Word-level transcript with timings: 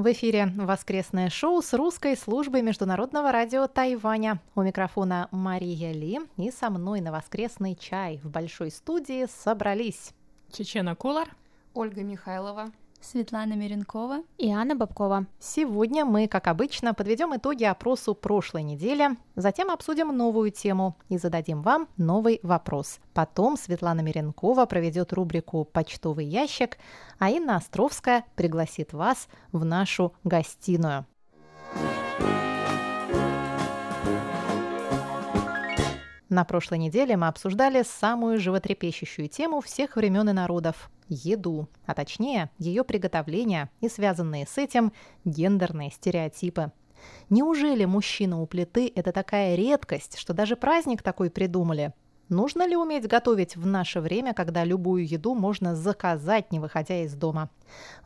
В 0.00 0.10
эфире 0.12 0.50
воскресное 0.56 1.28
шоу 1.28 1.60
с 1.60 1.74
русской 1.74 2.16
службой 2.16 2.62
Международного 2.62 3.32
радио 3.32 3.66
Тайваня. 3.66 4.40
У 4.54 4.62
микрофона 4.62 5.28
Мария 5.30 5.92
Ли 5.92 6.20
и 6.38 6.50
со 6.50 6.70
мной 6.70 7.02
на 7.02 7.12
воскресный 7.12 7.76
чай 7.78 8.18
в 8.24 8.30
большой 8.30 8.70
студии 8.70 9.26
собрались. 9.26 10.14
Чечена 10.50 10.96
Кулар, 10.96 11.28
Ольга 11.74 12.02
Михайлова, 12.02 12.70
Светлана 13.00 13.54
Миренкова 13.54 14.22
и 14.38 14.50
Анна 14.50 14.74
Бабкова. 14.76 15.26
Сегодня 15.38 16.04
мы, 16.04 16.28
как 16.28 16.46
обычно, 16.46 16.94
подведем 16.94 17.34
итоги 17.34 17.64
опросу 17.64 18.14
прошлой 18.14 18.62
недели, 18.62 19.10
затем 19.36 19.70
обсудим 19.70 20.16
новую 20.16 20.50
тему 20.50 20.96
и 21.08 21.18
зададим 21.18 21.62
вам 21.62 21.88
новый 21.96 22.40
вопрос. 22.42 23.00
Потом 23.14 23.56
Светлана 23.56 24.00
Миренкова 24.00 24.66
проведет 24.66 25.12
рубрику 25.12 25.64
«Почтовый 25.64 26.26
ящик», 26.26 26.78
а 27.18 27.30
Инна 27.30 27.56
Островская 27.56 28.24
пригласит 28.36 28.92
вас 28.92 29.28
в 29.52 29.64
нашу 29.64 30.12
гостиную. 30.24 31.06
На 36.30 36.44
прошлой 36.44 36.78
неделе 36.78 37.16
мы 37.16 37.26
обсуждали 37.26 37.82
самую 37.82 38.38
животрепещущую 38.38 39.28
тему 39.28 39.60
всех 39.60 39.96
времен 39.96 40.28
и 40.30 40.32
народов– 40.32 40.88
еду, 41.08 41.68
а 41.86 41.94
точнее 41.94 42.50
ее 42.56 42.84
приготовление 42.84 43.68
и 43.80 43.88
связанные 43.88 44.46
с 44.46 44.56
этим 44.56 44.92
гендерные 45.24 45.90
стереотипы. 45.90 46.70
Неужели 47.30 47.84
мужчина 47.84 48.40
у 48.40 48.46
плиты– 48.46 48.92
это 48.94 49.10
такая 49.10 49.56
редкость, 49.56 50.18
что 50.18 50.32
даже 50.32 50.54
праздник 50.54 51.02
такой 51.02 51.30
придумали? 51.30 51.94
Нужно 52.28 52.64
ли 52.64 52.76
уметь 52.76 53.08
готовить 53.08 53.56
в 53.56 53.66
наше 53.66 54.00
время, 54.00 54.32
когда 54.32 54.62
любую 54.62 55.04
еду 55.04 55.34
можно 55.34 55.74
заказать, 55.74 56.52
не 56.52 56.60
выходя 56.60 57.02
из 57.02 57.12
дома? 57.14 57.50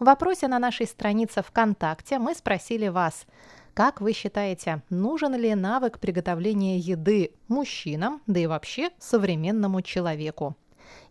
В 0.01 0.07
вопросе 0.07 0.49
на 0.49 0.59
нашей 0.59 0.87
странице 0.87 1.43
ВКонтакте 1.43 2.19
мы 2.19 2.35
спросили 2.35 2.89
вас– 2.89 3.27
как 3.75 4.01
вы 4.01 4.13
считаете, 4.13 4.83
нужен 4.89 5.35
ли 5.35 5.55
навык 5.55 5.99
приготовления 5.99 6.79
еды 6.79 7.33
мужчинам, 7.49 8.23
да 8.27 8.41
и 8.41 8.47
вообще 8.47 8.91
современному 8.99 9.83
человеку? 9.83 10.57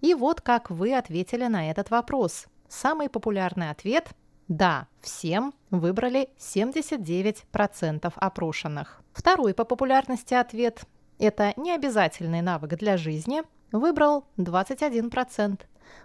И 0.01 0.13
вот 0.13 0.41
как 0.41 0.69
вы 0.69 0.95
ответили 0.95 1.45
на 1.47 1.69
этот 1.69 1.89
вопрос. 1.89 2.45
Самый 2.69 3.09
популярный 3.09 3.69
ответ– 3.69 4.09
да, 4.47 4.87
всем 5.01 5.53
выбрали 5.71 6.29
79% 6.37 8.13
опрошенных. 8.15 9.01
Второй 9.13 9.53
по 9.53 9.63
популярности 9.63 10.33
ответ– 10.33 10.81
это 11.19 11.53
необязательный 11.55 12.41
навык 12.41 12.75
для 12.77 12.97
жизни– 12.97 13.43
выбрал 13.73 14.25
21%. 14.37 15.59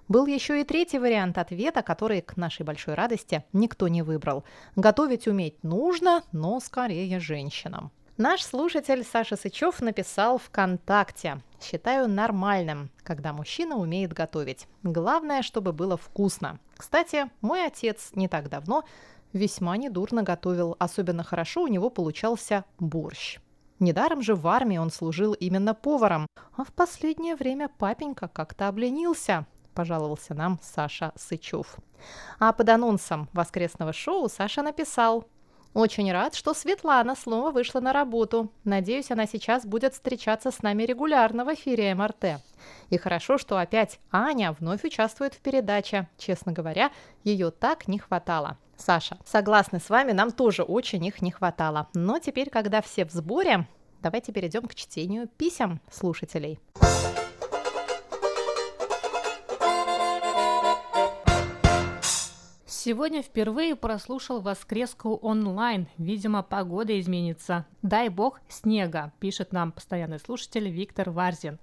Был 0.08 0.26
еще 0.26 0.60
и 0.60 0.64
третий 0.64 0.98
вариант 0.98 1.38
ответа, 1.38 1.82
который, 1.82 2.20
к 2.20 2.36
нашей 2.36 2.64
большой 2.64 2.94
радости, 2.94 3.44
никто 3.52 3.88
не 3.88 4.02
выбрал. 4.02 4.44
Готовить 4.76 5.26
уметь 5.26 5.62
нужно, 5.62 6.22
но 6.32 6.60
скорее 6.60 7.20
женщинам. 7.20 7.90
Наш 8.18 8.42
слушатель 8.42 9.04
Саша 9.04 9.36
Сычев 9.36 9.80
написал 9.80 10.38
ВКонтакте. 10.38 11.40
Считаю 11.60 12.08
нормальным, 12.08 12.90
когда 13.04 13.32
мужчина 13.32 13.76
умеет 13.76 14.12
готовить. 14.12 14.66
Главное, 14.82 15.42
чтобы 15.42 15.72
было 15.72 15.96
вкусно. 15.96 16.58
Кстати, 16.76 17.30
мой 17.40 17.64
отец 17.64 18.10
не 18.14 18.26
так 18.26 18.48
давно 18.48 18.82
весьма 19.32 19.76
недурно 19.76 20.24
готовил. 20.24 20.74
Особенно 20.80 21.22
хорошо 21.22 21.62
у 21.62 21.68
него 21.68 21.90
получался 21.90 22.64
борщ. 22.80 23.38
Недаром 23.78 24.22
же 24.22 24.34
в 24.34 24.48
армии 24.48 24.78
он 24.78 24.90
служил 24.90 25.32
именно 25.34 25.72
поваром, 25.72 26.26
а 26.56 26.64
в 26.64 26.72
последнее 26.72 27.36
время 27.36 27.68
папенька 27.78 28.26
как-то 28.26 28.66
обленился 28.66 29.46
пожаловался 29.78 30.34
нам 30.34 30.58
Саша 30.60 31.12
Сычев. 31.14 31.76
А 32.40 32.52
под 32.52 32.68
анонсом 32.68 33.28
воскресного 33.32 33.92
шоу 33.92 34.28
Саша 34.28 34.60
написал 34.62 35.24
очень 35.72 36.10
рад, 36.10 36.34
что 36.34 36.52
Светлана 36.52 37.14
снова 37.14 37.52
вышла 37.52 37.78
на 37.78 37.92
работу. 37.92 38.50
Надеюсь, 38.64 39.12
она 39.12 39.26
сейчас 39.26 39.64
будет 39.64 39.94
встречаться 39.94 40.50
с 40.50 40.64
нами 40.64 40.82
регулярно 40.82 41.44
в 41.44 41.54
эфире 41.54 41.94
МРТ. 41.94 42.42
И 42.90 42.98
хорошо, 42.98 43.38
что 43.38 43.56
опять 43.56 44.00
Аня 44.10 44.50
вновь 44.58 44.82
участвует 44.82 45.34
в 45.34 45.38
передаче. 45.38 46.08
Честно 46.18 46.50
говоря, 46.50 46.90
ее 47.22 47.52
так 47.52 47.86
не 47.86 48.00
хватало. 48.00 48.58
Саша, 48.76 49.16
согласны 49.24 49.78
с 49.78 49.88
вами, 49.90 50.10
нам 50.10 50.32
тоже 50.32 50.64
очень 50.64 51.06
их 51.06 51.22
не 51.22 51.30
хватало. 51.30 51.86
Но 51.94 52.18
теперь, 52.18 52.50
когда 52.50 52.82
все 52.82 53.04
в 53.04 53.12
сборе, 53.12 53.68
давайте 54.02 54.32
перейдем 54.32 54.62
к 54.62 54.74
чтению 54.74 55.28
писем 55.28 55.80
слушателей. 55.88 56.58
Сегодня 62.88 63.22
впервые 63.22 63.76
прослушал 63.76 64.40
воскреску 64.40 65.16
онлайн. 65.16 65.88
Видимо, 65.98 66.42
погода 66.42 66.98
изменится. 66.98 67.66
Дай 67.82 68.08
бог 68.08 68.40
снега, 68.48 69.12
пишет 69.20 69.52
нам 69.52 69.72
постоянный 69.72 70.18
слушатель 70.18 70.70
Виктор 70.70 71.10
Варзин. 71.10 71.58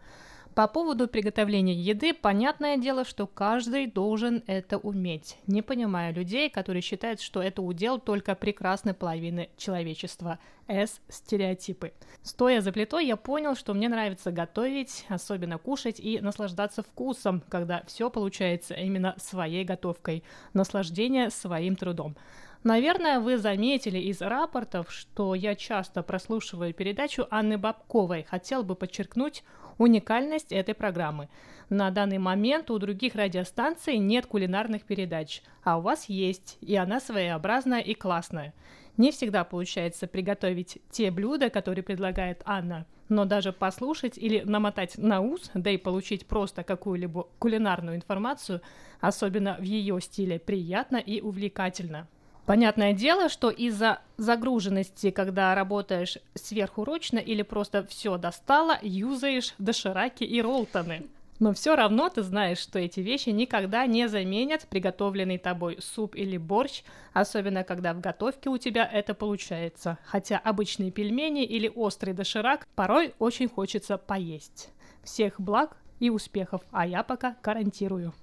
По 0.55 0.69
поводу 0.69 1.09
приготовления 1.09 1.73
еды, 1.73 2.13
понятное 2.13 2.77
дело, 2.77 3.03
что 3.03 3.27
каждый 3.27 3.87
должен 3.87 4.41
это 4.47 4.77
уметь. 4.77 5.37
Не 5.47 5.61
понимаю 5.61 6.15
людей, 6.15 6.49
которые 6.49 6.81
считают, 6.81 7.19
что 7.19 7.41
это 7.41 7.61
удел 7.61 7.99
только 7.99 8.35
прекрасной 8.35 8.93
половины 8.93 9.49
человечества. 9.57 10.39
С. 10.69 11.01
Стереотипы. 11.09 11.91
Стоя 12.23 12.61
за 12.61 12.71
плитой, 12.71 13.05
я 13.05 13.17
понял, 13.17 13.55
что 13.55 13.73
мне 13.73 13.89
нравится 13.89 14.31
готовить, 14.31 15.05
особенно 15.09 15.57
кушать 15.57 15.99
и 15.99 16.21
наслаждаться 16.21 16.83
вкусом, 16.83 17.43
когда 17.49 17.83
все 17.85 18.09
получается 18.09 18.75
именно 18.75 19.13
своей 19.17 19.65
готовкой. 19.65 20.23
Наслаждение 20.53 21.31
своим 21.31 21.75
трудом. 21.75 22.15
Наверное, 22.65 23.19
вы 23.19 23.37
заметили 23.37 23.99
из 23.99 24.21
рапортов, 24.21 24.91
что 24.91 25.35
я 25.35 25.53
часто 25.53 26.01
прослушиваю 26.01 26.73
передачу 26.73 27.27
Анны 27.29 27.59
Бабковой. 27.59 28.23
Хотел 28.23 28.63
бы 28.63 28.73
подчеркнуть 28.73 29.43
уникальность 29.77 30.51
этой 30.51 30.73
программы. 30.73 31.29
На 31.69 31.91
данный 31.91 32.17
момент 32.17 32.71
у 32.71 32.79
других 32.79 33.13
радиостанций 33.13 33.99
нет 33.99 34.25
кулинарных 34.25 34.81
передач, 34.81 35.43
а 35.63 35.77
у 35.77 35.81
вас 35.81 36.09
есть, 36.09 36.57
и 36.59 36.75
она 36.75 36.99
своеобразная 36.99 37.81
и 37.81 37.93
классная. 37.93 38.55
Не 38.97 39.11
всегда 39.11 39.43
получается 39.43 40.07
приготовить 40.07 40.79
те 40.89 41.11
блюда, 41.11 41.51
которые 41.51 41.83
предлагает 41.83 42.41
Анна, 42.45 42.87
но 43.09 43.25
даже 43.25 43.53
послушать 43.53 44.17
или 44.17 44.39
намотать 44.39 44.97
на 44.97 45.21
ус, 45.21 45.51
да 45.53 45.69
и 45.69 45.77
получить 45.77 46.25
просто 46.25 46.63
какую-либо 46.63 47.27
кулинарную 47.37 47.95
информацию, 47.95 48.61
особенно 49.01 49.55
в 49.59 49.63
ее 49.63 50.01
стиле, 50.01 50.39
приятно 50.39 50.97
и 50.97 51.21
увлекательно. 51.21 52.07
Понятное 52.45 52.93
дело, 52.93 53.27
что 53.27 53.49
из-за 53.49 54.01
загруженности, 54.17 55.09
когда 55.09 55.55
работаешь 55.55 56.19
сверхурочно 56.35 57.17
или 57.17 57.41
просто 57.41 57.85
все 57.87 58.17
достало, 58.17 58.77
юзаешь 58.83 59.55
дошираки 59.57 60.23
и 60.23 60.41
ролтоны. 60.41 61.07
Но 61.39 61.53
все 61.53 61.75
равно 61.75 62.07
ты 62.09 62.21
знаешь, 62.21 62.59
что 62.59 62.79
эти 62.79 63.01
вещи 63.01 63.29
никогда 63.29 63.85
не 63.87 64.07
заменят 64.07 64.67
приготовленный 64.69 65.37
тобой 65.37 65.77
суп 65.81 66.15
или 66.15 66.37
борщ, 66.37 66.83
особенно 67.13 67.63
когда 67.63 67.93
в 67.93 67.99
готовке 67.99 68.49
у 68.49 68.57
тебя 68.57 68.85
это 68.85 69.13
получается. 69.13 69.97
Хотя 70.05 70.37
обычные 70.37 70.91
пельмени 70.91 71.43
или 71.43 71.69
острый 71.75 72.13
доширак 72.13 72.65
порой 72.75 73.13
очень 73.19 73.49
хочется 73.49 73.97
поесть. 73.97 74.69
Всех 75.03 75.41
благ 75.41 75.75
и 75.99 76.09
успехов, 76.09 76.61
а 76.71 76.87
я 76.87 77.03
пока 77.03 77.35
гарантирую. 77.43 78.13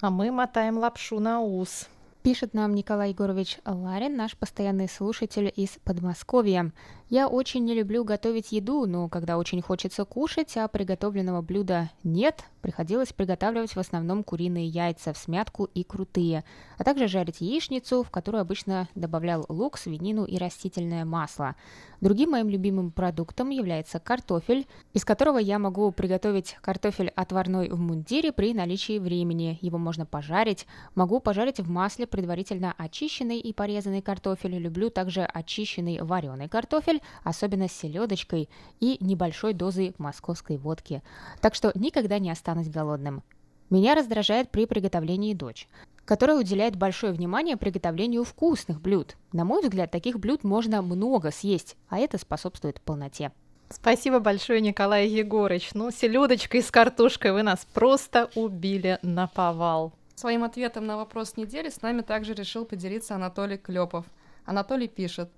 А 0.00 0.10
мы 0.10 0.30
мотаем 0.30 0.78
лапшу 0.78 1.20
на 1.20 1.40
ус. 1.40 1.88
Пишет 2.24 2.54
нам 2.54 2.74
Николай 2.74 3.10
Егорович 3.10 3.58
Ларин, 3.66 4.16
наш 4.16 4.34
постоянный 4.34 4.88
слушатель 4.88 5.52
из 5.54 5.72
Подмосковья. 5.84 6.72
Я 7.14 7.28
очень 7.28 7.64
не 7.64 7.74
люблю 7.74 8.02
готовить 8.02 8.50
еду, 8.50 8.86
но 8.86 9.08
когда 9.08 9.38
очень 9.38 9.62
хочется 9.62 10.04
кушать, 10.04 10.56
а 10.56 10.66
приготовленного 10.66 11.42
блюда 11.42 11.88
нет, 12.02 12.42
приходилось 12.60 13.12
приготавливать 13.12 13.76
в 13.76 13.78
основном 13.78 14.24
куриные 14.24 14.66
яйца 14.66 15.12
в 15.12 15.16
смятку 15.16 15.66
и 15.74 15.84
крутые, 15.84 16.42
а 16.76 16.82
также 16.82 17.06
жарить 17.06 17.40
яичницу, 17.40 18.02
в 18.02 18.10
которую 18.10 18.40
обычно 18.40 18.88
добавлял 18.96 19.46
лук, 19.48 19.78
свинину 19.78 20.24
и 20.24 20.38
растительное 20.38 21.04
масло. 21.04 21.54
Другим 22.00 22.32
моим 22.32 22.50
любимым 22.50 22.90
продуктом 22.90 23.48
является 23.48 23.98
картофель, 23.98 24.66
из 24.92 25.06
которого 25.06 25.38
я 25.38 25.58
могу 25.58 25.90
приготовить 25.90 26.56
картофель 26.60 27.08
отварной 27.16 27.70
в 27.70 27.78
мундире 27.78 28.30
при 28.30 28.52
наличии 28.52 28.98
времени. 28.98 29.58
Его 29.62 29.78
можно 29.78 30.04
пожарить. 30.04 30.66
Могу 30.94 31.20
пожарить 31.20 31.60
в 31.60 31.70
масле 31.70 32.06
предварительно 32.06 32.74
очищенный 32.76 33.38
и 33.38 33.54
порезанный 33.54 34.02
картофель. 34.02 34.58
Люблю 34.58 34.90
также 34.90 35.22
очищенный 35.22 36.02
вареный 36.02 36.48
картофель. 36.48 37.00
Особенно 37.22 37.68
с 37.68 37.72
селедочкой 37.72 38.48
и 38.80 38.96
небольшой 39.00 39.54
дозой 39.54 39.94
московской 39.98 40.56
водки. 40.56 41.02
Так 41.40 41.54
что 41.54 41.72
никогда 41.74 42.18
не 42.18 42.30
останусь 42.30 42.68
голодным. 42.68 43.22
Меня 43.70 43.94
раздражает 43.94 44.50
при 44.50 44.66
приготовлении 44.66 45.34
дочь 45.34 45.68
которая 46.04 46.38
уделяет 46.38 46.76
большое 46.76 47.12
внимание 47.12 47.56
приготовлению 47.56 48.24
вкусных 48.24 48.80
блюд. 48.80 49.16
На 49.32 49.44
мой 49.44 49.62
взгляд, 49.62 49.90
таких 49.90 50.18
блюд 50.18 50.44
можно 50.44 50.82
много 50.82 51.30
съесть, 51.30 51.76
а 51.88 51.98
это 51.98 52.18
способствует 52.18 52.80
полноте. 52.80 53.32
Спасибо 53.70 54.20
большое, 54.20 54.60
Николай 54.60 55.08
Егорыч. 55.08 55.70
Ну, 55.74 55.90
селедочкой 55.90 56.62
с 56.62 56.70
картошкой 56.70 57.32
вы 57.32 57.42
нас 57.42 57.66
просто 57.72 58.30
убили 58.34 58.98
на 59.02 59.26
повал. 59.26 59.92
Своим 60.14 60.44
ответом 60.44 60.86
на 60.86 60.96
вопрос 60.96 61.36
недели 61.36 61.70
с 61.70 61.82
нами 61.82 62.02
также 62.02 62.34
решил 62.34 62.64
поделиться 62.64 63.14
Анатолий 63.14 63.56
Клепов. 63.56 64.04
Анатолий 64.44 64.86
пишет. 64.86 65.30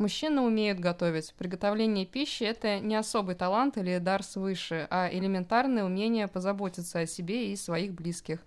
Мужчины 0.00 0.40
умеют 0.40 0.80
готовить. 0.80 1.34
Приготовление 1.34 2.06
пищи– 2.06 2.42
это 2.44 2.80
не 2.80 2.96
особый 2.96 3.34
талант 3.34 3.76
или 3.76 3.98
дар 3.98 4.22
свыше, 4.22 4.88
а 4.88 5.10
элементарное 5.12 5.84
умение 5.84 6.26
позаботиться 6.26 7.00
о 7.00 7.06
себе 7.06 7.52
и 7.52 7.56
своих 7.56 7.92
близких. 7.92 8.38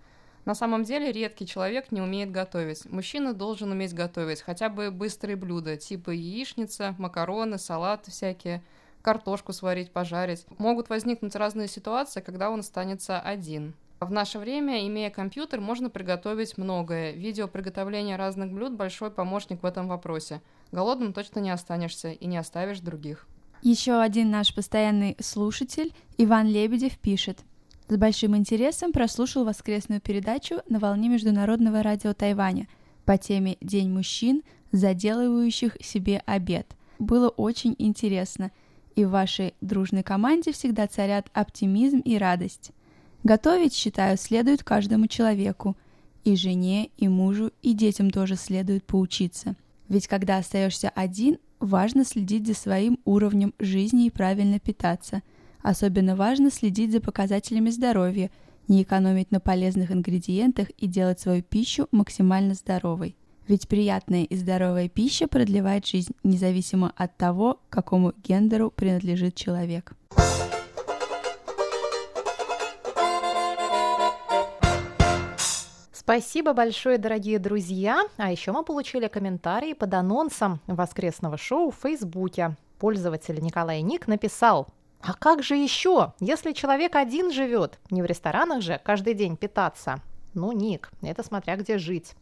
На 0.46 0.56
самом 0.56 0.84
деле 0.84 1.12
редкий 1.12 1.46
человек 1.46 1.92
не 1.92 2.02
умеет 2.02 2.32
готовить. 2.32 2.90
Мужчина 2.90 3.36
должен 3.36 3.72
уметь 3.72 3.94
готовить 3.94 4.42
хотя 4.42 4.68
бы 4.68 4.90
быстрые 4.90 5.36
блюда, 5.36 5.78
типа 5.78 6.10
яичница, 6.10 6.96
макароны, 6.98 7.60
салаты 7.60 8.10
всякие, 8.10 8.64
картошку 9.04 9.54
сварить, 9.54 9.92
пожарить. 9.92 10.48
Могут 10.58 10.90
возникнуть 10.90 11.36
разные 11.36 11.68
ситуации, 11.68 12.22
когда 12.22 12.50
он 12.50 12.62
останется 12.62 13.20
один. 13.20 13.76
В 14.00 14.12
наше 14.12 14.40
время, 14.40 14.88
имея 14.88 15.12
компьютер, 15.12 15.62
можно 15.62 15.92
приготовить 15.92 16.58
многое. 16.58 17.12
Видео 17.12 17.48
приготовления 17.48 18.16
разных 18.16 18.52
блюд– 18.52 18.74
большой 18.74 19.12
помощник 19.12 19.62
в 19.62 19.68
этом 19.68 19.88
вопросе. 19.88 20.42
Голодным 20.74 21.14
точно 21.14 21.40
не 21.40 21.52
останешься 21.52 22.12
и 22.14 22.26
не 22.26 22.36
оставишь 22.36 22.80
других. 22.80 23.28
Еще 23.62 23.94
один 23.94 24.32
наш 24.32 24.56
постоянный 24.56 25.16
слушатель, 25.22 25.94
Иван 26.18 26.48
Лебедев, 26.48 26.98
пишет. 26.98 27.38
С 27.88 27.96
большим 27.96 28.36
интересом 28.36 28.92
прослушал 28.92 29.46
воскресную 29.46 30.02
передачу 30.02 30.62
на 30.68 30.80
волне 30.80 31.10
Международного 31.10 31.84
радио 31.84 32.14
Тайваня 32.16 32.68
по 33.06 33.20
теме 33.20 33.58
«День 33.62 33.92
мужчин, 33.92 34.42
заделывающих 34.72 35.78
себе 35.80 36.24
обед». 36.26 36.66
Было 36.98 37.30
очень 37.30 37.76
интересно, 37.78 38.50
и 38.96 39.06
в 39.06 39.12
вашей 39.12 39.54
дружной 39.62 40.02
команде 40.02 40.54
всегда 40.54 40.88
царят 40.88 41.28
оптимизм 41.34 42.00
и 42.00 42.18
радость. 42.18 42.72
Готовить, 43.24 43.76
считаю, 43.76 44.18
следует 44.18 44.64
каждому 44.64 45.06
человеку. 45.06 45.78
И 46.24 46.36
жене, 46.36 46.90
и 46.98 47.08
мужу, 47.08 47.52
и 47.62 47.74
детям 47.74 48.10
тоже 48.10 48.38
следует 48.38 48.84
поучиться. 48.86 49.56
Ведь 49.90 50.08
когда 50.08 50.38
остаешься 50.38 50.90
один, 50.90 51.38
важно 51.60 52.06
следить 52.06 52.48
за 52.48 52.54
своим 52.54 53.00
уровнем 53.06 53.54
жизни 53.60 54.06
и 54.06 54.12
правильно 54.12 54.60
питаться. 54.60 55.22
Особенно 55.62 56.16
важно 56.16 56.52
следить 56.52 56.92
за 56.92 57.00
показателями 57.00 57.70
здоровья, 57.70 58.32
не 58.68 58.84
экономить 58.84 59.32
на 59.32 59.40
полезных 59.40 59.92
ингредиентах 59.92 60.70
и 60.72 60.88
делать 60.88 61.20
свою 61.20 61.42
пищу 61.42 61.88
максимально 61.92 62.54
здоровой. 62.54 63.16
Ведь 63.48 63.68
приятная 63.68 64.24
и 64.24 64.36
здоровая 64.36 64.88
пища 64.88 65.28
продлевает 65.28 65.86
жизнь, 65.86 66.14
независимо 66.24 66.94
от 66.96 67.18
того, 67.18 67.60
какому 67.70 68.14
гендеру 68.24 68.72
принадлежит 68.72 69.36
человек. 69.36 69.94
Спасибо 76.04 76.52
большое, 76.52 76.98
дорогие 76.98 77.40
друзья. 77.40 78.04
А 78.18 78.30
еще 78.30 78.52
мы 78.52 78.64
получили 78.64 79.08
комментарии 79.08 79.72
под 79.72 79.94
анонсом 79.94 80.60
воскресного 80.68 81.38
шоу 81.38 81.72
в 81.72 81.78
Фейсбуке. 81.82 82.58
Пользователь 82.78 83.40
Николай 83.40 83.82
Ник 83.82 84.08
написал 84.08 84.68
а 85.06 85.14
как 85.14 85.44
же 85.44 85.56
еще, 85.56 86.14
если 86.22 86.54
человек 86.54 86.96
один 86.96 87.30
живет? 87.32 87.78
Не 87.90 88.02
в 88.02 88.06
ресторанах 88.06 88.62
же 88.62 88.80
каждый 88.84 89.14
день 89.14 89.36
питаться. 89.36 90.00
Ну, 90.34 90.54
Ник, 90.54 90.92
это 91.02 91.24
смотря 91.24 91.58
где 91.58 91.78
жить. 91.78 92.16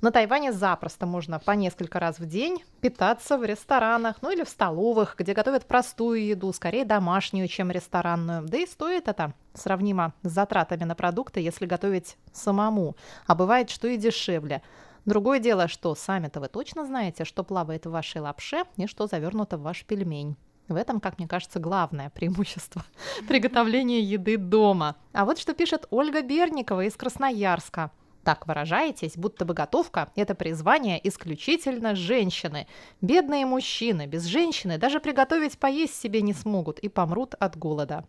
На 0.00 0.10
Тайване 0.10 0.52
запросто 0.52 1.06
можно 1.06 1.38
по 1.38 1.52
несколько 1.52 1.98
раз 1.98 2.18
в 2.18 2.26
день 2.26 2.62
питаться 2.80 3.38
в 3.38 3.44
ресторанах, 3.44 4.16
ну 4.22 4.30
или 4.30 4.44
в 4.44 4.48
столовых, 4.48 5.16
где 5.18 5.32
готовят 5.32 5.66
простую 5.66 6.24
еду, 6.24 6.52
скорее 6.52 6.84
домашнюю, 6.84 7.48
чем 7.48 7.70
ресторанную. 7.70 8.46
Да 8.46 8.58
и 8.58 8.66
стоит 8.66 9.08
это 9.08 9.32
сравнимо 9.54 10.12
с 10.22 10.30
затратами 10.30 10.84
на 10.84 10.94
продукты, 10.94 11.40
если 11.40 11.66
готовить 11.66 12.16
самому. 12.32 12.96
А 13.26 13.34
бывает, 13.34 13.70
что 13.70 13.88
и 13.88 13.96
дешевле. 13.96 14.62
Другое 15.04 15.38
дело, 15.38 15.68
что 15.68 15.94
сами-то 15.94 16.40
вы 16.40 16.48
точно 16.48 16.86
знаете, 16.86 17.24
что 17.24 17.44
плавает 17.44 17.86
в 17.86 17.90
вашей 17.90 18.20
лапше 18.20 18.64
и 18.76 18.86
что 18.86 19.06
завернуто 19.06 19.56
в 19.58 19.62
ваш 19.62 19.84
пельмень. 19.84 20.36
В 20.68 20.76
этом, 20.76 20.98
как 20.98 21.18
мне 21.18 21.28
кажется, 21.28 21.60
главное 21.60 22.10
преимущество 22.10 22.84
приготовления 23.28 24.00
еды 24.00 24.38
дома. 24.38 24.96
А 25.12 25.26
вот 25.26 25.38
что 25.38 25.52
пишет 25.52 25.86
Ольга 25.90 26.22
Берникова 26.22 26.84
из 26.84 26.94
Красноярска– 26.96 27.90
так 28.24 28.46
выражаетесь, 28.46 29.16
будто 29.16 29.44
бы 29.44 29.54
готовка– 29.54 30.10
это 30.16 30.34
призвание 30.34 31.00
исключительно 31.06 31.94
женщины. 31.94 32.66
Бедные 33.00 33.46
мужчины 33.46 34.06
без 34.06 34.24
женщины 34.24 34.78
даже 34.78 34.98
приготовить 34.98 35.58
поесть 35.58 36.00
себе 36.00 36.22
не 36.22 36.32
смогут 36.32 36.78
и 36.80 36.88
помрут 36.88 37.34
от 37.38 37.56
голода. 37.56 38.04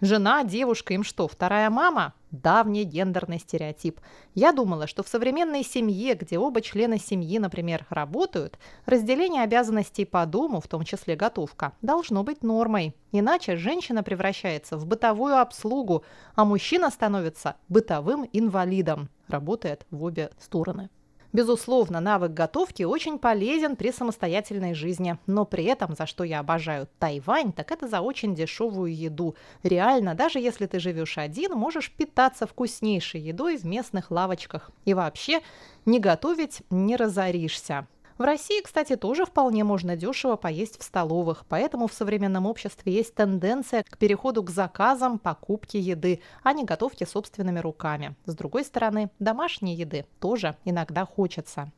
Жена, 0.00 0.44
девушка, 0.44 0.94
им 0.94 1.04
что, 1.04 1.28
вторая 1.28 1.70
мама? 1.70 2.14
Давний 2.30 2.84
гендерный 2.84 3.38
стереотип. 3.38 4.00
Я 4.34 4.52
думала, 4.52 4.86
что 4.86 5.02
в 5.02 5.08
современной 5.08 5.62
семье, 5.62 6.14
где 6.14 6.38
оба 6.38 6.60
члена 6.60 6.98
семьи, 6.98 7.38
например, 7.38 7.86
работают, 7.88 8.58
разделение 8.84 9.42
обязанностей 9.42 10.04
по 10.04 10.26
дому, 10.26 10.60
в 10.60 10.68
том 10.68 10.84
числе 10.84 11.16
готовка, 11.16 11.72
должно 11.82 12.24
быть 12.24 12.42
нормой. 12.42 12.94
Иначе 13.12 13.56
женщина 13.56 14.02
превращается 14.02 14.76
в 14.76 14.86
бытовую 14.86 15.38
обслугу, 15.38 16.04
а 16.34 16.44
мужчина 16.44 16.90
становится 16.90 17.56
бытовым 17.68 18.28
инвалидом. 18.32 19.08
Работает 19.28 19.86
в 19.90 20.04
обе 20.04 20.30
стороны. 20.38 20.90
Безусловно, 21.36 22.00
навык 22.00 22.32
готовки 22.32 22.84
очень 22.84 23.18
полезен 23.18 23.76
при 23.76 23.92
самостоятельной 23.92 24.72
жизни, 24.72 25.18
но 25.26 25.44
при 25.44 25.64
этом, 25.64 25.94
за 25.94 26.06
что 26.06 26.24
я 26.24 26.40
обожаю 26.40 26.88
Тайвань, 26.98 27.52
так 27.52 27.72
это 27.72 27.88
за 27.88 28.00
очень 28.00 28.34
дешевую 28.34 28.96
еду. 28.96 29.36
Реально, 29.62 30.14
даже 30.14 30.38
если 30.38 30.64
ты 30.64 30.80
живешь 30.80 31.18
один, 31.18 31.52
можешь 31.52 31.90
питаться 31.90 32.46
вкуснейшей 32.46 33.20
едой 33.20 33.58
в 33.58 33.64
местных 33.66 34.10
лавочках. 34.10 34.70
И 34.86 34.94
вообще, 34.94 35.42
не 35.84 36.00
готовить 36.00 36.62
не 36.70 36.96
разоришься. 36.96 37.86
В 38.18 38.22
России, 38.22 38.62
кстати, 38.62 38.96
тоже 38.96 39.26
вполне 39.26 39.62
можно 39.62 39.94
дешево 39.94 40.36
поесть 40.36 40.80
в 40.80 40.82
столовых, 40.82 41.44
поэтому 41.48 41.86
в 41.86 41.92
современном 41.92 42.46
обществе 42.46 42.92
есть 42.94 43.14
тенденция 43.14 43.82
к 43.82 43.98
переходу 43.98 44.42
к 44.42 44.48
заказам, 44.48 45.18
покупке 45.18 45.78
еды, 45.78 46.22
а 46.42 46.54
не 46.54 46.64
готовке 46.64 47.04
собственными 47.04 47.58
руками. 47.58 48.14
С 48.24 48.34
другой 48.34 48.64
стороны, 48.64 49.10
домашней 49.18 49.74
еды 49.74 50.06
тоже 50.18 50.56
иногда 50.64 51.04
хочется. 51.04 51.70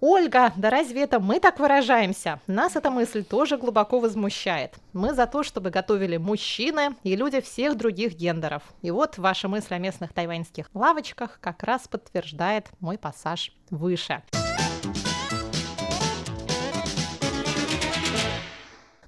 Ольга, 0.00 0.52
да 0.56 0.70
разве 0.70 1.02
это 1.02 1.18
мы 1.18 1.40
так 1.40 1.58
выражаемся? 1.58 2.40
Нас 2.46 2.76
эта 2.76 2.90
мысль 2.90 3.24
тоже 3.24 3.56
глубоко 3.56 3.98
возмущает. 3.98 4.76
Мы 4.92 5.14
за 5.14 5.26
то, 5.26 5.42
чтобы 5.42 5.70
готовили 5.70 6.16
мужчины 6.16 6.94
и 7.02 7.16
люди 7.16 7.40
всех 7.40 7.76
других 7.76 8.14
гендеров. 8.14 8.62
И 8.82 8.90
вот 8.92 9.18
ваша 9.18 9.48
мысль 9.48 9.74
о 9.74 9.78
местных 9.78 10.12
тайваньских 10.12 10.70
лавочках 10.74 11.38
как 11.40 11.62
раз 11.64 11.88
подтверждает 11.88 12.66
мой 12.78 12.98
пассаж 12.98 13.52
выше. 13.70 14.22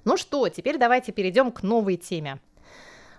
Ну 0.09 0.17
что, 0.17 0.49
теперь 0.49 0.79
давайте 0.79 1.11
перейдем 1.11 1.51
к 1.51 1.61
новой 1.61 1.95
теме. 1.95 2.39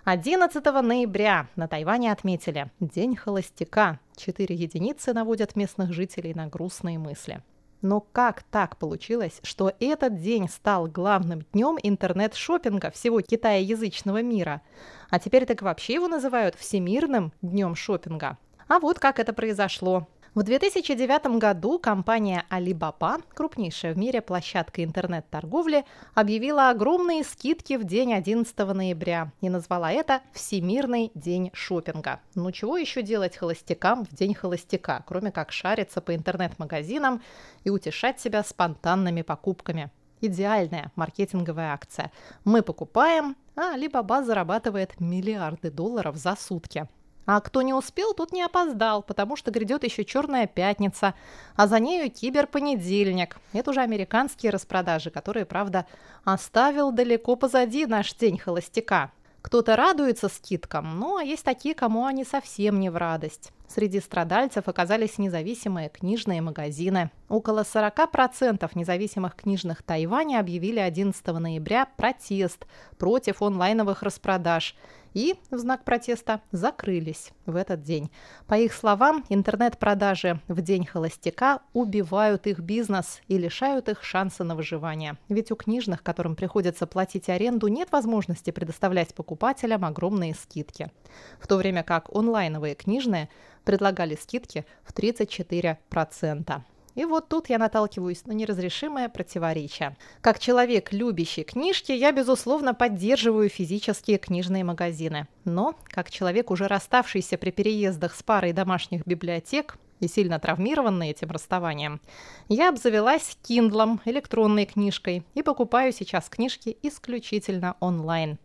11 0.03 0.61
ноября 0.83 1.47
на 1.55 1.69
Тайване 1.69 2.11
отметили 2.11 2.69
День 2.81 3.15
холостяка. 3.15 3.97
Четыре 4.17 4.55
единицы 4.55 5.13
наводят 5.13 5.55
местных 5.55 5.93
жителей 5.93 6.33
на 6.33 6.47
грустные 6.47 6.99
мысли. 6.99 7.41
Но 7.81 8.01
как 8.01 8.43
так 8.43 8.75
получилось, 8.75 9.39
что 9.41 9.71
этот 9.79 10.19
день 10.19 10.49
стал 10.49 10.87
главным 10.87 11.45
днем 11.53 11.77
интернет 11.81 12.35
шопинга 12.35 12.91
всего 12.91 13.21
китаязычного 13.21 14.21
мира? 14.21 14.61
А 15.09 15.17
теперь 15.17 15.45
так 15.45 15.61
вообще 15.61 15.93
его 15.93 16.09
называют 16.09 16.55
Всемирным 16.55 17.31
днем 17.41 17.73
шопинга. 17.73 18.37
А 18.67 18.79
вот 18.79 18.99
как 18.99 19.19
это 19.19 19.31
произошло. 19.31 20.09
В 20.33 20.43
2009 20.43 21.39
году 21.39 21.77
компания 21.77 22.45
Alibaba, 22.49 23.21
крупнейшая 23.33 23.93
в 23.93 23.97
мире 23.97 24.21
площадка 24.21 24.81
интернет-торговли, 24.81 25.83
объявила 26.13 26.69
огромные 26.69 27.25
скидки 27.25 27.75
в 27.75 27.83
день 27.83 28.13
11 28.13 28.57
ноября 28.57 29.33
и 29.41 29.49
назвала 29.49 29.91
это 29.91 30.21
«Всемирный 30.31 31.11
день 31.15 31.49
шопинга». 31.51 32.21
Ну 32.33 32.49
чего 32.53 32.77
еще 32.77 33.01
делать 33.01 33.35
холостякам 33.35 34.05
в 34.05 34.15
день 34.15 34.33
холостяка, 34.33 35.03
кроме 35.05 35.33
как 35.33 35.51
шариться 35.51 35.99
по 35.99 36.15
интернет-магазинам 36.15 37.21
и 37.65 37.69
утешать 37.69 38.21
себя 38.21 38.41
спонтанными 38.45 39.23
покупками? 39.23 39.91
Идеальная 40.21 40.93
маркетинговая 40.95 41.73
акция. 41.73 42.09
Мы 42.45 42.61
покупаем, 42.61 43.35
а 43.57 43.75
Alibaba 43.75 44.23
зарабатывает 44.23 44.97
миллиарды 45.01 45.69
долларов 45.71 46.15
за 46.15 46.37
сутки. 46.37 46.87
А 47.25 47.39
кто 47.39 47.61
не 47.61 47.73
успел, 47.73 48.13
тот 48.13 48.31
не 48.31 48.41
опоздал, 48.41 49.03
потому 49.03 49.35
что 49.35 49.51
грядет 49.51 49.83
еще 49.83 50.03
черная 50.03 50.47
пятница, 50.47 51.13
а 51.55 51.67
за 51.67 51.79
нею 51.79 52.11
киберпонедельник. 52.11 53.37
Это 53.53 53.69
уже 53.69 53.81
американские 53.81 54.51
распродажи, 54.51 55.11
которые, 55.11 55.45
правда, 55.45 55.85
оставил 56.23 56.91
далеко 56.91 57.35
позади 57.35 57.85
наш 57.85 58.13
день 58.15 58.37
холостяка. 58.37 59.11
Кто-то 59.41 59.75
радуется 59.75 60.29
скидкам, 60.29 60.99
ну 60.99 61.17
а 61.17 61.23
есть 61.23 61.43
такие, 61.43 61.73
кому 61.73 62.05
они 62.05 62.23
совсем 62.23 62.79
не 62.79 62.89
в 62.89 62.97
радость. 62.97 63.51
Среди 63.73 64.01
страдальцев 64.01 64.67
оказались 64.67 65.17
независимые 65.17 65.87
книжные 65.87 66.41
магазины. 66.41 67.09
Около 67.29 67.61
40% 67.61 68.69
независимых 68.75 69.33
книжных 69.33 69.81
Тайваня 69.81 70.41
объявили 70.41 70.79
11 70.79 71.25
ноября 71.27 71.87
протест 71.95 72.65
против 72.97 73.41
онлайновых 73.41 74.03
распродаж– 74.03 74.75
и, 75.13 75.35
в 75.49 75.57
знак 75.57 75.83
протеста, 75.83 76.41
закрылись 76.51 77.31
в 77.45 77.55
этот 77.55 77.83
день. 77.83 78.09
По 78.47 78.55
их 78.55 78.73
словам, 78.73 79.25
интернет-продажи 79.29 80.39
в 80.47 80.61
день 80.61 80.85
холостяка 80.85 81.59
убивают 81.73 82.47
их 82.47 82.59
бизнес 82.59 83.21
и 83.27 83.37
лишают 83.37 83.89
их 83.89 84.03
шанса 84.03 84.43
на 84.43 84.55
выживание. 84.55 85.17
Ведь 85.29 85.51
у 85.51 85.55
книжных, 85.55 86.03
которым 86.03 86.35
приходится 86.35 86.87
платить 86.87 87.29
аренду, 87.29 87.67
нет 87.67 87.91
возможности 87.91 88.51
предоставлять 88.51 89.13
покупателям 89.13 89.85
огромные 89.85 90.33
скидки. 90.33 90.89
В 91.39 91.47
то 91.47 91.57
время 91.57 91.83
как 91.83 92.13
онлайновые 92.13 92.75
книжные 92.75 93.29
предлагали 93.63 94.15
скидки 94.15 94.65
в 94.83 94.93
34%. 94.93 96.61
И 96.95 97.05
вот 97.05 97.29
тут 97.29 97.49
я 97.49 97.57
наталкиваюсь 97.57 98.25
на 98.25 98.33
неразрешимое 98.33 99.07
противоречие. 99.07 99.95
Как 100.19 100.39
человек, 100.39 100.91
любящий 100.91 101.43
книжки, 101.43 101.91
я, 101.91 102.11
безусловно, 102.11 102.73
поддерживаю 102.73 103.49
физические 103.49 104.17
книжные 104.17 104.63
магазины. 104.63 105.27
Но, 105.45 105.75
как 105.85 106.11
человек, 106.11 106.51
уже 106.51 106.67
расставшийся 106.67 107.37
при 107.37 107.51
переездах 107.51 108.13
с 108.13 108.23
парой 108.23 108.51
домашних 108.51 109.05
библиотек, 109.07 109.77
и 110.01 110.07
сильно 110.07 110.39
травмированный 110.39 111.11
этим 111.11 111.29
расставанием, 111.29 112.01
я 112.49 112.69
обзавелась 112.69 113.37
Kindle, 113.47 113.99
электронной 114.05 114.65
книжкой, 114.65 115.23
и 115.35 115.43
покупаю 115.43 115.93
сейчас 115.93 116.27
книжки 116.27 116.75
исключительно 116.81 117.75
онлайн. 117.79 118.37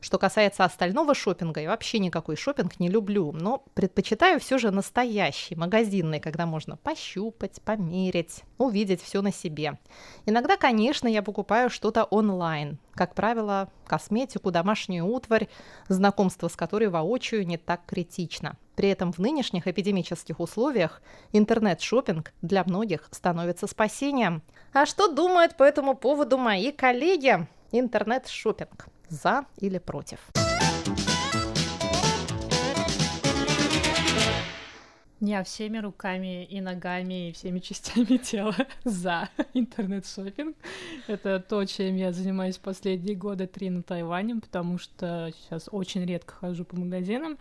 Что 0.00 0.18
касается 0.18 0.64
остального 0.64 1.14
шопинга, 1.14 1.60
я 1.60 1.70
вообще 1.70 1.98
никакой 1.98 2.36
шопинг 2.36 2.78
не 2.78 2.88
люблю, 2.88 3.32
но 3.32 3.64
предпочитаю 3.74 4.40
все 4.40 4.58
же 4.58 4.70
настоящий, 4.70 5.54
магазинный, 5.54 6.20
когда 6.20 6.46
можно 6.46 6.76
пощупать, 6.76 7.60
померить, 7.62 8.42
увидеть 8.58 9.02
все 9.02 9.22
на 9.22 9.32
себе. 9.32 9.78
Иногда, 10.26 10.56
конечно, 10.56 11.08
я 11.08 11.22
покупаю 11.22 11.70
что-то 11.70 12.04
онлайн, 12.04 12.78
как 12.94 13.14
правило, 13.14 13.70
косметику, 13.86 14.50
домашнюю 14.50 15.06
утварь, 15.06 15.48
знакомство 15.88 16.48
с 16.48 16.56
которой 16.56 16.88
воочию 16.88 17.46
не 17.46 17.56
так 17.56 17.86
критично. 17.86 18.56
При 18.74 18.90
этом 18.90 19.10
в 19.12 19.18
нынешних 19.18 19.66
эпидемических 19.66 20.38
условиях 20.38 21.00
интернет-шопинг 21.32 22.32
для 22.42 22.62
многих 22.64 23.08
становится 23.10 23.66
спасением. 23.66 24.42
А 24.72 24.84
что 24.84 25.08
думают 25.08 25.56
по 25.56 25.62
этому 25.62 25.96
поводу 25.96 26.36
мои 26.36 26.70
коллеги? 26.72 27.46
Интернет-шопинг. 27.72 28.86
За 29.08 29.46
или 29.58 29.78
против? 29.78 30.18
Я 35.20 35.42
всеми 35.44 35.78
руками 35.78 36.44
и 36.44 36.60
ногами 36.60 37.28
и 37.28 37.32
всеми 37.32 37.58
частями 37.60 38.18
тела 38.18 38.54
за 38.84 39.30
интернет-шопинг. 39.54 40.56
Это 41.06 41.40
то, 41.40 41.64
чем 41.64 41.96
я 41.96 42.12
занимаюсь 42.12 42.58
последние 42.58 43.16
годы 43.16 43.46
три 43.46 43.70
на 43.70 43.82
Тайване, 43.82 44.36
потому 44.36 44.78
что 44.78 45.32
сейчас 45.34 45.68
очень 45.72 46.04
редко 46.04 46.34
хожу 46.34 46.64
по 46.64 46.76
магазинам. 46.76 47.38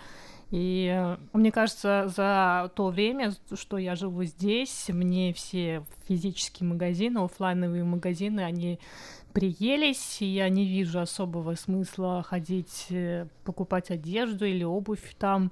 И 0.51 0.89
э, 0.95 1.17
мне 1.33 1.51
кажется, 1.51 2.05
за 2.15 2.71
то 2.75 2.89
время, 2.89 3.33
что 3.53 3.77
я 3.77 3.95
живу 3.95 4.23
здесь, 4.23 4.89
мне 4.89 5.33
все 5.33 5.83
физические 6.07 6.69
магазины, 6.69 7.17
офлайновые 7.17 7.83
магазины, 7.83 8.41
они 8.41 8.79
приелись, 9.35 10.21
и 10.21 10.25
я 10.25 10.47
не 10.47 10.65
вижу 10.65 11.01
особого 11.01 11.55
смысла 11.55 12.23
ходить, 12.23 12.87
э, 12.89 13.27
покупать 13.43 13.91
одежду 13.91 14.45
или 14.45 14.63
обувь 14.63 15.13
там. 15.19 15.51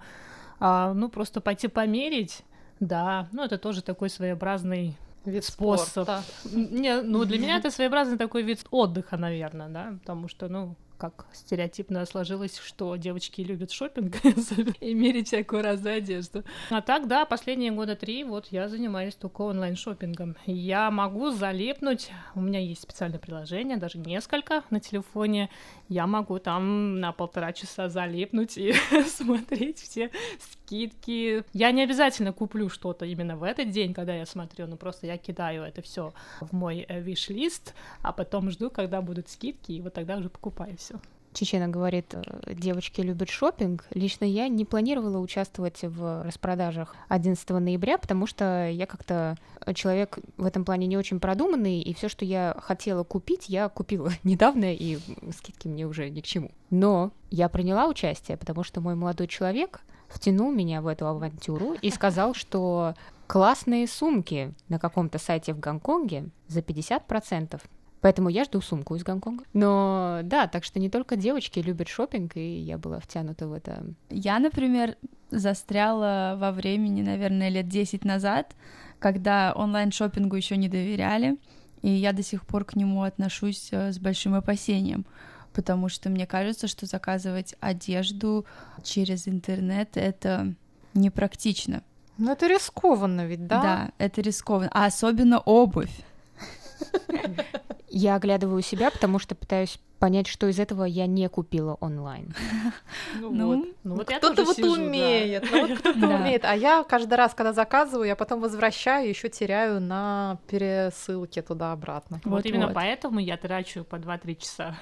А, 0.60 0.94
ну, 0.94 1.10
просто 1.10 1.42
пойти 1.42 1.68
померить, 1.68 2.44
да, 2.80 3.28
ну, 3.34 3.44
это 3.44 3.58
тоже 3.58 3.82
такой 3.82 4.10
своеобразный 4.10 4.96
вид 5.26 5.44
способ. 5.44 5.90
Спорта. 5.90 6.24
Не, 6.54 7.02
ну, 7.02 7.26
для 7.26 7.38
меня 7.38 7.58
это 7.60 7.72
своеобразный 7.72 8.18
такой 8.18 8.44
вид 8.44 8.66
отдыха, 8.72 9.18
наверное, 9.18 9.68
да, 9.68 9.98
потому 10.00 10.30
что, 10.30 10.48
ну, 10.48 10.76
как 11.04 11.26
стереотипно 11.34 12.06
сложилось, 12.06 12.58
что 12.58 12.96
девочки 12.96 13.42
любят 13.42 13.72
шопинг 13.72 14.16
и 14.80 14.94
мерить 14.94 15.28
всякую 15.28 15.62
разную 15.62 15.98
одежду. 15.98 16.46
А 16.70 16.82
так, 16.82 17.10
да, 17.10 17.26
последние 17.26 17.72
года 17.72 17.98
три 17.98 18.24
вот 18.24 18.48
я 18.52 18.70
занимаюсь 18.70 19.16
только 19.16 19.42
онлайн-шопингом. 19.42 20.38
Я 20.46 20.90
могу 20.92 21.32
залипнуть, 21.32 22.10
у 22.36 22.42
меня 22.42 22.62
есть 22.62 22.84
специальное 22.84 23.20
приложение, 23.20 23.76
даже 23.76 23.98
несколько 23.98 24.64
на 24.70 24.80
телефоне, 24.80 25.50
я 25.90 26.08
могу 26.08 26.40
там 26.40 27.02
на 27.02 27.12
полтора 27.12 27.52
часа 27.52 27.90
залипнуть 27.90 28.58
и 28.58 28.74
смотреть 29.08 29.80
все 29.80 30.10
скидки. 30.40 31.44
Я 31.52 31.72
не 31.72 31.84
обязательно 31.84 32.32
куплю 32.32 32.70
что-то 32.70 33.06
именно 33.06 33.36
в 33.36 33.44
этот 33.44 33.72
день, 33.72 33.94
когда 33.94 34.16
я 34.16 34.26
смотрю, 34.26 34.68
но 34.68 34.78
просто 34.78 35.08
я 35.08 35.18
кидаю 35.18 35.64
это 35.64 35.82
все 35.82 36.14
в 36.40 36.54
мой 36.54 36.86
виш-лист, 36.88 37.74
а 38.02 38.14
потом 38.14 38.50
жду, 38.52 38.70
когда 38.70 39.02
будут 39.02 39.28
скидки, 39.28 39.74
и 39.74 39.82
вот 39.82 39.94
тогда 39.94 40.16
уже 40.16 40.30
покупаю 40.30 40.78
все. 40.78 40.93
Чечена 41.34 41.68
говорит, 41.68 42.14
э, 42.14 42.54
девочки 42.54 43.02
любят 43.02 43.30
шопинг. 43.30 43.86
Лично 43.92 44.26
я 44.26 44.48
не 44.48 44.66
планировала 44.66 45.18
участвовать 45.20 45.80
в 45.82 46.24
распродажах 46.24 46.96
11 47.10 47.60
ноября, 47.60 47.98
потому 47.98 48.28
что 48.28 48.70
я 48.70 48.86
как-то 48.86 49.38
человек 49.74 50.20
в 50.38 50.46
этом 50.46 50.66
плане 50.66 50.88
не 50.88 50.98
очень 50.98 51.20
продуманный, 51.20 51.82
и 51.82 51.94
все, 51.94 52.10
что 52.10 52.26
я 52.26 52.56
хотела 52.62 53.04
купить, 53.04 53.50
я 53.50 53.70
купила 53.70 54.12
недавно, 54.24 54.74
и 54.74 55.00
скидки 55.38 55.68
мне 55.68 55.86
уже 55.86 56.10
ни 56.10 56.22
к 56.22 56.26
чему. 56.26 56.52
Но 56.70 57.12
я 57.30 57.50
приняла 57.50 57.88
участие, 57.88 58.38
потому 58.38 58.64
что 58.64 58.82
мой 58.82 58.96
молодой 58.96 59.28
человек 59.28 59.82
втянул 60.08 60.52
меня 60.52 60.82
в 60.82 60.88
эту 60.88 61.08
авантюру 61.08 61.74
и 61.82 61.90
сказал, 61.92 62.34
что 62.34 62.94
классные 63.28 63.88
сумки 63.88 64.54
на 64.70 64.80
каком-то 64.80 65.18
сайте 65.18 65.54
в 65.54 65.60
Гонконге 65.60 66.30
за 66.48 66.60
50%. 66.60 67.62
Поэтому 68.04 68.28
я 68.28 68.44
жду 68.44 68.60
сумку 68.60 68.96
из 68.98 69.04
Гонконга. 69.04 69.46
Но 69.54 70.20
да, 70.24 70.48
так 70.48 70.66
что 70.66 70.78
не 70.78 70.90
только 70.90 71.16
девочки 71.16 71.60
любят 71.60 71.88
шопинг, 71.88 72.36
и 72.36 72.60
я 72.60 72.78
была 72.78 73.00
втянута 73.00 73.48
в 73.48 73.54
это. 73.54 73.86
Я, 74.10 74.40
например, 74.40 74.98
застряла 75.32 76.36
во 76.38 76.52
времени, 76.52 77.02
наверное, 77.02 77.48
лет 77.48 77.70
10 77.70 78.04
назад, 78.04 78.58
когда 79.00 79.54
онлайн-шопингу 79.56 80.36
еще 80.36 80.58
не 80.58 80.68
доверяли, 80.68 81.38
и 81.82 81.92
я 81.92 82.12
до 82.12 82.24
сих 82.24 82.46
пор 82.46 82.66
к 82.66 82.76
нему 82.76 83.04
отношусь 83.04 83.70
э, 83.72 83.94
с 83.94 84.00
большим 84.00 84.36
опасением 84.36 85.06
потому 85.54 85.88
что 85.88 86.10
мне 86.10 86.26
кажется, 86.26 86.68
что 86.68 86.88
заказывать 86.88 87.54
одежду 87.60 88.44
через 88.82 89.28
интернет 89.28 89.98
это 89.98 90.56
непрактично. 90.96 91.84
Ну 92.18 92.32
это 92.32 92.48
рискованно 92.48 93.28
ведь, 93.28 93.46
да? 93.46 93.62
Да, 93.62 93.92
это 94.00 94.22
рискованно, 94.22 94.72
а 94.74 94.88
особенно 94.88 95.38
обувь. 95.40 95.96
Я 97.90 98.16
оглядываю 98.16 98.62
себя, 98.64 98.90
потому 98.90 99.20
что 99.20 99.36
пытаюсь 99.36 99.80
понять, 100.00 100.28
что 100.28 100.48
из 100.50 100.60
этого 100.60 100.84
я 100.84 101.06
не 101.06 101.30
купила 101.30 101.78
онлайн. 101.80 102.36
Ну, 103.22 103.32
ну 103.32 103.48
вот, 103.48 103.68
ну, 103.84 103.96
вот 103.96 104.10
кто-то 104.10 104.44
вот 104.44 104.56
сижу, 104.58 104.74
умеет, 104.74 105.44
да. 105.44 105.50
ну, 105.52 105.68
вот 105.68 105.78
кто-то 105.80 106.00
да. 106.00 106.16
умеет, 106.16 106.44
а 106.44 106.56
я 106.56 106.84
каждый 106.84 107.14
раз, 107.14 107.34
когда 107.34 107.54
заказываю, 107.54 108.08
я 108.08 108.16
потом 108.18 108.42
возвращаю, 108.42 109.08
еще 109.08 109.30
теряю 109.30 109.80
на 109.80 110.40
пересылке 110.48 111.42
туда-обратно. 111.42 112.20
Вот, 112.26 112.32
вот 112.32 112.46
именно 112.46 112.66
вот. 112.66 112.76
поэтому 112.76 113.20
я 113.20 113.38
трачу 113.38 113.86
по 113.86 113.96
2-3 113.96 114.36
часа. 114.42 114.76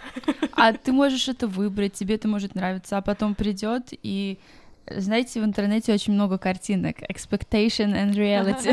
А 0.53 0.74
ты 0.74 0.91
можешь 0.91 1.27
это 1.27 1.46
выбрать, 1.48 1.93
тебе 1.93 2.15
это 2.15 2.27
может 2.27 2.55
нравиться, 2.55 2.98
а 2.98 3.01
потом 3.01 3.36
придет 3.36 3.89
и 3.91 4.39
знаете, 4.89 5.41
в 5.41 5.45
интернете 5.45 5.93
очень 5.93 6.13
много 6.13 6.38
картинок. 6.38 6.97
Expectation 7.01 7.93
and 7.93 8.13
reality. 8.13 8.71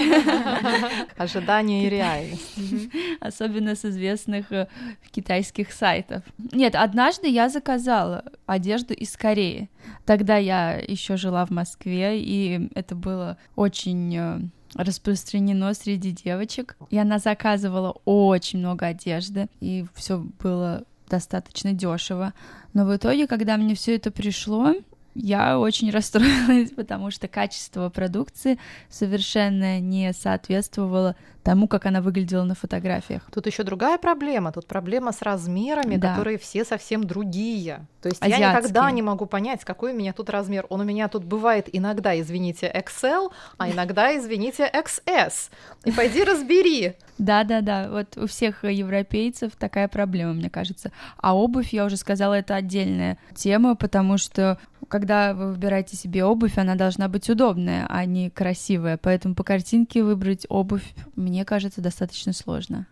Ожидание 1.16 1.86
и 1.86 1.90
реальность. 1.90 2.58
Особенно 3.20 3.74
с 3.74 3.84
известных 3.84 4.50
э, 4.52 4.68
китайских 5.10 5.72
сайтов. 5.72 6.22
Нет, 6.52 6.74
однажды 6.74 7.28
я 7.28 7.48
заказала 7.48 8.24
одежду 8.46 8.94
из 8.94 9.16
Кореи. 9.16 9.70
Тогда 10.04 10.36
я 10.36 10.74
еще 10.76 11.16
жила 11.16 11.44
в 11.46 11.50
Москве, 11.50 12.20
и 12.20 12.68
это 12.74 12.94
было 12.94 13.36
очень 13.54 14.16
э, 14.16 14.40
распространено 14.74 15.74
среди 15.74 16.12
девочек. 16.12 16.76
И 16.90 16.98
она 16.98 17.18
заказывала 17.18 17.96
очень 18.04 18.58
много 18.60 18.86
одежды, 18.86 19.48
и 19.60 19.84
все 19.94 20.24
было 20.40 20.84
достаточно 21.08 21.72
дешево. 21.72 22.34
Но 22.74 22.84
в 22.84 22.94
итоге, 22.94 23.26
когда 23.26 23.56
мне 23.56 23.74
все 23.74 23.96
это 23.96 24.10
пришло, 24.10 24.74
я 25.18 25.58
очень 25.58 25.90
расстроилась, 25.92 26.70
потому 26.70 27.10
что 27.10 27.28
качество 27.28 27.88
продукции 27.90 28.58
совершенно 28.88 29.80
не 29.80 30.12
соответствовало 30.12 31.16
тому, 31.48 31.66
как 31.66 31.86
она 31.86 32.02
выглядела 32.02 32.44
на 32.44 32.54
фотографиях. 32.54 33.22
Тут 33.32 33.46
еще 33.46 33.62
другая 33.62 33.96
проблема. 33.96 34.52
Тут 34.52 34.66
проблема 34.66 35.12
с 35.12 35.22
размерами, 35.22 35.96
Да. 35.96 36.10
которые 36.10 36.36
все 36.36 36.62
совсем 36.62 37.04
другие. 37.04 37.86
То 38.02 38.10
есть 38.10 38.20
я 38.20 38.36
Азиатские. 38.36 38.50
никогда 38.60 38.90
не 38.90 39.00
могу 39.00 39.24
понять, 39.24 39.64
какой 39.64 39.92
у 39.92 39.96
меня 39.96 40.12
тут 40.12 40.28
размер. 40.28 40.66
Он 40.68 40.82
у 40.82 40.84
меня 40.84 41.08
тут 41.08 41.24
бывает 41.24 41.70
иногда, 41.72 42.20
извините, 42.20 42.70
XL, 42.70 43.32
а 43.56 43.70
иногда, 43.72 44.14
извините, 44.14 44.70
XS. 44.70 45.50
И 45.86 45.90
пойди 45.92 46.22
разбери. 46.22 46.92
Да-да-да, 47.16 47.88
вот 47.90 48.16
у 48.18 48.26
всех 48.26 48.64
европейцев 48.64 49.52
такая 49.58 49.88
проблема, 49.88 50.34
мне 50.34 50.50
кажется. 50.50 50.92
А 51.16 51.34
обувь, 51.34 51.72
я 51.72 51.86
уже 51.86 51.96
сказала, 51.96 52.34
это 52.34 52.54
отдельная 52.54 53.18
тема, 53.34 53.74
потому 53.74 54.18
что 54.18 54.58
когда 54.86 55.34
вы 55.34 55.52
выбираете 55.52 55.96
себе 55.96 56.24
обувь, 56.24 56.56
она 56.56 56.74
должна 56.76 57.08
быть 57.08 57.28
удобная, 57.28 57.86
а 57.88 58.04
не 58.04 58.30
красивая. 58.30 58.96
Поэтому 58.96 59.34
по 59.34 59.42
картинке 59.42 60.04
выбрать 60.04 60.46
обувь, 60.48 60.94
мне 61.16 61.37
кажется, 61.44 61.80
достаточно 61.80 62.32
сложно. 62.32 62.86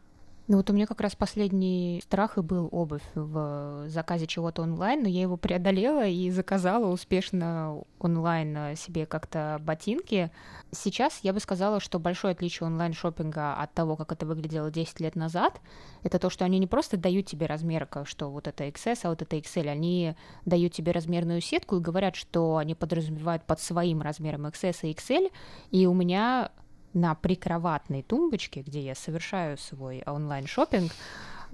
Ну 0.48 0.58
вот 0.58 0.70
у 0.70 0.72
меня 0.72 0.86
как 0.86 1.00
раз 1.00 1.16
последний 1.16 2.00
страх 2.04 2.38
и 2.38 2.40
был 2.40 2.68
обувь 2.70 3.02
в 3.16 3.86
заказе 3.88 4.28
чего-то 4.28 4.62
онлайн, 4.62 5.02
но 5.02 5.08
я 5.08 5.22
его 5.22 5.36
преодолела 5.36 6.06
и 6.06 6.30
заказала 6.30 6.86
успешно 6.86 7.82
онлайн 7.98 8.56
э, 8.56 8.76
себе 8.76 9.06
как-то 9.06 9.60
ботинки. 9.60 10.30
Сейчас 10.70 11.18
я 11.24 11.32
бы 11.32 11.40
сказала, 11.40 11.80
что 11.80 11.98
большое 11.98 12.30
отличие 12.30 12.68
онлайн-шоппинга 12.68 13.54
от 13.54 13.72
того, 13.72 13.96
как 13.96 14.12
это 14.12 14.24
выглядело 14.24 14.70
10 14.70 15.00
лет 15.00 15.16
назад, 15.16 15.60
это 16.04 16.20
то, 16.20 16.30
что 16.30 16.44
они 16.44 16.60
не 16.60 16.68
просто 16.68 16.96
дают 16.96 17.26
тебе 17.26 17.46
размер, 17.46 17.88
что 18.04 18.30
вот 18.30 18.46
это 18.46 18.68
XS, 18.68 19.00
а 19.02 19.08
вот 19.08 19.22
это 19.22 19.36
XL, 19.36 19.68
они 19.68 20.14
дают 20.44 20.72
тебе 20.72 20.92
размерную 20.92 21.40
сетку 21.40 21.76
и 21.76 21.80
говорят, 21.80 22.14
что 22.14 22.58
они 22.58 22.76
подразумевают 22.76 23.42
под 23.42 23.58
своим 23.58 24.00
размером 24.00 24.46
XS 24.46 24.78
и 24.82 24.92
XL, 24.92 25.32
и 25.72 25.86
у 25.86 25.94
меня 25.94 26.52
на 26.96 27.14
прикроватной 27.14 28.02
тумбочке, 28.02 28.62
где 28.62 28.80
я 28.80 28.94
совершаю 28.94 29.58
свой 29.58 30.02
онлайн-шоппинг, 30.06 30.90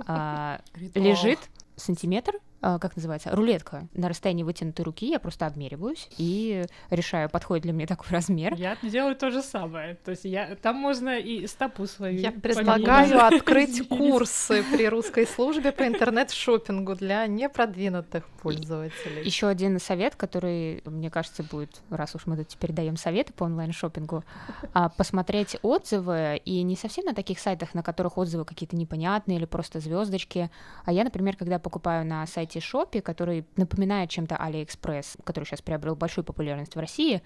а, 0.06 0.60
Ритуал. 0.74 1.04
лежит 1.04 1.38
сантиметр, 1.74 2.34
а, 2.36 2.51
как 2.62 2.96
называется, 2.96 3.30
рулетка 3.34 3.88
на 3.92 4.08
расстоянии 4.08 4.44
вытянутой 4.44 4.84
руки, 4.84 5.08
я 5.08 5.18
просто 5.18 5.46
обмериваюсь 5.46 6.08
и 6.16 6.64
решаю, 6.90 7.28
подходит 7.28 7.64
ли 7.64 7.72
мне 7.72 7.86
такой 7.86 8.08
размер. 8.10 8.54
Я 8.54 8.76
делаю 8.82 9.16
то 9.16 9.30
же 9.30 9.42
самое. 9.42 9.96
То 9.96 10.12
есть 10.12 10.24
я 10.24 10.56
там 10.56 10.76
можно 10.76 11.18
и 11.18 11.46
стопу 11.46 11.86
свою. 11.86 12.18
Я 12.18 12.32
предлагаю 12.32 13.26
открыть 13.26 13.88
курсы 13.88 14.62
при 14.72 14.88
русской 14.88 15.26
службе 15.26 15.72
по 15.72 15.86
интернет-шопингу 15.86 16.94
для 16.94 17.26
непродвинутых 17.26 18.28
пользователей. 18.42 19.24
Еще 19.24 19.48
один 19.48 19.78
совет, 19.80 20.16
который, 20.16 20.82
мне 20.84 21.10
кажется, 21.10 21.42
будет, 21.42 21.80
раз 21.90 22.14
уж 22.14 22.26
мы 22.26 22.36
тут 22.36 22.48
теперь 22.48 22.72
даем 22.72 22.96
советы 22.96 23.32
по 23.32 23.44
онлайн-шопингу, 23.44 24.24
а, 24.72 24.88
посмотреть 24.88 25.56
отзывы, 25.62 26.40
и 26.44 26.62
не 26.62 26.76
совсем 26.76 27.04
на 27.06 27.14
таких 27.14 27.38
сайтах, 27.38 27.74
на 27.74 27.82
которых 27.82 28.18
отзывы 28.18 28.44
какие-то 28.44 28.76
непонятные 28.76 29.38
или 29.38 29.44
просто 29.44 29.80
звездочки, 29.80 30.50
а 30.84 30.92
я, 30.92 31.04
например, 31.04 31.36
когда 31.36 31.58
покупаю 31.58 32.06
на 32.06 32.26
сайте 32.26 32.51
Shopee, 32.60 33.00
который 33.00 33.46
напоминает 33.56 34.10
чем-то 34.10 34.36
Алиэкспресс, 34.36 35.16
который 35.24 35.44
сейчас 35.44 35.62
приобрел 35.62 35.96
большую 35.96 36.24
популярность 36.24 36.76
в 36.76 36.78
России, 36.78 37.22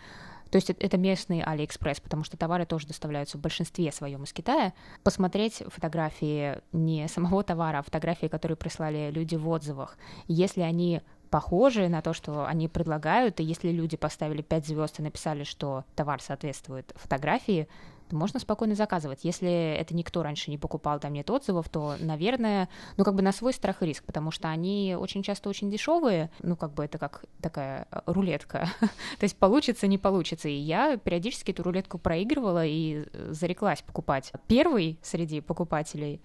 то 0.51 0.57
есть 0.57 0.71
это- 0.71 0.97
местный 0.97 1.43
Алиэкспресс, 1.43 2.01
потому 2.01 2.25
что 2.25 2.37
товары 2.37 2.67
тоже 2.67 2.87
доставляются 2.87 3.37
в 3.37 3.41
большинстве 3.41 3.91
своем 3.93 4.25
из 4.25 4.33
Китая. 4.33 4.73
Посмотреть 5.03 5.63
фотографии 5.69 6.59
не 6.73 7.09
самого 7.09 7.43
товара, 7.43 7.79
а 7.79 7.83
фотографии, 7.83 8.27
которые 8.27 8.57
прислали 8.57 9.11
люди 9.11 9.37
в 9.37 9.49
отзывах. 9.49 9.99
Если 10.29 10.61
они 10.61 11.03
похожи 11.31 11.89
на 11.89 12.03
то, 12.03 12.13
что 12.13 12.47
они 12.47 12.69
предлагают, 12.69 13.41
и 13.41 13.45
если 13.45 13.71
люди 13.71 13.97
поставили 13.97 14.43
5 14.43 14.67
звезд 14.67 15.01
и 15.01 15.03
написали, 15.03 15.43
что 15.43 15.85
товар 15.97 16.23
соответствует 16.23 16.93
фотографии, 16.95 17.69
можно 18.13 18.41
спокойно 18.41 18.75
заказывать. 18.75 19.21
Если 19.23 19.75
это 19.75 19.95
никто 19.95 20.23
раньше 20.23 20.51
не 20.51 20.59
покупал, 20.59 21.01
там 21.01 21.13
нет 21.13 21.31
отзывов, 21.31 21.69
то, 21.69 21.97
наверное, 22.01 22.69
ну, 22.97 23.05
как 23.05 23.15
бы 23.15 23.23
на 23.23 23.33
свой 23.33 23.53
страх 23.53 23.83
и 23.83 23.87
риск, 23.87 24.05
потому 24.05 24.31
что 24.31 24.49
они 24.49 24.97
очень 24.99 25.23
часто 25.23 25.49
очень 25.49 25.71
дешевые, 25.71 26.31
ну, 26.41 26.57
как 26.57 26.73
бы 26.73 26.85
это 26.85 26.99
как 26.99 27.25
такая 27.41 27.87
э, 27.91 28.01
рулетка. 28.07 28.69
то 28.81 29.23
есть 29.23 29.37
получится, 29.37 29.87
не 29.87 29.99
получится. 29.99 30.49
И 30.49 30.55
я 30.55 30.97
периодически 30.97 31.51
эту 31.51 31.63
рулетку 31.63 31.99
проигрывала 31.99 32.65
и 32.65 33.05
э, 33.13 33.29
зареклась 33.33 33.83
покупать. 33.83 34.33
Первый 34.47 34.99
среди 35.03 35.41
покупателей, 35.41 36.21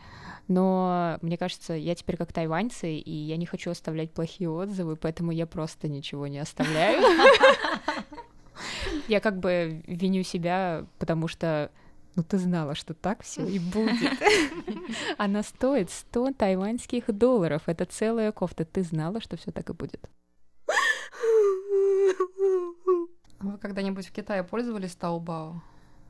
но 0.47 1.17
мне 1.21 1.37
кажется, 1.37 1.73
я 1.73 1.95
теперь 1.95 2.17
как 2.17 2.33
тайваньцы, 2.33 2.93
и 2.93 3.11
я 3.11 3.37
не 3.37 3.45
хочу 3.45 3.71
оставлять 3.71 4.11
плохие 4.11 4.49
отзывы, 4.49 4.95
поэтому 4.95 5.31
я 5.31 5.47
просто 5.47 5.87
ничего 5.87 6.27
не 6.27 6.39
оставляю. 6.39 7.01
Я 9.11 9.19
как 9.19 9.39
бы 9.39 9.83
виню 9.87 10.23
себя, 10.23 10.85
потому 10.97 11.27
что 11.27 11.69
ну 12.15 12.23
ты 12.23 12.37
знала, 12.37 12.75
что 12.75 12.93
так 12.93 13.23
все 13.23 13.45
и 13.45 13.59
будет. 13.73 14.17
Она 15.17 15.43
стоит 15.43 15.89
100 15.89 16.31
тайваньских 16.37 17.05
долларов. 17.07 17.63
Это 17.65 17.83
целая 17.83 18.31
кофта. 18.31 18.63
Ты 18.63 18.83
знала, 18.83 19.19
что 19.19 19.35
все 19.35 19.51
так 19.51 19.69
и 19.69 19.73
будет. 19.73 20.09
Вы 23.41 23.57
когда-нибудь 23.57 24.07
в 24.07 24.11
Китае 24.13 24.43
пользовались 24.43 24.97
Taobao? 24.99 25.55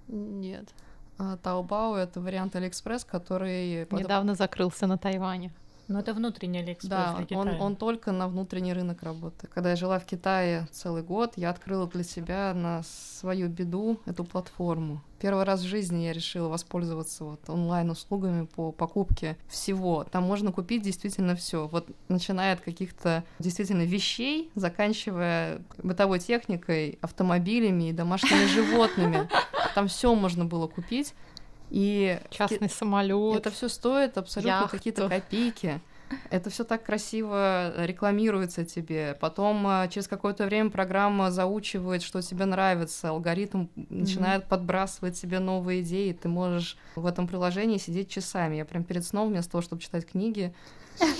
Нет. 0.08 0.70
А, 1.18 1.38
Taobao— 1.38 1.96
это 1.98 2.20
вариант 2.22 2.56
Алиэкспресс, 2.56 3.04
который... 3.06 3.86
под- 3.88 4.00
Недавно 4.02 4.36
закрылся 4.36 4.86
на 4.86 4.98
Тайване. 4.98 5.52
Но 5.88 6.00
это 6.00 6.14
внутренний 6.14 6.60
Алиэкспресс 6.60 6.90
Да, 6.90 7.14
для 7.26 7.38
он, 7.38 7.48
Китая. 7.48 7.64
он 7.64 7.76
только 7.76 8.12
на 8.12 8.28
внутренний 8.28 8.74
рынок 8.74 9.04
работает. 9.04 9.54
Когда 9.54 9.72
я 9.72 9.76
жила 9.76 10.00
в 10.00 10.06
Китае 10.06 10.68
целый 10.72 11.04
год, 11.04 11.34
я 11.36 11.50
открыла 11.50 11.88
для 11.88 12.04
себя 12.04 12.54
на 12.54 12.84
свою 12.84 13.50
беду 13.50 14.00
эту 14.06 14.24
платформу. 14.24 15.02
Первый 15.20 15.44
раз 15.44 15.60
в 15.60 15.68
жизни 15.68 16.06
я 16.06 16.14
решила 16.14 16.48
воспользоваться 16.48 17.24
вот 17.24 17.48
онлайн-услугами 17.48 18.46
по 18.48 18.72
покупке 18.72 19.38
всего. 19.48 20.04
Там 20.04 20.24
можно 20.24 20.52
купить 20.52 20.82
действительно 20.82 21.36
все. 21.36 21.68
Вот 21.68 21.88
начиная 22.08 22.54
от 22.54 22.62
каких-то 22.62 23.24
действительно 23.38 23.84
вещей, 23.84 24.50
заканчивая 24.56 25.62
бытовой 25.78 26.18
техникой, 26.20 26.98
автомобилями 27.02 27.90
и 27.90 27.94
домашними 27.94 28.46
животными. 28.48 29.30
Там 29.76 29.88
все 29.88 30.16
можно 30.16 30.46
было 30.46 30.68
купить. 30.68 31.14
И 31.72 32.20
Частный 32.30 32.70
самолет. 32.70 33.38
это 33.38 33.50
все 33.50 33.70
стоит 33.70 34.18
абсолютно 34.18 34.68
какие-то 34.70 35.08
копейки. 35.08 35.80
Это 36.30 36.50
все 36.50 36.66
так 36.66 36.84
красиво 36.84 37.74
рекламируется 37.86 38.66
тебе. 38.66 39.18
Потом 39.22 39.66
а, 39.66 39.88
через 39.88 40.10
какое-то 40.10 40.46
время 40.46 40.70
программа 40.70 41.32
заучивает, 41.32 42.04
что 42.04 42.22
тебе 42.22 42.44
нравится. 42.44 43.10
Алгоритм 43.10 43.68
начинает 43.76 44.46
подбрасывать 44.48 45.20
тебе 45.20 45.40
новые 45.40 45.82
идеи. 45.82 46.12
Ты 46.12 46.28
можешь 46.28 46.78
в 46.96 47.06
этом 47.06 47.28
приложении 47.28 47.78
сидеть 47.78 48.10
часами. 48.10 48.58
Я 48.58 48.66
прям 48.66 48.84
перед 48.84 49.06
сном, 49.06 49.30
вместо 49.30 49.52
того, 49.52 49.62
чтобы 49.62 49.82
читать 49.82 50.06
книги, 50.06 50.54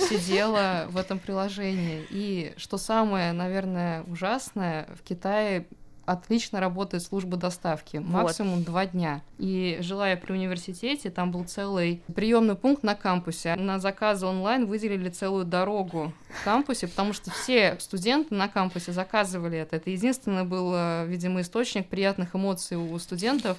сидела 0.10 0.88
в 0.90 0.98
этом 0.98 1.20
приложении. 1.20 2.06
И 2.10 2.54
что 2.58 2.78
самое, 2.78 3.32
наверное, 3.32 4.04
ужасное, 4.04 4.90
в 4.96 5.08
Китае 5.08 5.68
отлично 6.06 6.60
работает 6.60 7.04
служба 7.04 7.38
доставки. 7.38 7.98
Максимум 7.98 8.64
два 8.64 8.86
дня. 8.86 9.22
И 9.38 9.78
жила 9.82 10.10
я 10.10 10.18
при 10.18 10.34
университете, 10.34 11.10
там 11.10 11.32
был 11.32 11.44
целый 11.44 12.02
приемный 12.14 12.56
пункт 12.56 12.84
на 12.84 12.96
кампусе. 12.96 13.56
На 13.56 13.80
заказы 13.80 14.26
онлайн 14.26 14.66
выделили 14.66 15.10
целую 15.10 15.46
дорогу 15.46 16.14
в 16.30 16.44
кампусе, 16.44 16.88
потому 16.88 17.14
что 17.14 17.32
все 17.32 17.78
студенты 17.80 18.36
на 18.36 18.48
кампусе 18.48 18.92
заказывали 18.92 19.58
это. 19.58 19.76
Это 19.76 19.90
единственный 19.90 20.44
был, 20.44 20.72
э, 20.74 21.06
видимо, 21.08 21.42
источник 21.42 21.88
приятных 21.88 22.36
эмоций 22.36 22.78
у 22.78 22.98
студентов. 23.00 23.58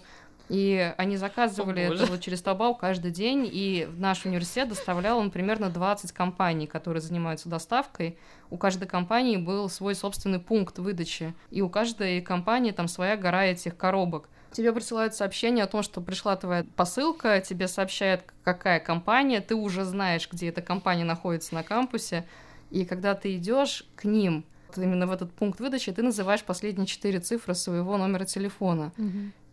И 0.53 0.93
они 0.99 1.17
заказывали 1.17 1.81
О, 1.81 1.95
это 1.95 2.05
вот 2.05 2.21
через 2.21 2.43
Taobao 2.43 2.77
каждый 2.79 3.11
день, 3.11 3.49
и 3.51 3.89
в 3.91 3.99
наш 3.99 4.27
университет 4.27 4.69
доставлял 4.69 5.19
он 5.19 5.31
примерно 5.31 5.71
20 5.71 6.13
компаний, 6.13 6.67
которые 6.67 7.01
занимаются 7.01 7.49
доставкой. 7.49 8.19
У 8.51 8.59
каждой 8.59 8.87
компании 8.87 9.39
был 9.39 9.71
свой 9.71 9.95
собственный 9.95 10.41
пункт 10.41 10.79
выдачи, 10.79 11.33
и 11.51 11.63
у 11.63 11.71
каждой 11.71 12.21
компании 12.21 12.71
там 12.73 12.87
своя 12.87 13.17
гора 13.17 13.47
этих 13.47 13.79
коробок. 13.79 14.29
Тебе 14.51 14.75
присылают 14.75 15.15
сообщение 15.15 15.65
о 15.65 15.69
том, 15.69 15.83
что 15.83 16.03
пришла 16.03 16.37
твоя 16.37 16.67
посылка, 16.77 17.41
тебе 17.41 17.67
сообщают, 17.67 18.23
какая 18.45 18.79
компания, 18.79 19.41
ты 19.41 19.55
уже 19.55 19.85
знаешь, 19.85 20.29
где 20.31 20.51
эта 20.51 20.61
компания 20.61 21.05
находится 21.05 21.55
на 21.55 21.63
кампусе, 21.63 22.27
и 22.71 22.85
когда 22.85 23.15
ты 23.15 23.37
идешь 23.37 23.87
к 23.97 24.05
ним, 24.05 24.45
именно 24.77 25.07
в 25.07 25.13
этот 25.13 25.33
пункт 25.33 25.61
выдачи, 25.61 25.93
ты 25.93 26.03
называешь 26.03 26.43
последние 26.45 26.87
четыре 26.87 27.21
цифры 27.21 27.55
своего 27.55 27.97
номера 27.97 28.27
телефона. 28.27 28.93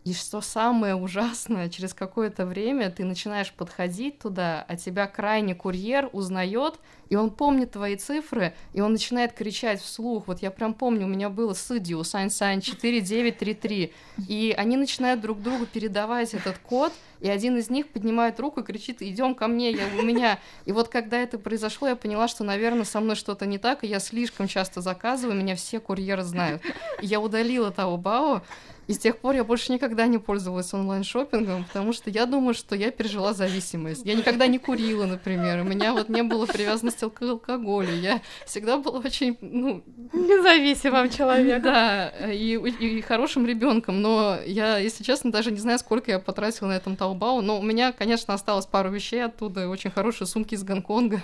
И 0.04 0.14
что 0.14 0.40
самое 0.40 0.94
ужасное, 0.94 1.68
через 1.68 1.92
какое-то 1.92 2.46
время 2.46 2.90
ты 2.90 3.04
начинаешь 3.04 3.52
подходить 3.52 4.18
туда, 4.18 4.64
а 4.66 4.76
тебя 4.76 5.06
крайний 5.06 5.54
курьер 5.54 6.08
узнает, 6.12 6.80
и 7.10 7.16
он 7.16 7.30
помнит 7.30 7.72
твои 7.72 7.96
цифры, 7.96 8.54
и 8.72 8.80
он 8.80 8.92
начинает 8.92 9.34
кричать 9.34 9.82
вслух. 9.82 10.26
Вот 10.26 10.40
я 10.40 10.50
прям 10.50 10.72
помню, 10.72 11.04
у 11.04 11.08
меня 11.08 11.28
было 11.28 11.52
Сыдио, 11.52 12.02
Сань 12.02 12.30
Сань 12.30 12.62
4933, 12.62 13.92
и 14.26 14.54
они 14.56 14.76
начинают 14.78 15.20
друг 15.20 15.42
другу 15.42 15.66
передавать 15.66 16.32
этот 16.32 16.56
код, 16.58 16.94
и 17.20 17.28
один 17.28 17.58
из 17.58 17.68
них 17.68 17.88
поднимает 17.88 18.40
руку 18.40 18.60
и 18.60 18.64
кричит, 18.64 19.02
идем 19.02 19.34
ко 19.34 19.48
мне, 19.48 19.70
я 19.70 19.84
у 19.98 20.02
меня. 20.02 20.38
И 20.64 20.72
вот 20.72 20.88
когда 20.88 21.18
это 21.18 21.38
произошло, 21.38 21.88
я 21.88 21.96
поняла, 21.96 22.26
что, 22.26 22.42
наверное, 22.42 22.84
со 22.84 23.00
мной 23.00 23.16
что-то 23.16 23.44
не 23.44 23.58
так, 23.58 23.84
и 23.84 23.86
я 23.86 23.98
слишком 23.98 24.48
часто 24.48 24.80
заказываю, 24.80 25.36
меня 25.36 25.56
все 25.56 25.78
курьеры 25.78 26.22
знают. 26.22 26.62
И 27.02 27.06
я 27.06 27.20
удалила 27.20 27.70
того 27.70 27.98
Бао, 27.98 28.42
И 28.90 28.92
с 28.92 28.98
тех 28.98 29.18
пор 29.18 29.36
я 29.36 29.44
больше 29.44 29.72
никогда 29.72 30.08
не 30.08 30.18
пользовалась 30.18 30.74
онлайн-шопингом, 30.74 31.62
потому 31.62 31.92
что 31.92 32.10
я 32.10 32.26
думаю, 32.26 32.54
что 32.54 32.74
я 32.74 32.90
пережила 32.90 33.32
зависимость. 33.32 34.04
Я 34.04 34.14
никогда 34.14 34.48
не 34.48 34.58
курила, 34.58 35.06
например. 35.06 35.60
У 35.60 35.62
меня 35.62 35.92
вот 35.92 36.08
не 36.08 36.24
было 36.24 36.44
привязанности 36.44 37.08
к 37.08 37.22
алкоголю. 37.22 37.94
Я 37.94 38.20
всегда 38.46 38.78
была 38.78 38.98
очень, 38.98 39.38
ну... 39.40 39.84
Независимым 40.12 41.08
человеком. 41.08 41.62
Да, 41.62 42.08
и, 42.32 42.54
и 42.56 43.00
хорошим 43.02 43.46
ребенком. 43.46 44.02
Но 44.02 44.38
я, 44.44 44.78
если 44.78 45.04
честно, 45.04 45.30
даже 45.30 45.52
не 45.52 45.60
знаю, 45.60 45.78
сколько 45.78 46.10
я 46.10 46.18
потратила 46.18 46.66
на 46.66 46.72
этом 46.72 46.96
Таобао. 46.96 47.42
Но 47.42 47.60
у 47.60 47.62
меня, 47.62 47.92
конечно, 47.92 48.34
осталось 48.34 48.66
пару 48.66 48.90
вещей 48.90 49.24
оттуда. 49.24 49.68
Очень 49.68 49.92
хорошие 49.92 50.26
сумки 50.26 50.54
из 50.54 50.64
Гонконга, 50.64 51.22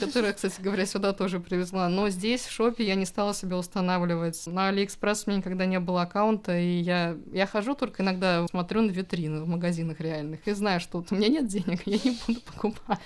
которые, 0.00 0.32
кстати 0.32 0.60
говоря, 0.60 0.84
сюда 0.84 1.12
тоже 1.12 1.38
привезла. 1.38 1.88
Но 1.88 2.08
здесь, 2.08 2.40
в 2.40 2.50
Shopee, 2.50 2.82
я 2.82 2.96
не 2.96 3.06
стала 3.06 3.34
себе 3.34 3.54
устанавливать. 3.54 4.44
На 4.46 4.66
Алиэкспресс 4.70 5.22
у 5.26 5.30
меня 5.30 5.38
никогда 5.38 5.64
не 5.64 5.78
было 5.78 6.02
аккаунта, 6.02 6.58
и 6.58 6.80
я 6.80 7.03
я, 7.32 7.46
хожу 7.46 7.74
только 7.74 8.02
иногда, 8.02 8.46
смотрю 8.48 8.82
на 8.82 8.90
витрины 8.90 9.42
в 9.42 9.48
магазинах 9.48 10.00
реальных 10.00 10.46
и 10.46 10.52
знаю, 10.52 10.80
что 10.80 10.98
вот 10.98 11.12
у 11.12 11.16
меня 11.16 11.28
нет 11.28 11.46
денег, 11.46 11.82
я 11.86 11.98
не 11.98 12.18
буду 12.26 12.40
покупать. 12.40 12.98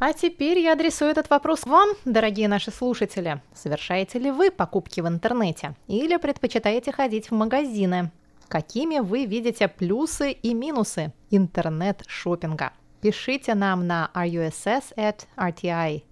А 0.00 0.12
теперь 0.12 0.60
я 0.60 0.74
адресую 0.74 1.10
этот 1.10 1.28
вопрос 1.28 1.64
вам, 1.64 1.90
дорогие 2.04 2.46
наши 2.46 2.70
слушатели. 2.70 3.42
Совершаете 3.52 4.20
ли 4.20 4.30
вы 4.30 4.52
покупки 4.52 5.00
в 5.00 5.08
интернете 5.08 5.74
или 5.88 6.16
предпочитаете 6.18 6.92
ходить 6.92 7.32
в 7.32 7.34
магазины? 7.34 8.12
Какими 8.46 9.00
вы 9.00 9.24
видите 9.24 9.66
плюсы 9.66 10.30
и 10.30 10.54
минусы 10.54 11.12
интернет-шопинга? 11.30 12.72
Пишите 13.00 13.54
нам 13.54 13.86
на 13.86 14.10
russ 14.14 14.94
at 14.96 15.26
rti 15.36 16.02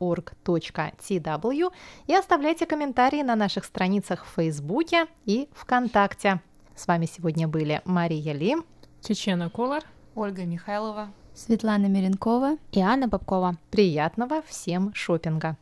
org.tw 0.00 1.72
и 2.06 2.14
оставляйте 2.14 2.66
комментарии 2.66 3.22
на 3.22 3.36
наших 3.36 3.64
страницах 3.64 4.24
в 4.24 4.34
Фейсбуке 4.36 5.06
и 5.24 5.48
ВКонтакте. 5.54 6.40
С 6.74 6.86
вами 6.86 7.06
сегодня 7.06 7.48
были 7.48 7.80
Мария 7.84 8.32
Ли, 8.32 8.56
Чечена 9.02 9.50
Колор, 9.50 9.82
Ольга 10.14 10.44
Михайлова, 10.44 11.10
Светлана 11.34 11.86
Миренкова 11.86 12.56
и 12.72 12.80
Анна 12.80 13.08
Бабкова. 13.08 13.56
Приятного 13.70 14.42
всем 14.42 14.92
шопинга! 14.94 15.56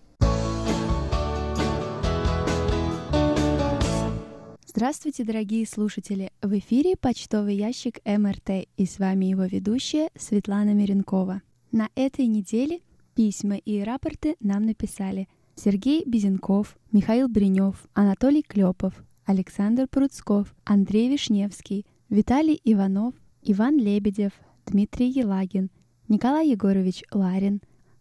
Здравствуйте, 4.77 5.23
дорогие 5.23 5.67
слушатели! 5.69 6.33
В 6.43 6.59
эфире 6.59 6.97
почтовый 6.97 7.55
ящик 7.55 8.01
МРТ 8.05 8.67
и 8.77 8.87
с 8.87 8.99
вами 8.99 9.27
его 9.27 9.45
ведущая 9.45 10.09
Светлана 10.19 10.75
Миренкова. 10.75 11.43
На 11.71 11.91
этой 11.95 12.27
неделе 12.27 12.81
Письма 13.15 13.57
и 13.57 13.83
рапорты 13.83 14.37
нам 14.41 14.65
написали 14.65 15.29
Сергей 15.55 16.03
Безенков, 16.05 16.77
Михаил 16.91 17.29
Бринев, 17.29 17.87
Анатолий 17.95 18.43
Клепов, 18.43 18.95
Александр 19.25 19.87
Пруцков, 19.89 20.53
Андрей 20.65 21.09
Вишневский, 21.09 21.87
Виталий 22.11 22.61
Иванов, 22.65 23.15
Иван 23.43 23.79
Лебедев, 23.79 24.33
Дмитрий 24.67 25.11
Елагин, 25.11 25.71
Николай 26.09 26.49
Егорович 26.49 27.05
Ларин, 27.13 27.61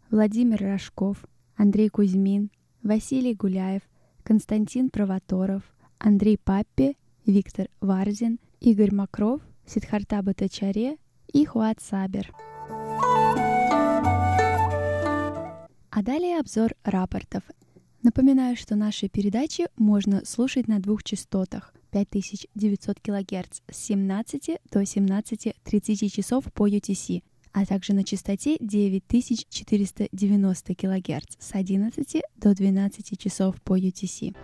Владимир 0.09 0.61
Рожков, 0.61 1.23
Андрей 1.55 1.89
Кузьмин, 1.89 2.49
Василий 2.81 3.35
Гуляев, 3.35 3.83
Константин 4.23 4.89
Провоторов, 4.89 5.63
Андрей 5.99 6.37
Паппи, 6.37 6.97
Виктор 7.25 7.67
Варзин, 7.81 8.39
Игорь 8.61 8.93
Макров, 8.93 9.41
Сидхарта 9.65 10.21
Батачаре 10.23 10.97
и 11.31 11.45
Хуат 11.45 11.79
Сабер. 11.81 12.33
А 15.95 16.01
далее 16.01 16.39
обзор 16.39 16.73
рапортов. 16.83 17.43
Напоминаю, 18.01 18.55
что 18.55 18.75
наши 18.75 19.09
передачи 19.09 19.67
можно 19.77 20.25
слушать 20.25 20.67
на 20.67 20.79
двух 20.79 21.03
частотах 21.03 21.71
5900 21.91 22.99
кГц 22.99 23.59
с 23.69 23.77
17 23.77 24.57
до 24.71 24.81
17.30 24.81 26.09
часов 26.09 26.51
по 26.51 26.67
UTC, 26.67 27.21
а 27.51 27.67
также 27.67 27.93
на 27.93 28.03
частоте 28.03 28.57
9490 28.59 30.73
кГц 30.73 31.35
с 31.37 31.53
11 31.53 32.23
до 32.37 32.55
12 32.55 33.19
часов 33.19 33.61
по 33.61 33.77
UTC. 33.77 34.35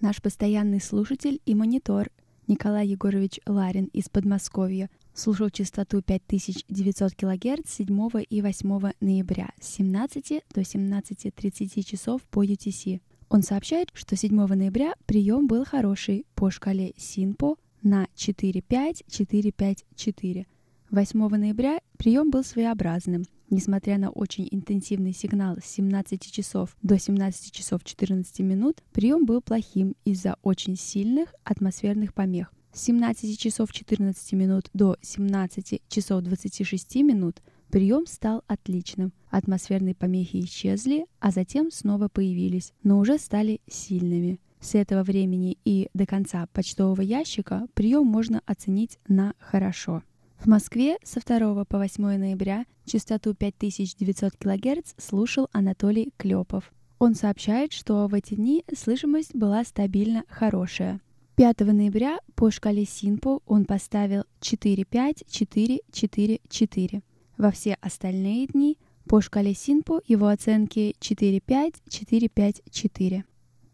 Наш 0.00 0.22
постоянный 0.22 0.80
слушатель 0.80 1.40
и 1.44 1.56
монитор 1.56 2.12
Николай 2.46 2.86
Егорович 2.86 3.40
Ларин 3.44 3.86
из 3.86 4.08
Подмосковья 4.08 4.88
слушал 5.14 5.50
частоту 5.50 6.02
5900 6.02 7.14
кГц 7.14 7.68
7 7.68 8.10
и 8.28 8.42
8 8.42 8.92
ноября 9.00 9.50
с 9.60 9.68
17 9.74 10.42
до 10.54 10.60
17.30 10.60 11.82
часов 11.82 12.22
по 12.24 12.44
UTC. 12.44 13.00
Он 13.28 13.42
сообщает, 13.42 13.90
что 13.94 14.16
7 14.16 14.34
ноября 14.34 14.94
прием 15.06 15.46
был 15.46 15.64
хороший 15.64 16.26
по 16.34 16.50
шкале 16.50 16.92
СИНПО 16.96 17.56
на 17.82 18.08
4-5-4-5-4. 18.16 20.46
8 20.90 21.28
ноября 21.28 21.80
прием 21.96 22.30
был 22.30 22.42
своеобразным. 22.42 23.22
Несмотря 23.48 23.96
на 23.98 24.10
очень 24.10 24.48
интенсивный 24.50 25.12
сигнал 25.12 25.56
с 25.62 25.66
17 25.66 26.32
часов 26.32 26.76
до 26.82 26.98
17 26.98 27.52
часов 27.52 27.84
14 27.84 28.40
минут, 28.40 28.82
прием 28.92 29.24
был 29.24 29.40
плохим 29.40 29.94
из-за 30.04 30.36
очень 30.42 30.76
сильных 30.76 31.32
атмосферных 31.44 32.12
помех. 32.14 32.52
С 32.72 32.82
17 32.82 33.36
часов 33.36 33.72
14 33.72 34.32
минут 34.34 34.70
до 34.72 34.96
17 35.02 35.82
часов 35.88 36.22
26 36.22 36.96
минут 36.96 37.42
прием 37.68 38.06
стал 38.06 38.44
отличным. 38.46 39.12
Атмосферные 39.28 39.96
помехи 39.96 40.44
исчезли, 40.44 41.06
а 41.18 41.32
затем 41.32 41.72
снова 41.72 42.08
появились, 42.08 42.72
но 42.84 42.98
уже 43.00 43.18
стали 43.18 43.60
сильными. 43.68 44.38
С 44.60 44.76
этого 44.76 45.02
времени 45.02 45.58
и 45.64 45.88
до 45.94 46.06
конца 46.06 46.46
почтового 46.52 47.00
ящика 47.00 47.66
прием 47.74 48.06
можно 48.06 48.40
оценить 48.46 48.98
на 49.08 49.34
хорошо. 49.40 50.04
В 50.38 50.46
Москве 50.46 50.96
со 51.02 51.20
2 51.20 51.64
по 51.64 51.78
8 51.78 52.02
ноября 52.02 52.66
частоту 52.84 53.34
5900 53.34 54.36
кГц 54.36 54.94
слушал 54.96 55.48
Анатолий 55.52 56.12
Клепов. 56.16 56.72
Он 57.00 57.14
сообщает, 57.14 57.72
что 57.72 58.06
в 58.06 58.14
эти 58.14 58.34
дни 58.34 58.64
слышимость 58.76 59.34
была 59.34 59.64
стабильно 59.64 60.24
хорошая– 60.28 61.00
5 61.40 61.60
ноября 61.60 62.20
по 62.34 62.50
шкале 62.50 62.84
Синпо 62.84 63.40
он 63.46 63.64
поставил 63.64 64.24
4-5-4-4-4. 64.42 67.02
Во 67.38 67.50
все 67.50 67.78
остальные 67.80 68.48
дни 68.48 68.76
по 69.06 69.22
шкале 69.22 69.54
Синпо 69.54 70.02
его 70.06 70.26
оценки 70.26 70.94
4-5-4-5-4. 71.00 73.24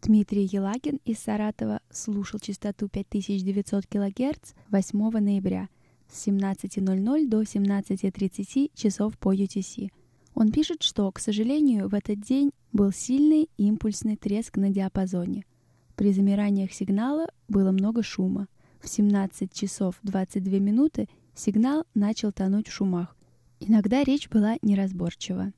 Дмитрий 0.01 0.47
Елагин 0.49 1.01
из 1.03 1.19
Саратова 1.19 1.81
слушал 1.91 2.39
частоту 2.39 2.87
5900 2.87 3.85
кГц 3.85 4.53
8 4.69 5.19
ноября 5.19 5.67
с 6.09 6.25
17.00 6.25 7.27
до 7.27 7.41
17.30 7.41 8.71
часов 8.75 9.17
по 9.17 9.35
UTC. 9.35 9.91
Он 10.35 10.53
пишет, 10.53 10.83
что, 10.83 11.11
к 11.11 11.19
сожалению, 11.19 11.89
в 11.89 11.93
этот 11.93 12.21
день 12.21 12.51
был 12.71 12.93
сильный 12.93 13.49
импульсный 13.57 14.15
треск 14.15 14.55
на 14.55 14.69
диапазоне– 14.69 15.43
при 15.97 16.13
замираниях 16.13 16.71
сигнала 16.71 17.27
было 17.49 17.71
много 17.71 18.01
шума. 18.03 18.47
В 18.79 18.87
17 18.87 19.51
часов 19.51 19.95
22 20.03 20.59
минуты 20.59 21.09
сигнал 21.33 21.85
начал 21.95 22.31
тонуть 22.31 22.67
в 22.67 22.71
шумах. 22.71 23.17
Иногда 23.59 24.03
речь 24.03 24.29
была 24.29 24.57
неразборчива. 24.61 25.53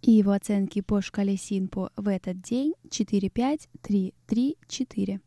И 0.00 0.10
его 0.10 0.32
оценки 0.32 0.80
по 0.80 1.02
шкале 1.02 1.36
Синпо 1.36 1.92
в 1.94 2.08
этот 2.08 2.40
день 2.40 2.72
4-5-3-3-4. 2.88 5.20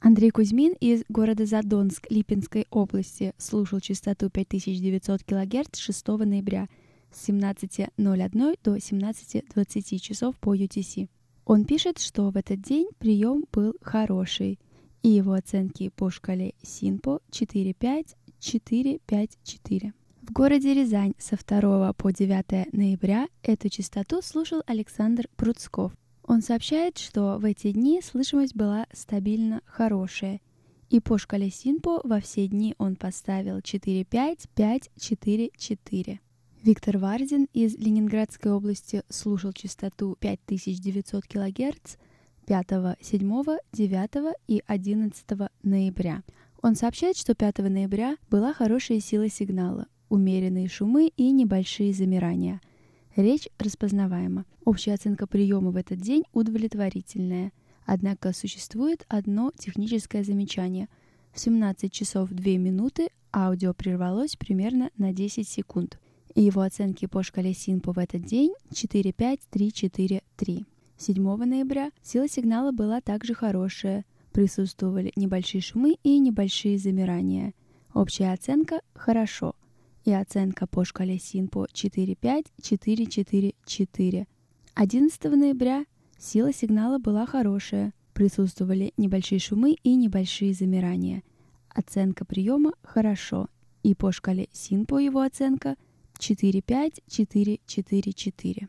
Андрей 0.00 0.30
Кузьмин 0.30 0.72
из 0.80 1.04
города 1.10 1.44
Задонск 1.44 2.10
Липинской 2.10 2.66
области 2.70 3.34
слушал 3.36 3.80
частоту 3.80 4.30
5900 4.30 5.24
кГц 5.24 5.78
6 5.78 6.08
ноября 6.08 6.68
с 7.12 7.28
17.01 7.28 8.58
до 8.64 8.76
17.20 8.76 9.98
часов 9.98 10.38
по 10.38 10.56
UTC. 10.56 11.10
Он 11.46 11.64
пишет, 11.64 11.98
что 12.00 12.30
в 12.30 12.36
этот 12.36 12.60
день 12.60 12.88
прием 12.98 13.44
был 13.52 13.76
хороший, 13.80 14.58
и 15.04 15.10
его 15.10 15.34
оценки 15.34 15.90
по 15.90 16.10
шкале 16.10 16.54
Синпо 16.60 17.20
4-5-4-5-4. 17.30 19.92
В 20.22 20.32
городе 20.32 20.74
Рязань 20.74 21.14
со 21.18 21.36
2 21.36 21.92
по 21.92 22.12
9 22.12 22.72
ноября 22.72 23.28
эту 23.44 23.68
частоту 23.68 24.22
слушал 24.22 24.60
Александр 24.66 25.28
Пруцков. 25.36 25.92
Он 26.24 26.42
сообщает, 26.42 26.98
что 26.98 27.38
в 27.38 27.44
эти 27.44 27.70
дни 27.70 28.00
слышимость 28.02 28.56
была 28.56 28.88
стабильно 28.92 29.62
хорошая, 29.66 30.40
и 30.90 30.98
по 30.98 31.16
шкале 31.16 31.50
Синпо 31.50 32.00
во 32.02 32.18
все 32.18 32.48
дни 32.48 32.74
он 32.78 32.96
поставил 32.96 33.58
4-5-5-4-4. 33.58 36.18
Виктор 36.66 36.98
Варзин 36.98 37.46
из 37.52 37.76
Ленинградской 37.76 38.50
области 38.50 39.04
слушал 39.08 39.52
частоту 39.52 40.16
5900 40.18 41.24
кГц 41.24 41.94
5, 42.44 42.66
7, 43.00 43.44
9 43.72 44.34
и 44.48 44.62
11 44.66 45.26
ноября. 45.62 46.24
Он 46.62 46.74
сообщает, 46.74 47.16
что 47.16 47.36
5 47.36 47.58
ноября 47.58 48.16
была 48.28 48.52
хорошая 48.52 48.98
сила 48.98 49.28
сигнала. 49.28 49.86
умеренные 50.08 50.66
шумы 50.68 51.12
и 51.16 51.30
небольшие 51.30 51.92
замирания. 51.92 52.60
Речь 53.14 53.48
распознаваема. 53.60 54.44
Общая 54.64 54.94
оценка 54.94 55.28
приема 55.28 55.70
в 55.70 55.76
этот 55.76 56.00
день 56.00 56.24
удовлетворительная. 56.32 57.52
Однако 57.84 58.32
существует 58.32 59.06
одно 59.06 59.52
техническое 59.56 60.24
замечание. 60.24 60.88
В 61.32 61.38
17 61.38 61.92
часов 61.92 62.30
2 62.30 62.44
минуты 62.54 63.10
аудио 63.32 63.72
прервалось 63.72 64.34
примерно 64.34 64.90
на 64.96 65.12
10 65.12 65.48
секунд. 65.48 66.00
И 66.36 66.42
его 66.42 66.60
оценки 66.60 67.06
по 67.06 67.22
шкале 67.22 67.54
Синпо 67.54 67.94
в 67.94 67.98
этот 67.98 68.22
день 68.22 68.52
4, 68.70 69.10
5, 69.10 69.40
3, 69.50 69.72
4, 69.72 70.22
3. 70.36 70.64
7 70.98 71.44
ноября 71.44 71.90
сила 72.02 72.28
сигнала 72.28 72.72
была 72.72 73.00
также 73.00 73.32
хорошая. 73.32 74.04
Присутствовали 74.32 75.14
небольшие 75.16 75.62
шумы 75.62 75.96
и 76.02 76.18
небольшие 76.18 76.76
замирания. 76.76 77.54
Общая 77.94 78.34
оценка 78.34 78.82
«хорошо». 78.92 79.56
И 80.04 80.12
оценка 80.12 80.66
по 80.66 80.84
шкале 80.84 81.18
СИНПО 81.18 81.68
4-5, 81.72 82.46
4-4-4. 82.60 84.26
11 84.74 85.24
ноября 85.24 85.86
сила 86.18 86.52
сигнала 86.52 86.98
была 86.98 87.24
хорошая. 87.24 87.94
Присутствовали 88.12 88.92
небольшие 88.98 89.38
шумы 89.38 89.74
и 89.82 89.94
небольшие 89.94 90.52
замирания. 90.52 91.22
Оценка 91.70 92.26
приема 92.26 92.74
«хорошо». 92.82 93.48
И 93.82 93.94
по 93.94 94.12
шкале 94.12 94.48
СИНПО 94.52 94.98
его 94.98 95.22
оценка 95.22 95.76
4-5, 96.18 97.02
4-4-4. 97.08 98.68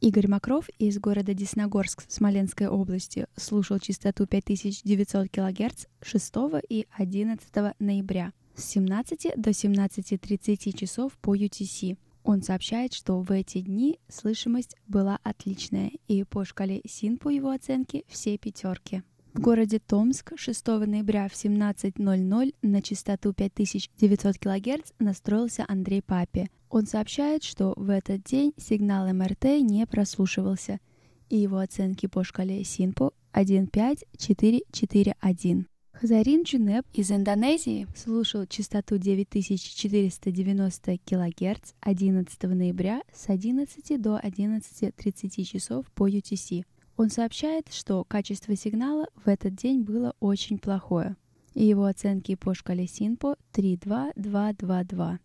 Игорь 0.00 0.28
Макров 0.28 0.68
из 0.78 0.98
города 0.98 1.34
Десногорск 1.34 2.04
Смоленской 2.08 2.68
области 2.68 3.26
слушал 3.36 3.78
частоту 3.78 4.26
5900 4.26 5.28
кГц 5.28 5.84
6 6.00 6.32
и 6.70 6.86
11 6.96 7.74
ноября 7.78 8.32
с 8.54 8.64
17 8.64 9.32
до 9.36 9.50
17.30 9.50 10.76
часов 10.76 11.12
по 11.18 11.36
UTC. 11.36 11.98
Он 12.24 12.42
сообщает, 12.42 12.94
что 12.94 13.20
в 13.20 13.30
эти 13.30 13.60
дни 13.60 13.98
слышимость 14.08 14.76
была 14.86 15.18
отличная, 15.22 15.92
и 16.08 16.24
по 16.24 16.44
шкале 16.44 16.80
СИН 16.86 17.18
по 17.18 17.28
его 17.28 17.50
оценке 17.50 18.04
все 18.08 18.38
пятерки. 18.38 19.02
В 19.32 19.38
городе 19.38 19.78
Томск 19.78 20.32
6 20.36 20.66
ноября 20.66 21.28
в 21.28 21.34
17.00 21.34 22.54
на 22.62 22.82
частоту 22.82 23.32
5900 23.32 24.38
кГц 24.38 24.90
настроился 24.98 25.64
Андрей 25.68 26.02
Папи. 26.02 26.50
Он 26.68 26.84
сообщает, 26.84 27.44
что 27.44 27.74
в 27.76 27.90
этот 27.90 28.24
день 28.24 28.52
сигнал 28.56 29.06
МРТ 29.14 29.44
не 29.62 29.86
прослушивался, 29.86 30.80
и 31.28 31.36
его 31.36 31.58
оценки 31.58 32.06
по 32.06 32.24
шкале 32.24 32.64
СИНПО 32.64 33.12
15441. 33.32 35.68
Хазарин 35.92 36.42
Джунеп 36.42 36.84
из 36.92 37.12
Индонезии 37.12 37.86
слушал 37.94 38.46
частоту 38.46 38.98
9490 38.98 40.98
кГц 41.04 41.74
11 41.80 42.42
ноября 42.42 43.02
с 43.14 43.28
11 43.28 44.02
до 44.02 44.18
11.30 44.18 45.44
часов 45.44 45.86
по 45.92 46.08
UTC. 46.08 46.64
Он 47.00 47.08
сообщает, 47.08 47.72
что 47.72 48.04
качество 48.04 48.54
сигнала 48.54 49.06
в 49.24 49.26
этот 49.26 49.54
день 49.54 49.80
было 49.80 50.14
очень 50.20 50.58
плохое, 50.58 51.16
и 51.54 51.64
его 51.64 51.86
оценки 51.86 52.34
по 52.34 52.52
шкале 52.52 52.86
СИНПО 52.86 53.38
32222. 53.52 55.18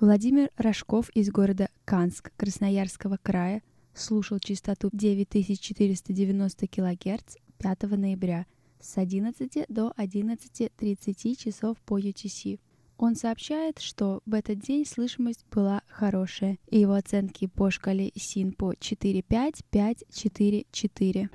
Владимир 0.00 0.50
Рожков 0.56 1.10
из 1.10 1.30
города 1.30 1.68
Канск 1.84 2.32
Красноярского 2.36 3.18
края 3.22 3.62
слушал 3.94 4.40
частоту 4.40 4.90
9490 4.92 6.66
кГц 6.66 7.36
5 7.58 7.82
ноября 7.92 8.46
с 8.80 8.98
11 8.98 9.66
до 9.68 9.92
11.30 9.96 11.36
часов 11.36 11.76
по 11.82 12.00
UTC. 12.00 12.58
Он 13.02 13.16
сообщает, 13.16 13.80
что 13.80 14.22
в 14.26 14.32
этот 14.32 14.60
день 14.60 14.86
слышимость 14.86 15.44
была 15.50 15.82
хорошая, 15.88 16.58
и 16.68 16.78
его 16.78 16.92
оценки 16.92 17.48
по 17.48 17.68
шкале 17.68 18.12
СИН 18.14 18.52
по 18.52 18.74
4.5, 18.74 19.64
5, 19.70 20.04
4, 20.08 20.66
4. 20.70 21.30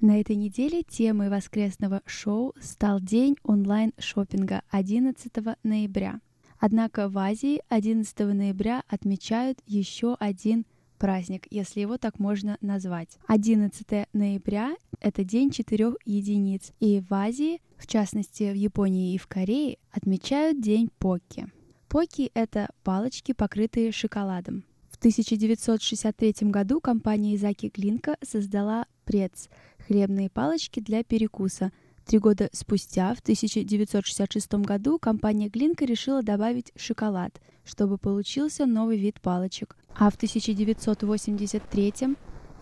На 0.00 0.20
этой 0.20 0.36
неделе 0.36 0.84
темой 0.84 1.28
воскресного 1.28 2.02
шоу 2.06 2.54
стал 2.60 3.00
день 3.00 3.36
онлайн-шоппинга 3.42 4.62
11 4.70 5.32
ноября. 5.64 6.20
Однако 6.60 7.08
в 7.08 7.18
Азии 7.18 7.62
11 7.68 8.16
ноября 8.20 8.84
отмечают 8.86 9.58
еще 9.66 10.14
один 10.20 10.66
праздник, 10.96 11.46
если 11.50 11.80
его 11.80 11.98
так 11.98 12.18
можно 12.18 12.58
назвать. 12.60 13.18
11 13.28 14.08
ноября— 14.12 14.74
это 15.00 15.24
день 15.24 15.50
четырех 15.50 15.96
единиц, 16.04 16.72
и 16.80 17.00
в 17.00 17.12
Азии, 17.12 17.60
в 17.76 17.86
частности 17.86 18.50
в 18.50 18.54
Японии 18.54 19.14
и 19.14 19.18
в 19.18 19.26
Корее, 19.26 19.78
отмечают 19.90 20.60
день 20.60 20.90
Покки. 20.98 21.46
Покки— 21.88 22.30
это 22.34 22.68
палочки, 22.82 23.32
покрытые 23.32 23.92
шоколадом. 23.92 24.64
В 24.90 24.96
1963 24.96 26.50
году 26.50 26.80
компания 26.80 27.34
Изаки 27.36 27.70
Глинка 27.74 28.16
создала 28.22 28.86
прец– 29.04 29.48
хлебные 29.86 30.28
палочки 30.28 30.80
для 30.80 31.04
перекуса. 31.04 31.72
Три 32.06 32.20
года 32.20 32.48
спустя, 32.52 33.12
в 33.16 33.18
1966 33.18 34.54
году, 34.54 34.96
компания 34.96 35.48
Глинка 35.48 35.84
решила 35.84 36.22
добавить 36.22 36.70
шоколад, 36.76 37.40
чтобы 37.64 37.98
получился 37.98 38.64
новый 38.64 38.96
вид 38.96 39.20
палочек. 39.20 39.76
А 39.92 40.08
в 40.10 40.14
1983 40.14 41.94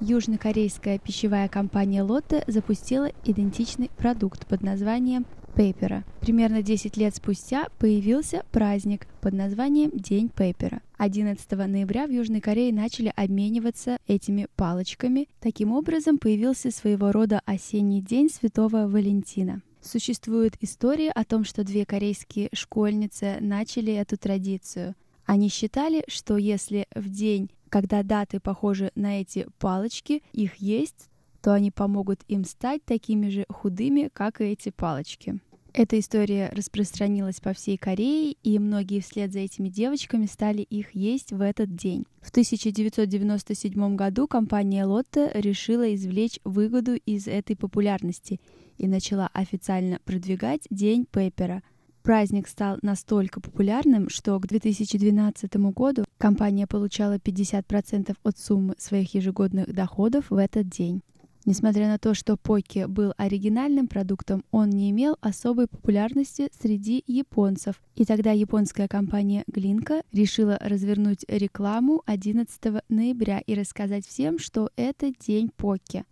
южнокорейская 0.01 0.99
пищевая 0.99 1.51
компания 1.51 2.03
Lotte 2.03 2.43
запустила 2.51 3.11
идентичный 3.23 3.91
продукт 3.99 4.47
под 4.47 4.63
названием 4.63 5.27
Пейпера. 5.55 6.05
Примерно 6.21 6.63
10 6.63 6.97
лет 6.97 7.15
спустя 7.15 7.69
появился 7.79 8.45
праздник 8.51 9.07
под 9.21 9.35
названием 9.35 9.91
День 9.93 10.29
Пейпера. 10.29 10.83
11 10.99 11.51
ноября 11.53 12.07
в 12.07 12.11
Южной 12.11 12.41
Корее 12.41 12.73
начали 12.73 13.13
обмениваться 13.15 13.99
этими 14.07 14.49
палочками. 14.57 15.29
Таким 15.41 15.73
образом 15.73 16.19
появился 16.19 16.71
своего 16.71 17.13
рода 17.13 17.41
осенний 17.47 18.01
день 18.01 18.29
Святого 18.31 18.89
Валентина. 18.89 19.63
Существует 19.81 20.55
история 20.61 21.11
о 21.11 21.25
том, 21.25 21.45
что 21.45 21.63
две 21.63 21.85
корейские 21.85 22.49
школьницы 22.53 23.37
начали 23.41 23.93
эту 23.93 24.17
традицию. 24.17 24.95
Они 25.27 25.49
считали, 25.49 26.05
что 26.09 26.37
если 26.37 26.87
в 26.95 27.09
день, 27.09 27.51
когда 27.69 28.03
даты 28.03 28.41
похожи 28.41 28.91
на 28.95 29.21
эти 29.21 29.47
палочки, 29.59 30.23
их 30.33 30.57
есть, 30.57 31.09
то 31.45 31.53
они 31.53 31.71
помогут 31.71 32.21
им 32.27 32.43
стать 32.47 32.83
такими 32.87 33.29
же 33.29 33.45
худыми, 33.51 34.09
как 34.11 34.41
и 34.41 34.45
эти 34.45 34.71
палочки. 34.71 35.41
Эта 35.75 36.01
история 36.01 36.51
распространилась 36.55 37.39
по 37.41 37.53
всей 37.53 37.77
Корее, 37.77 38.35
и 38.43 38.59
многие 38.59 39.01
вслед 39.01 39.31
за 39.31 39.41
этими 39.41 39.69
девочками 39.69 40.25
стали 40.25 40.63
их 40.63 40.95
есть 40.95 41.33
в 41.33 41.43
этот 41.43 41.77
день. 41.77 42.07
В 42.23 42.31
1997 42.31 43.95
году 43.95 44.27
компания 44.27 44.87
Lotte 44.87 45.39
решила 45.39 45.95
извлечь 45.95 46.41
выгоду 46.45 46.95
из 46.95 47.29
этой 47.29 47.57
популярности 47.57 48.41
и 48.79 48.89
начала 48.89 49.29
официально 49.35 49.99
продвигать 50.03 50.63
День 50.71 51.05
Пеппера. 51.05 51.63
Праздник 52.03 52.49
стал 52.49 52.79
настолько 52.81 53.43
популярным, 53.43 54.09
что 54.09 54.41
к 54.41 54.47
2012 54.47 55.55
году 55.75 56.05
компания 56.17 56.67
получала 56.67 57.19
50% 57.19 58.17
от 58.23 58.39
суммы 58.39 58.77
своих 58.79 59.15
ежегодных 59.15 59.71
доходов 59.75 60.31
в 60.31 60.37
этот 60.37 60.71
день. 60.71 61.03
Несмотря 61.45 61.89
на 61.89 61.99
то, 61.99 62.15
что 62.15 62.39
Поки 62.39 62.87
был 62.87 63.13
оригинальным 63.19 63.87
продуктом, 63.87 64.45
он 64.51 64.71
не 64.71 64.91
имел 64.91 65.19
особой 65.21 65.67
популярности 65.67 66.49
среди 66.59 67.05
японцев. 67.07 67.83
И 67.95 68.07
тогда 68.07 68.33
японская 68.33 68.89
компания 68.89 69.45
Глинка 69.47 70.03
решила 70.13 70.57
развернуть 70.61 71.25
рекламу 71.29 72.03
11 72.07 72.83
ноября 72.89 73.41
и 73.41 73.55
рассказать 73.55 74.07
всем, 74.07 74.39
что 74.39 74.71
это 74.77 75.13
день 75.21 75.51
Поки. 75.55 76.05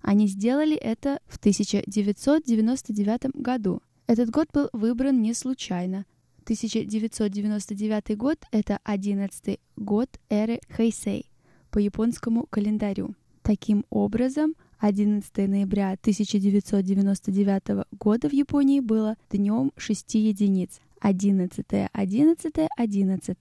Они 0.00 0.26
сделали 0.26 0.76
это 0.76 1.20
в 1.26 1.36
1999 1.36 3.36
году. 3.36 3.82
Этот 4.06 4.30
год 4.30 4.48
был 4.54 4.70
выбран 4.72 5.20
не 5.20 5.34
случайно. 5.34 6.06
1999 6.44 8.16
год— 8.16 8.38
это 8.52 8.78
11 8.84 9.60
год 9.76 10.08
эры 10.30 10.60
Хэйсэй 10.70 11.26
по 11.70 11.78
японскому 11.78 12.46
календарю. 12.48 13.14
Таким 13.42 13.84
образом, 13.90 14.54
11 14.78 15.36
ноября 15.48 15.90
1999 15.92 17.86
года 17.98 18.28
в 18.28 18.32
Японии 18.32 18.78
было 18.78 19.16
днем 19.28 19.72
6 19.76 20.14
единиц. 20.14 20.80
11, 21.00 21.66
11, 21.92 22.54
11. 22.76 23.36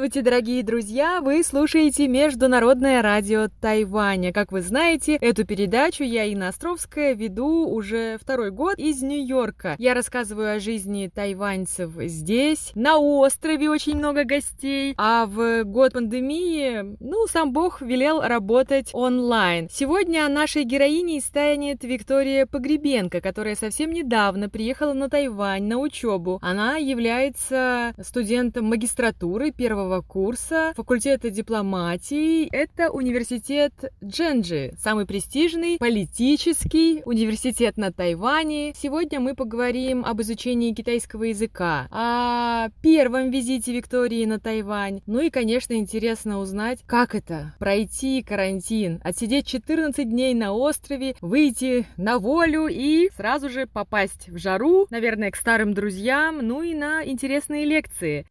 Здравствуйте, 0.00 0.24
дорогие 0.30 0.62
друзья! 0.62 1.20
Вы 1.20 1.44
слушаете 1.44 2.08
Международное 2.08 3.02
радио 3.02 3.48
Тайваня. 3.60 4.32
Как 4.32 4.50
вы 4.50 4.62
знаете, 4.62 5.16
эту 5.16 5.44
передачу 5.44 6.04
я, 6.04 6.24
Инна 6.24 6.48
Островская, 6.48 7.12
веду 7.12 7.68
уже 7.68 8.16
второй 8.18 8.50
год 8.50 8.78
из 8.78 9.02
Нью-Йорка. 9.02 9.74
Я 9.76 9.92
рассказываю 9.92 10.56
о 10.56 10.58
жизни 10.58 11.10
тайваньцев 11.14 11.92
здесь. 12.04 12.72
На 12.74 12.96
острове 12.96 13.68
очень 13.68 13.98
много 13.98 14.24
гостей. 14.24 14.94
А 14.96 15.26
в 15.26 15.64
год 15.64 15.92
пандемии, 15.92 16.96
ну, 16.98 17.26
сам 17.26 17.52
Бог 17.52 17.82
велел 17.82 18.22
работать 18.22 18.88
онлайн. 18.94 19.68
Сегодня 19.70 20.26
нашей 20.30 20.64
героиней 20.64 21.20
станет 21.20 21.84
Виктория 21.84 22.46
Погребенко, 22.46 23.20
которая 23.20 23.54
совсем 23.54 23.90
недавно 23.90 24.48
приехала 24.48 24.94
на 24.94 25.10
Тайвань 25.10 25.64
на 25.64 25.76
учебу. 25.76 26.38
Она 26.40 26.78
является 26.78 27.92
студентом 28.00 28.64
магистратуры 28.64 29.50
первого 29.50 29.89
курса 30.00 30.72
факультета 30.76 31.30
дипломатии. 31.30 32.48
Это 32.52 32.90
университет 32.90 33.72
Дженджи, 34.02 34.74
самый 34.78 35.06
престижный 35.06 35.76
политический 35.78 37.02
университет 37.04 37.76
на 37.76 37.92
Тайване. 37.92 38.72
Сегодня 38.76 39.18
мы 39.18 39.34
поговорим 39.34 40.04
об 40.04 40.20
изучении 40.22 40.72
китайского 40.72 41.24
языка, 41.24 41.88
о 41.90 42.68
первом 42.82 43.30
визите 43.30 43.72
Виктории 43.72 44.24
на 44.24 44.38
Тайвань. 44.38 45.02
Ну 45.06 45.20
и, 45.20 45.30
конечно, 45.30 45.74
интересно 45.74 46.38
узнать, 46.38 46.78
как 46.86 47.14
это 47.14 47.54
пройти 47.58 48.22
карантин, 48.22 49.00
отсидеть 49.02 49.46
14 49.46 50.08
дней 50.08 50.34
на 50.34 50.52
острове, 50.52 51.16
выйти 51.20 51.86
на 51.96 52.18
волю 52.18 52.68
и 52.68 53.10
сразу 53.16 53.48
же 53.48 53.66
попасть 53.66 54.28
в 54.28 54.38
жару, 54.38 54.86
наверное, 54.90 55.30
к 55.30 55.36
старым 55.36 55.74
друзьям, 55.74 56.38
ну 56.38 56.62
и 56.62 56.74
на 56.74 57.04
интересные 57.04 57.64
лекции. 57.64 58.26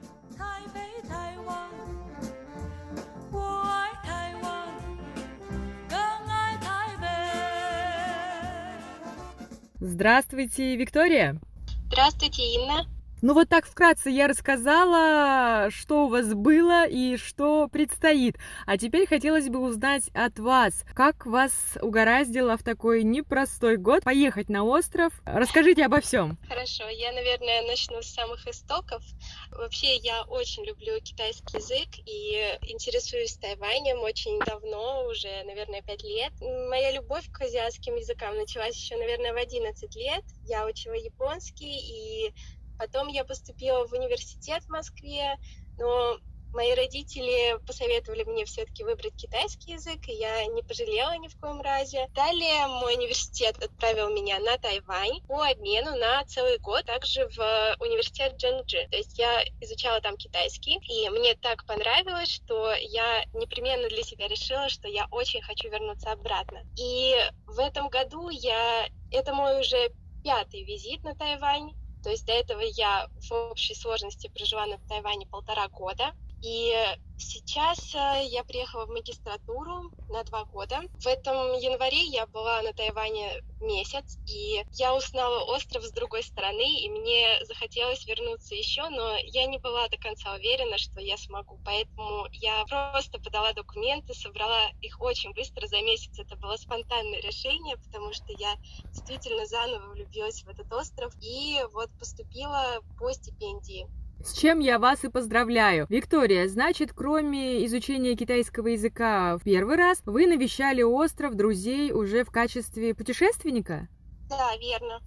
Здравствуйте, 9.79 10.75
Виктория. 10.75 11.39
Здравствуйте, 11.87 12.41
Инна. 12.41 12.85
Ну 13.21 13.34
вот 13.34 13.49
так 13.49 13.65
вкратце 13.65 14.10
я 14.10 14.29
рассказала, 14.29 15.69
что 15.71 16.05
у 16.05 16.08
вас 16.08 16.34
было 16.34 16.88
и 16.88 17.17
что 17.17 17.67
предстоит. 17.67 18.38
А 18.65 18.77
теперь 18.77 19.08
хотелось 19.08 19.49
бы 19.49 19.60
узнать 19.60 20.10
от 20.13 20.39
вас, 20.39 20.86
как 20.95 21.25
вас 21.25 21.51
угораздило 21.82 22.55
в 22.55 22.63
такой 22.63 23.03
непростой 23.03 23.75
год 23.75 24.03
поехать 24.03 24.47
на 24.47 24.63
остров. 24.63 25.12
Расскажите 25.25 25.86
обо 25.86 25.99
всем. 25.99 26.38
Хорошо, 26.47 26.88
я, 26.88 27.12
наверное, 27.12 27.63
начну 27.63 28.01
с 28.01 28.08
самых 28.08 28.47
истоков. 28.47 29.03
Вообще, 29.51 29.97
я 29.97 30.23
очень 30.23 30.63
люблю 30.63 30.97
китайский 31.01 31.58
язык 31.58 31.89
и 32.05 32.71
интересуюсь 32.71 33.36
Тайванем 33.36 33.99
очень 33.99 34.39
давно, 34.39 35.05
уже, 35.08 35.43
наверное, 35.43 35.82
пять 35.82 36.03
лет. 36.03 36.32
Моя 36.69 36.93
любовь 36.93 37.29
к 37.34 37.41
азиатским 37.41 37.97
языкам 37.97 38.38
началась 38.38 38.77
еще, 38.77 38.95
наверное, 38.95 39.34
в 39.34 39.38
11 39.38 39.93
лет. 39.97 40.23
Я 40.45 40.65
учила 40.65 40.93
японский 40.93 41.79
и 41.79 42.34
Потом 42.79 43.09
я 43.09 43.25
поступила 43.25 43.85
в 43.85 43.93
университет 43.93 44.63
в 44.63 44.69
Москве, 44.69 45.37
но 45.77 46.17
мои 46.53 46.73
родители 46.73 47.59
посоветовали 47.65 48.23
мне 48.23 48.45
все-таки 48.45 48.83
выбрать 48.83 49.15
китайский 49.15 49.73
язык, 49.73 50.07
и 50.07 50.13
я 50.13 50.45
не 50.45 50.63
пожалела 50.63 51.15
ни 51.17 51.27
в 51.27 51.37
коем 51.39 51.61
разе. 51.61 52.07
Далее 52.15 52.67
мой 52.67 52.95
университет 52.95 53.61
отправил 53.61 54.09
меня 54.09 54.39
на 54.39 54.57
Тайвань 54.57 55.21
по 55.27 55.43
обмену 55.43 55.95
на 55.97 56.23
целый 56.25 56.57
год, 56.59 56.85
также 56.85 57.27
в 57.27 57.75
университет 57.79 58.37
Джэнджи. 58.37 58.87
То 58.89 58.97
есть 58.97 59.19
я 59.19 59.43
изучала 59.61 60.01
там 60.01 60.17
китайский, 60.17 60.79
и 60.87 61.09
мне 61.09 61.35
так 61.35 61.65
понравилось, 61.65 62.29
что 62.29 62.73
я 62.73 63.25
непременно 63.33 63.89
для 63.89 64.03
себя 64.03 64.27
решила, 64.27 64.69
что 64.69 64.87
я 64.87 65.07
очень 65.11 65.41
хочу 65.41 65.69
вернуться 65.69 66.11
обратно. 66.11 66.61
И 66.77 67.15
в 67.45 67.59
этом 67.59 67.89
году 67.89 68.29
я... 68.29 68.87
Это 69.11 69.33
мой 69.33 69.59
уже 69.59 69.91
пятый 70.23 70.63
визит 70.63 71.03
на 71.03 71.15
Тайвань. 71.15 71.73
То 72.01 72.09
есть 72.09 72.25
до 72.25 72.33
этого 72.33 72.62
я 72.62 73.07
в 73.21 73.31
общей 73.51 73.75
сложности 73.75 74.29
прожила 74.33 74.65
на 74.65 74.77
Тайване 74.88 75.25
полтора 75.29 75.67
года. 75.69 76.13
И 76.41 76.73
сейчас 77.17 77.93
э, 77.93 78.25
я 78.28 78.43
приехала 78.45 78.86
в 78.86 78.89
магистратуру 78.89 79.91
на 80.08 80.23
два 80.23 80.45
года. 80.45 80.82
В 80.99 81.08
этом 81.08 81.54
январе 81.54 82.04
я 82.06 82.25
была 82.28 82.62
на 82.62 82.71
Тайване 82.73 83.41
месяц, 83.60 84.17
и 84.25 84.63
я 84.71 84.95
узнала 84.95 85.43
остров 85.54 85.84
с 85.84 85.91
другой 85.91 86.23
стороны, 86.23 86.82
и 86.82 86.89
мне 86.89 87.43
захотелось 87.45 88.08
вернуться 88.08 88.56
еще, 88.56 88.88
но 88.89 89.17
я 89.25 89.45
не 89.47 89.58
была 89.60 89.88
до 89.89 89.97
конца 89.97 90.34
уверена, 90.34 90.78
что 90.78 91.02
я 91.02 91.17
смогу. 91.17 91.60
Поэтому 91.63 92.28
я 92.32 92.65
просто 92.65 93.19
подала 93.19 93.52
документы, 93.54 94.13
собрала 94.13 94.71
их 94.80 94.99
очень 95.02 95.34
быстро, 95.34 95.67
за 95.67 95.82
месяц. 95.82 96.17
Это 96.19 96.38
было 96.38 96.56
спонтанное 96.56 97.19
решение, 97.21 97.78
потому 97.78 98.13
что 98.13 98.32
я 98.32 98.56
действительно 98.93 99.45
заново 99.45 99.89
влюбилась 99.89 100.43
в 100.43 100.47
этот 100.47 100.71
остров, 100.71 101.12
и 101.19 101.62
вот 101.73 101.89
поступила 101.97 102.82
по 102.95 103.12
стипендии. 103.12 103.88
С 104.23 104.34
чем 104.34 104.60
я 104.60 104.79
вас 104.79 105.03
и 105.05 105.10
поздравляю. 105.10 105.86
Виктория, 105.89 106.47
значит, 106.47 106.91
кроме 106.93 107.65
изучения 107.65 108.15
китайского 108.15 108.67
языка 108.67 109.38
в 109.38 109.43
первый 109.43 109.77
раз, 109.77 110.01
вы 110.05 110.27
навещали 110.27 110.82
остров 110.82 111.36
друзей 111.36 111.91
уже 111.91 112.23
в 112.23 112.32
качестве 112.32 112.93
путешественника? 112.93 113.88
Да, 114.29 114.51
верно. 114.58 114.99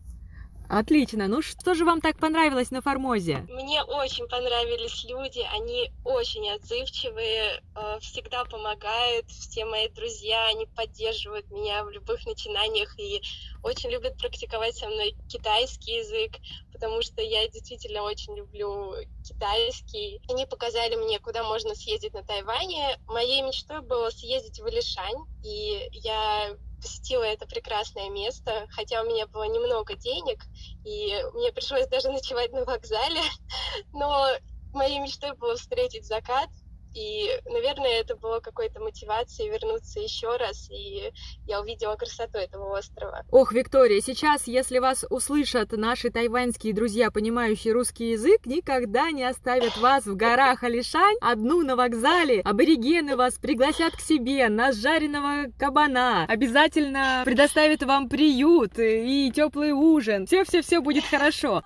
Отлично. 0.72 1.28
Ну 1.28 1.42
что 1.42 1.74
же 1.74 1.84
вам 1.84 2.00
так 2.00 2.16
понравилось 2.16 2.70
на 2.70 2.80
Формозе? 2.80 3.46
Мне 3.50 3.82
очень 3.82 4.26
понравились 4.26 5.04
люди. 5.04 5.46
Они 5.52 5.92
очень 6.02 6.50
отзывчивые, 6.50 7.60
э, 7.76 7.98
всегда 8.00 8.46
помогают. 8.46 9.26
Все 9.28 9.66
мои 9.66 9.88
друзья, 9.90 10.46
они 10.46 10.64
поддерживают 10.64 11.50
меня 11.50 11.84
в 11.84 11.90
любых 11.90 12.24
начинаниях 12.24 12.98
и 12.98 13.20
очень 13.62 13.90
любят 13.90 14.16
практиковать 14.16 14.74
со 14.74 14.88
мной 14.88 15.14
китайский 15.28 15.96
язык, 15.96 16.38
потому 16.72 17.02
что 17.02 17.20
я 17.20 17.46
действительно 17.48 18.04
очень 18.04 18.34
люблю 18.34 18.94
китайский. 19.28 20.22
Они 20.30 20.46
показали 20.46 20.96
мне, 20.96 21.18
куда 21.18 21.44
можно 21.44 21.74
съездить 21.74 22.14
на 22.14 22.22
Тайване. 22.22 22.98
Моей 23.08 23.42
мечтой 23.42 23.82
было 23.82 24.08
съездить 24.08 24.58
в 24.58 24.66
Илишань, 24.66 25.26
и 25.44 25.90
я 25.92 26.56
посетила 26.82 27.22
это 27.22 27.46
прекрасное 27.46 28.10
место, 28.10 28.66
хотя 28.70 29.00
у 29.00 29.06
меня 29.06 29.26
было 29.28 29.44
немного 29.44 29.94
денег, 29.94 30.44
и 30.84 31.22
мне 31.32 31.52
пришлось 31.52 31.88
даже 31.88 32.10
ночевать 32.10 32.52
на 32.52 32.64
вокзале, 32.64 33.22
но 33.92 34.28
моей 34.72 34.98
мечтой 34.98 35.34
было 35.36 35.56
встретить 35.56 36.06
закат, 36.06 36.50
И, 36.94 37.28
наверное, 37.46 38.00
это 38.00 38.16
было 38.16 38.40
какой-то 38.40 38.80
мотивацией 38.80 39.50
вернуться 39.50 40.00
еще 40.00 40.36
раз, 40.36 40.68
и 40.70 41.10
я 41.46 41.60
увидела 41.60 41.96
красоту 41.96 42.38
этого 42.38 42.78
острова. 42.78 43.24
Ох, 43.30 43.52
Виктория, 43.52 44.00
сейчас, 44.00 44.46
если 44.46 44.78
вас 44.78 45.04
услышат 45.08 45.72
наши 45.72 46.10
тайваньские 46.10 46.74
друзья, 46.74 47.10
понимающие 47.10 47.72
русский 47.72 48.10
язык, 48.10 48.46
никогда 48.46 49.10
не 49.10 49.24
оставят 49.24 49.76
вас 49.78 50.06
в 50.06 50.16
горах 50.16 50.62
Алишань 50.62 51.16
одну 51.20 51.62
на 51.62 51.76
вокзале. 51.76 52.40
Аборигены 52.42 53.16
вас 53.16 53.34
пригласят 53.34 53.94
к 53.94 54.00
себе 54.00 54.48
на 54.48 54.72
жареного 54.72 55.50
кабана. 55.58 56.26
Обязательно 56.28 57.22
предоставят 57.24 57.82
вам 57.82 58.08
приют 58.08 58.78
и 58.78 59.30
теплый 59.34 59.72
ужин. 59.72 60.26
Все-все-все 60.26 60.80
будет 60.80 61.04
хорошо. 61.04 61.62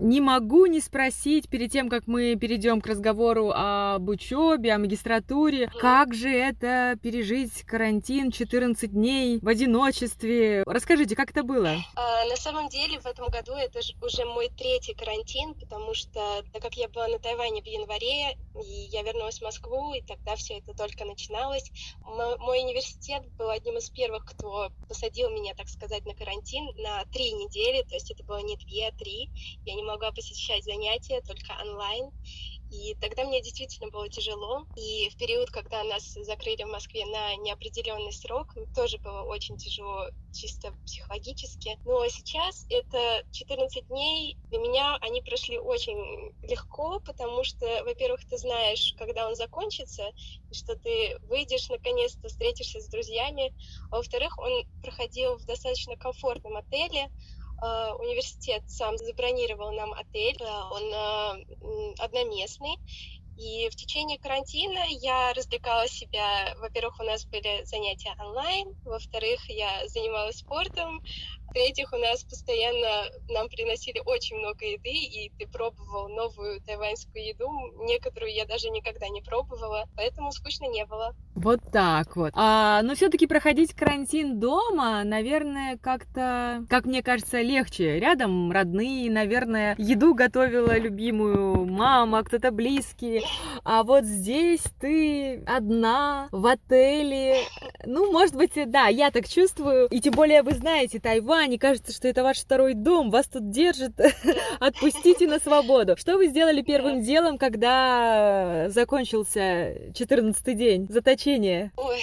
Не 0.00 0.22
могу 0.22 0.64
не 0.64 0.80
спросить 0.80 1.50
перед 1.50 1.70
тем, 1.70 1.90
как 1.90 2.06
мы 2.06 2.34
перейдем 2.34 2.80
к 2.80 2.86
разговору 2.86 3.52
об 3.54 4.08
учебе, 4.08 4.72
о 4.72 4.78
магистратуре, 4.78 5.70
как 5.78 6.14
же 6.14 6.30
это 6.30 6.98
пережить 7.02 7.64
карантин 7.64 8.30
14 8.30 8.90
дней 8.92 9.40
в 9.42 9.46
одиночестве? 9.46 10.62
Расскажите, 10.66 11.14
как 11.14 11.32
это 11.32 11.42
было? 11.42 11.76
А, 11.96 12.24
на 12.24 12.36
самом 12.36 12.70
деле 12.70 12.98
в 12.98 13.04
этом 13.04 13.26
году 13.26 13.52
это 13.52 13.80
уже 14.02 14.24
мой 14.24 14.48
третий 14.56 14.94
карантин, 14.94 15.52
потому 15.52 15.92
что 15.92 16.42
так 16.50 16.62
как 16.62 16.74
я 16.76 16.88
была 16.88 17.06
на 17.08 17.18
Тайване 17.18 17.60
в 17.60 17.66
январе, 17.66 18.38
и 18.64 18.88
я 18.90 19.02
вернулась 19.02 19.40
в 19.40 19.42
Москву, 19.42 19.92
и 19.92 20.00
тогда 20.00 20.34
все 20.36 20.60
это 20.60 20.72
только 20.72 21.04
начиналось, 21.04 21.70
мой 22.38 22.62
университет 22.62 23.22
был 23.36 23.50
одним 23.50 23.76
из 23.76 23.90
первых, 23.90 24.24
кто 24.24 24.70
посадил 24.88 25.28
меня, 25.28 25.54
так 25.54 25.68
сказать, 25.68 26.06
на 26.06 26.14
карантин 26.14 26.64
на 26.78 27.04
три 27.12 27.32
недели, 27.32 27.82
то 27.82 27.94
есть 27.94 28.10
это 28.10 28.24
было 28.24 28.38
не 28.38 28.56
две, 28.56 28.88
а 28.88 28.92
три. 28.92 29.28
Я 29.66 29.74
не 29.74 29.89
могла 29.90 30.12
посещать 30.12 30.64
занятия 30.64 31.20
только 31.22 31.52
онлайн. 31.60 32.10
И 32.70 32.94
тогда 33.00 33.24
мне 33.24 33.42
действительно 33.42 33.90
было 33.90 34.08
тяжело. 34.08 34.64
И 34.76 35.08
в 35.10 35.16
период, 35.16 35.50
когда 35.50 35.82
нас 35.84 36.14
закрыли 36.14 36.62
в 36.62 36.68
Москве 36.68 37.04
на 37.06 37.36
неопределенный 37.36 38.12
срок, 38.12 38.54
тоже 38.74 38.98
было 38.98 39.22
очень 39.22 39.56
тяжело 39.56 40.08
чисто 40.32 40.72
психологически. 40.84 41.76
Но 41.84 42.06
сейчас 42.08 42.66
это 42.68 43.24
14 43.32 43.86
дней. 43.88 44.38
Для 44.50 44.58
меня 44.60 44.96
они 45.00 45.20
прошли 45.22 45.58
очень 45.58 46.32
легко, 46.42 47.00
потому 47.00 47.42
что, 47.42 47.66
во-первых, 47.84 48.24
ты 48.24 48.38
знаешь, 48.38 48.94
когда 48.96 49.26
он 49.26 49.34
закончится, 49.34 50.08
и 50.50 50.54
что 50.54 50.76
ты 50.76 51.18
выйдешь 51.22 51.68
наконец-то, 51.68 52.28
встретишься 52.28 52.80
с 52.80 52.88
друзьями. 52.88 53.52
А 53.90 53.96
во-вторых, 53.96 54.38
он 54.38 54.64
проходил 54.80 55.36
в 55.38 55.44
достаточно 55.44 55.96
комфортном 55.96 56.56
отеле, 56.56 57.08
университет 57.62 58.62
сам 58.66 58.96
забронировал 58.98 59.72
нам 59.72 59.92
отель, 59.92 60.36
э, 60.40 60.62
он 60.70 60.84
э, 60.92 61.94
одноместный, 61.98 62.76
и 63.36 63.68
в 63.70 63.76
течение 63.76 64.18
карантина 64.18 64.80
я 64.88 65.32
развлекала 65.32 65.88
себя. 65.88 66.54
Во-первых, 66.58 67.00
у 67.00 67.04
нас 67.04 67.24
были 67.26 67.64
занятия 67.64 68.14
онлайн, 68.18 68.74
во-вторых, 68.84 69.40
я 69.48 69.88
занималась 69.88 70.38
спортом, 70.38 71.02
в-третьих, 71.50 71.92
у 71.92 71.96
нас 71.96 72.22
постоянно 72.22 73.10
нам 73.28 73.48
приносили 73.48 74.00
очень 74.06 74.36
много 74.36 74.64
еды, 74.64 74.90
и 74.90 75.32
ты 75.36 75.48
пробовал 75.48 76.08
новую 76.08 76.60
тайваньскую 76.62 77.26
еду, 77.26 77.48
некоторую 77.86 78.32
я 78.32 78.46
даже 78.46 78.70
никогда 78.70 79.08
не 79.08 79.20
пробовала, 79.20 79.86
поэтому 79.96 80.30
скучно 80.30 80.66
не 80.66 80.86
было. 80.86 81.12
Вот 81.34 81.60
так 81.72 82.14
вот. 82.14 82.32
А, 82.36 82.82
но 82.82 82.94
все-таки 82.94 83.26
проходить 83.26 83.74
карантин 83.74 84.38
дома, 84.38 85.02
наверное, 85.02 85.76
как-то, 85.78 86.64
как 86.68 86.84
мне 86.84 87.02
кажется, 87.02 87.40
легче. 87.40 87.98
Рядом 87.98 88.52
родные, 88.52 89.10
наверное, 89.10 89.74
еду 89.76 90.14
готовила 90.14 90.78
любимую 90.78 91.66
мама, 91.66 92.22
кто-то 92.22 92.52
близкий. 93.20 93.60
А 93.64 93.82
вот 93.82 94.04
здесь 94.04 94.62
ты 94.80 95.42
одна 95.46 96.28
в 96.32 96.46
отеле. 96.46 97.44
Ну, 97.84 98.10
может 98.12 98.34
быть, 98.34 98.52
да, 98.70 98.88
я 98.88 99.10
так 99.10 99.28
чувствую. 99.28 99.88
И 99.88 100.00
тем 100.00 100.14
более 100.14 100.42
вы 100.42 100.52
знаете, 100.52 101.00
Тайвань 101.00 101.50
не 101.50 101.58
кажется, 101.58 101.92
что 101.92 102.08
это 102.08 102.22
ваш 102.22 102.38
второй 102.38 102.74
дом, 102.74 103.10
вас 103.10 103.26
тут 103.26 103.50
держит, 103.50 103.92
отпустите 104.60 105.26
на 105.26 105.38
свободу. 105.38 105.96
Что 105.96 106.16
вы 106.16 106.28
сделали 106.28 106.62
первым 106.62 107.02
делом, 107.02 107.38
когда 107.38 108.66
закончился 108.68 109.92
14 109.94 110.56
день 110.56 110.86
заточения? 110.88 111.72
Ой, 111.76 112.00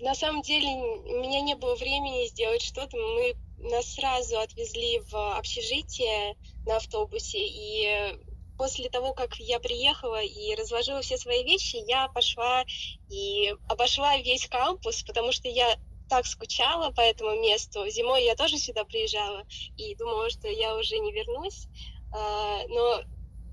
на 0.00 0.14
самом 0.14 0.42
деле 0.42 0.68
у 0.68 1.20
меня 1.20 1.40
не 1.40 1.54
было 1.54 1.74
времени 1.76 2.26
сделать 2.28 2.62
что-то. 2.62 2.96
Мы 2.96 3.34
нас 3.70 3.94
сразу 3.94 4.38
отвезли 4.38 5.00
в 5.10 5.36
общежитие 5.36 6.36
на 6.66 6.76
автобусе, 6.76 7.38
и 7.38 8.16
после 8.56 8.88
того, 8.88 9.12
как 9.14 9.36
я 9.38 9.60
приехала 9.60 10.22
и 10.22 10.54
разложила 10.54 11.02
все 11.02 11.16
свои 11.16 11.44
вещи, 11.44 11.76
я 11.86 12.08
пошла 12.08 12.64
и 13.08 13.54
обошла 13.68 14.16
весь 14.18 14.48
кампус, 14.48 15.02
потому 15.02 15.32
что 15.32 15.48
я 15.48 15.76
так 16.08 16.26
скучала 16.26 16.90
по 16.90 17.00
этому 17.00 17.40
месту. 17.40 17.88
Зимой 17.88 18.24
я 18.24 18.36
тоже 18.36 18.58
сюда 18.58 18.84
приезжала 18.84 19.44
и 19.76 19.94
думала, 19.96 20.30
что 20.30 20.48
я 20.48 20.76
уже 20.76 20.98
не 20.98 21.12
вернусь. 21.12 21.66
А, 22.12 22.62
но 22.68 23.02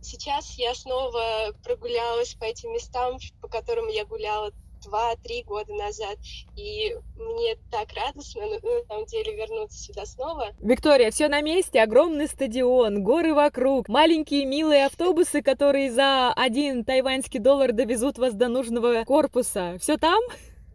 сейчас 0.01 0.57
я 0.57 0.75
снова 0.75 1.53
прогулялась 1.63 2.35
по 2.35 2.43
этим 2.43 2.73
местам, 2.73 3.17
по 3.41 3.47
которым 3.47 3.87
я 3.87 4.05
гуляла 4.05 4.51
два-три 4.83 5.43
года 5.43 5.73
назад. 5.73 6.17
И 6.55 6.95
мне 7.15 7.55
так 7.71 7.89
радостно, 7.93 8.41
на, 8.41 8.55
на 8.55 8.85
самом 8.87 9.05
деле, 9.05 9.35
вернуться 9.35 9.79
сюда 9.79 10.05
снова. 10.05 10.47
Виктория, 10.59 11.11
все 11.11 11.27
на 11.27 11.41
месте, 11.41 11.81
огромный 11.81 12.27
стадион, 12.27 13.03
горы 13.03 13.33
вокруг, 13.33 13.87
маленькие 13.87 14.45
милые 14.45 14.85
автобусы, 14.85 15.41
которые 15.41 15.91
за 15.91 16.31
один 16.33 16.83
тайваньский 16.83 17.39
доллар 17.39 17.71
довезут 17.71 18.17
вас 18.17 18.33
до 18.33 18.47
нужного 18.47 19.03
корпуса. 19.03 19.77
Все 19.79 19.97
там? 19.97 20.19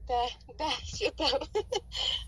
Да, 0.06 0.24
да, 0.58 0.68
все 0.82 1.10
там. 1.10 1.40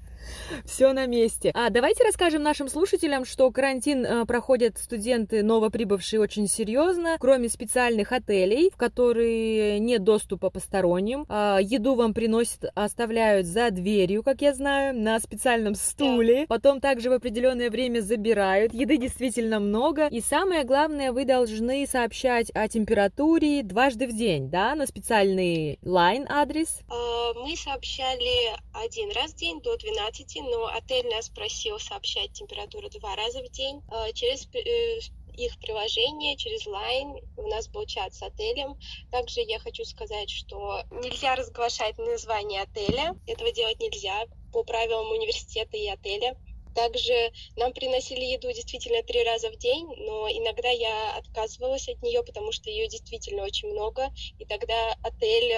Все 0.65 0.93
на 0.93 1.07
месте. 1.07 1.51
А 1.55 1.71
давайте 1.71 2.05
расскажем 2.05 2.43
нашим 2.43 2.69
слушателям, 2.69 3.25
что 3.25 3.51
карантин 3.51 4.05
э, 4.05 4.25
проходят 4.25 4.79
студенты 4.79 5.43
новоприбывшие 5.43 6.21
очень 6.21 6.47
серьезно, 6.47 7.17
кроме 7.21 7.49
специальных 7.49 8.13
отелей, 8.13 8.71
в 8.71 8.77
которые 8.77 9.79
нет 9.79 10.05
доступа 10.05 10.51
посторонним. 10.51 11.27
Э, 11.29 11.59
еду 11.61 11.95
вам 11.95 12.15
приносят, 12.15 12.65
оставляют 12.75 13.47
за 13.47 13.71
дверью, 13.71 14.23
как 14.23 14.43
я 14.43 14.55
знаю, 14.55 14.95
на 14.95 15.19
специальном 15.21 15.75
стуле. 15.75 16.47
Потом 16.49 16.81
также 16.81 17.11
в 17.11 17.13
определенное 17.13 17.71
время 17.71 18.01
забирают. 18.01 18.75
Еды 18.75 18.97
действительно 18.97 19.61
много. 19.61 20.07
И 20.09 20.21
самое 20.21 20.65
главное, 20.65 21.13
вы 21.13 21.25
должны 21.25 21.87
сообщать 21.87 22.51
о 22.55 22.69
температуре 22.69 23.63
дважды 23.63 24.07
в 24.07 24.17
день, 24.17 24.51
да, 24.51 24.75
на 24.75 24.87
специальный 24.87 25.79
лайн-адрес. 25.83 26.81
Э, 26.91 27.39
мы 27.39 27.57
сообщали 27.57 28.57
один 28.73 29.11
раз 29.13 29.33
в 29.33 29.37
день 29.37 29.61
до 29.61 29.77
12 29.77 30.40
но 30.43 30.67
отель 30.67 31.09
нас 31.09 31.29
просил 31.29 31.79
сообщать 31.79 32.33
температуру 32.33 32.89
два 32.91 33.17
раза 33.17 33.43
в 33.43 33.51
день 33.51 33.83
э, 33.91 34.13
через 34.13 34.47
э, 34.55 35.01
их 35.37 35.59
приложение, 35.59 36.37
через 36.37 36.67
Line. 36.67 37.23
У 37.37 37.49
нас 37.49 37.69
был 37.69 37.87
чат 37.87 38.15
с 38.15 38.23
отелем. 38.23 38.77
Также 39.11 39.41
я 39.41 39.59
хочу 39.59 39.85
сказать, 39.85 40.31
что 40.31 40.83
нельзя 40.91 41.35
разглашать 41.35 41.99
название 41.99 42.63
отеля. 42.63 43.15
Этого 43.27 43.53
делать 43.53 43.81
нельзя 43.81 44.27
по 44.53 44.65
правилам 44.65 45.11
университета 45.11 45.77
и 45.77 45.89
отеля. 45.89 46.37
Также 46.75 47.33
нам 47.57 47.73
приносили 47.73 48.25
еду 48.25 48.53
действительно 48.53 49.03
три 49.03 49.23
раза 49.25 49.51
в 49.51 49.57
день, 49.57 49.87
но 49.99 50.29
иногда 50.29 50.69
я 50.69 51.17
отказывалась 51.17 51.89
от 51.89 52.03
нее, 52.03 52.23
потому 52.23 52.53
что 52.53 52.71
ее 52.71 52.89
действительно 52.89 53.43
очень 53.43 53.71
много. 53.71 54.09
И 54.39 54.45
тогда 54.45 54.95
отель, 55.03 55.51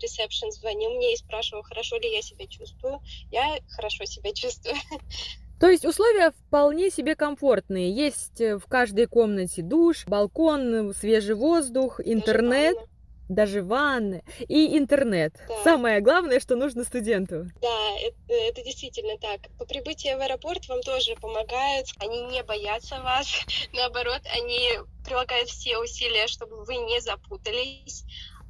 ресепшн 0.00 0.50
звонил 0.50 0.90
мне 0.90 1.14
и 1.14 1.16
спрашивал, 1.16 1.62
хорошо 1.62 1.98
ли 1.98 2.10
я 2.10 2.22
себя 2.22 2.46
чувствую. 2.46 3.00
Я 3.30 3.58
хорошо 3.70 4.04
себя 4.04 4.32
чувствую. 4.34 4.76
То 5.60 5.68
есть 5.68 5.84
условия 5.84 6.32
вполне 6.32 6.90
себе 6.90 7.14
комфортные. 7.14 7.90
Есть 7.90 8.40
э, 8.40 8.58
в 8.58 8.66
каждой 8.66 9.06
комнате 9.06 9.62
душ, 9.62 10.04
балкон, 10.06 10.92
свежий 10.94 11.36
воздух, 11.36 12.00
интернет. 12.04 12.74
Даже 12.74 12.93
даже 13.28 13.62
ванны 13.62 14.22
и 14.48 14.76
интернет. 14.76 15.34
Да. 15.48 15.62
Самое 15.64 16.00
главное, 16.00 16.40
что 16.40 16.56
нужно 16.56 16.84
студенту. 16.84 17.46
Да, 17.60 17.98
это, 18.00 18.34
это 18.34 18.62
действительно 18.62 19.18
так. 19.18 19.40
По 19.58 19.64
прибытии 19.64 20.14
в 20.14 20.20
аэропорт 20.20 20.68
вам 20.68 20.80
тоже 20.82 21.14
помогают. 21.16 21.88
Они 21.98 22.22
не 22.26 22.42
боятся 22.42 23.00
вас. 23.00 23.26
Наоборот, 23.72 24.22
они 24.34 24.70
прилагают 25.04 25.48
все 25.48 25.78
усилия, 25.78 26.26
чтобы 26.26 26.64
вы 26.64 26.76
не 26.76 27.00
запутались. 27.00 28.04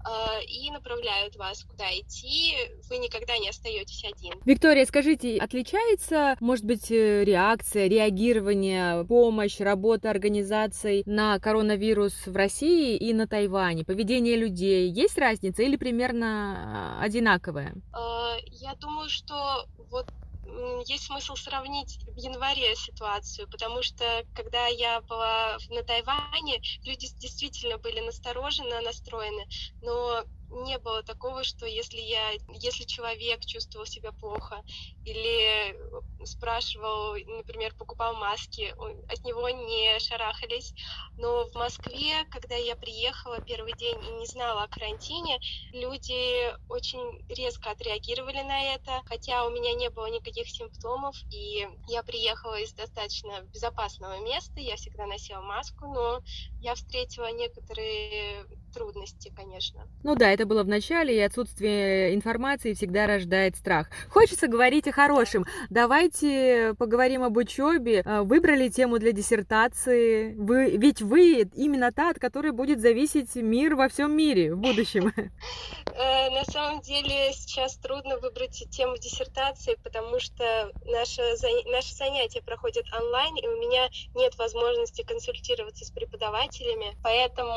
А, 0.05 0.39
и 0.47 0.71
направляют 0.71 1.37
вас, 1.37 1.65
куда 1.65 1.85
идти. 1.91 2.55
Вы 2.91 2.99
никогда 2.99 3.39
не 3.39 3.49
остаетесь 3.49 4.05
один. 4.05 4.35
Виктория, 4.45 4.85
скажите, 4.85 5.39
отличается, 5.39 6.37
может 6.41 6.65
быть, 6.65 6.91
э, 6.91 7.25
реакция, 7.25 7.89
реагирование, 7.89 9.05
помощь, 9.07 9.61
работа 9.61 10.11
организаций 10.11 11.03
на 11.07 11.39
коронавирус 11.39 12.27
в 12.27 12.37
России 12.37 12.97
и 12.97 13.15
на 13.15 13.27
Тайване? 13.27 13.85
Поведение 13.85 14.37
людей? 14.37 14.91
Есть 14.91 15.17
разница 15.17 15.63
или 15.63 15.77
примерно 15.77 16.99
а, 16.99 17.03
одинаковая? 17.03 17.75
А, 17.93 18.37
я 18.53 18.75
думаю, 18.75 19.09
что 19.09 19.67
вот 19.91 20.13
есть 20.87 21.05
смысл 21.05 21.35
сравнить 21.37 21.99
в 22.07 22.19
январе 22.19 22.75
ситуацию, 22.77 23.49
потому 23.49 23.83
что 23.83 24.25
когда 24.33 24.67
я 24.67 25.01
была 25.03 25.59
на 25.69 25.83
Тайване, 25.83 26.61
люди 26.85 27.09
действительно 27.19 27.79
были 27.79 28.01
настороженно 28.01 28.81
настроены, 28.81 29.47
но 29.81 30.25
не 30.51 30.79
было 30.79 31.03
такого, 31.03 31.43
что 31.45 31.67
если 31.67 31.99
я, 32.01 32.33
если 32.49 32.85
человек 32.85 33.41
чувствовал 33.45 33.87
себя 33.87 34.13
плохо 34.13 34.63
или 35.05 35.44
спрашивал, 36.27 37.15
например, 37.15 37.75
покупал 37.75 38.15
маски, 38.17 38.75
от 39.13 39.25
него 39.25 39.49
не 39.51 39.99
шарахались. 39.99 40.75
Но 41.17 41.49
в 41.51 41.55
Москве, 41.55 42.25
когда 42.31 42.57
я 42.57 42.77
приехала 42.77 43.41
первый 43.41 43.73
день 43.75 43.99
и 44.03 44.13
не 44.21 44.27
знала 44.27 44.65
о 44.65 44.69
карантине, 44.69 45.39
люди 45.73 46.53
очень 46.69 47.25
резко 47.29 47.71
отреагировали 47.71 48.43
на 48.43 48.75
это, 48.75 49.03
хотя 49.07 49.47
у 49.47 49.51
меня 49.51 49.75
не 49.75 49.91
было 49.91 50.07
никаких 50.07 50.49
симптомов, 50.49 51.17
и 51.31 51.67
я 51.89 52.03
приехала 52.03 52.61
из 52.61 52.73
достаточно 52.73 53.43
безопасного 53.53 54.21
места, 54.21 54.61
я 54.61 54.77
всегда 54.77 55.07
носила 55.07 55.41
маску, 55.41 55.87
но 55.87 56.21
я 56.61 56.75
встретила 56.75 57.31
некоторые 57.33 58.47
трудности, 58.75 59.33
конечно. 59.35 59.89
Ну 60.03 60.17
да, 60.17 60.31
это 60.31 60.47
было 60.47 60.65
в 60.65 60.69
начале, 60.69 61.17
и 61.17 61.21
отсутствие 61.21 62.15
информации 62.15 62.75
всегда 62.75 63.07
рождает 63.07 63.57
страх. 63.57 63.89
Хочется 64.11 64.49
говорить 64.49 64.89
о 64.89 64.93
хорошем. 64.93 65.45
Давайте 65.71 66.24
поговорим 66.79 67.23
об 67.23 67.37
учебе. 67.37 68.03
А, 68.05 68.23
выбрали 68.23 68.69
тему 68.69 68.99
для 68.99 69.13
диссертации. 69.13 70.35
Вы, 70.35 70.77
ведь 70.77 71.03
вы 71.03 71.49
именно 71.55 71.93
та, 71.93 72.11
от 72.11 72.19
которой 72.19 72.53
будет 72.53 72.81
зависеть 72.81 73.35
мир 73.37 73.75
во 73.75 73.89
всем 73.89 74.17
мире 74.17 74.55
в 74.55 74.59
будущем. 74.59 75.13
Э, 75.97 76.29
на 76.31 76.45
самом 76.47 76.81
деле 76.81 77.33
сейчас 77.33 77.77
трудно 77.77 78.19
выбрать 78.19 78.65
тему 78.71 78.99
диссертации, 78.99 79.79
потому 79.85 80.19
что 80.19 80.73
наше, 80.87 81.23
наше 81.67 81.95
занятие 81.95 82.43
проходит 82.43 82.85
онлайн, 82.93 83.37
и 83.37 83.47
у 83.47 83.61
меня 83.61 83.89
нет 84.17 84.37
возможности 84.37 85.03
консультироваться 85.03 85.85
с 85.85 85.93
преподавателями, 85.93 86.97
поэтому 87.01 87.55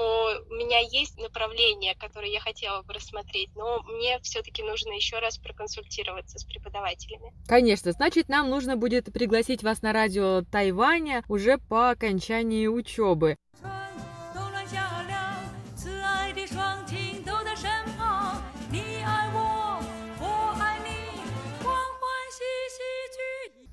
у 0.50 0.54
меня 0.54 0.80
есть 0.80 1.18
направление, 1.18 1.96
которое 1.96 2.32
я 2.32 2.40
хотела 2.40 2.84
бы 2.84 2.94
рассмотреть, 2.94 3.50
но 3.56 3.82
мне 3.84 4.20
все-таки 4.20 4.62
нужно 4.62 4.92
еще 4.92 5.18
раз 5.18 5.40
проконсультироваться 5.40 6.38
с 6.38 6.44
преподавателями. 6.44 7.34
Конечно, 7.48 7.92
значит, 7.92 8.30
нам 8.30 8.47
нужно 8.48 8.78
будет 8.78 9.12
пригласить 9.14 9.64
вас 9.64 9.82
на 9.82 9.94
радио 9.94 10.44
Тайваня 10.52 11.24
уже 11.28 11.58
по 11.58 11.92
окончании 11.92 12.68
учебы. 12.68 13.38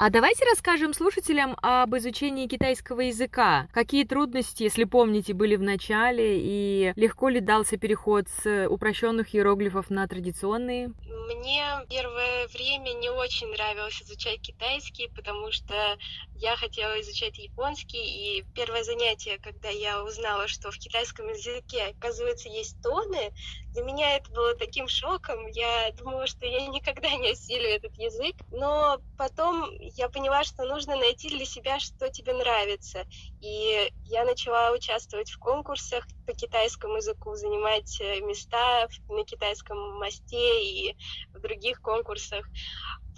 А 0.07 0.11
давайте 0.11 0.45
расскажем 0.45 0.93
слушателям 0.93 1.57
об 1.63 1.97
изучении 1.97 2.47
китайского 2.47 3.01
языка. 3.01 3.69
Какие 3.73 4.05
трудности, 4.05 4.63
если 4.63 4.85
помните, 4.85 5.33
были 5.33 5.57
в 5.57 5.63
начале 5.63 6.41
и 6.41 6.93
легко 6.95 7.31
ли 7.31 7.41
дался 7.41 7.79
переход 7.79 8.27
с 8.29 8.67
упрощенных 8.69 9.35
иероглифов 9.35 9.89
на 9.89 10.07
традиционные? 10.07 10.93
Мне 11.09 11.65
первое 11.89 12.47
время 12.49 12.91
не 13.01 13.09
очень 13.09 13.47
нравилось 13.49 14.03
изучать 14.03 14.43
китайский, 14.43 15.09
потому 15.17 15.51
что 15.51 15.97
я 16.37 16.55
хотела 16.57 17.01
изучать 17.01 17.39
японский, 17.39 17.97
и 17.97 18.45
первое 18.55 18.85
занятие, 18.85 19.39
когда 19.39 19.71
я 19.71 20.05
узнала, 20.05 20.49
что 20.49 20.71
в 20.71 20.77
китайском 20.77 21.31
языке, 21.31 21.95
оказывается, 21.97 22.51
есть 22.51 22.77
тоны, 22.83 23.33
для 23.75 23.83
меня 23.83 24.17
это 24.17 24.31
было 24.31 24.55
таким 24.55 24.89
шоком. 24.89 25.47
Я 25.49 25.91
думала, 25.93 26.27
что 26.27 26.47
я 26.47 26.67
никогда 26.69 27.11
не 27.17 27.33
осилю 27.33 27.69
этот 27.69 27.95
язык, 27.97 28.37
но 28.53 28.99
потом 29.19 29.69
я 29.81 30.09
поняла, 30.09 30.45
что 30.45 30.65
нужно 30.65 30.97
найти 30.97 31.29
для 31.29 31.45
себя, 31.45 31.81
что 31.81 32.09
тебе 32.09 32.35
нравится. 32.35 33.05
И 33.41 33.91
я 34.05 34.25
начала 34.25 34.71
участвовать 34.71 35.31
в 35.31 35.39
конкурсах 35.39 36.07
по 36.25 36.33
китайскому 36.33 36.97
языку, 36.97 37.35
занимать 37.35 38.01
э, 38.01 38.21
места 38.21 38.89
на 39.09 39.25
китайском 39.25 39.99
мосте 39.99 40.65
и 40.65 40.97
в 41.33 41.41
других 41.41 41.81
конкурсах. 41.81 42.47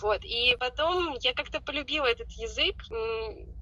Вот. 0.00 0.24
И 0.24 0.56
потом 0.58 1.16
я 1.20 1.34
как-то 1.34 1.60
полюбила 1.60 2.06
этот 2.06 2.30
язык, 2.32 2.76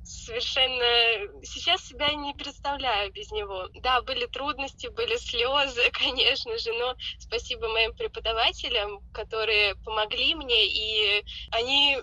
совершенно 0.05 1.43
сейчас 1.43 1.83
себя 1.85 2.13
не 2.15 2.35
представляю 2.35 3.13
без 3.13 3.31
него. 3.31 3.69
Да, 3.83 4.03
были 4.03 4.27
трудности, 4.27 4.89
были 4.89 5.17
слезы, 5.17 5.91
конечно 5.93 6.57
же, 6.59 6.73
но 6.75 6.95
спасибо 7.19 7.69
моим 7.69 7.93
преподавателям, 7.95 9.01
которые 9.13 9.75
помогли 9.77 10.35
мне, 10.35 10.67
и 10.67 11.25
они 11.51 12.03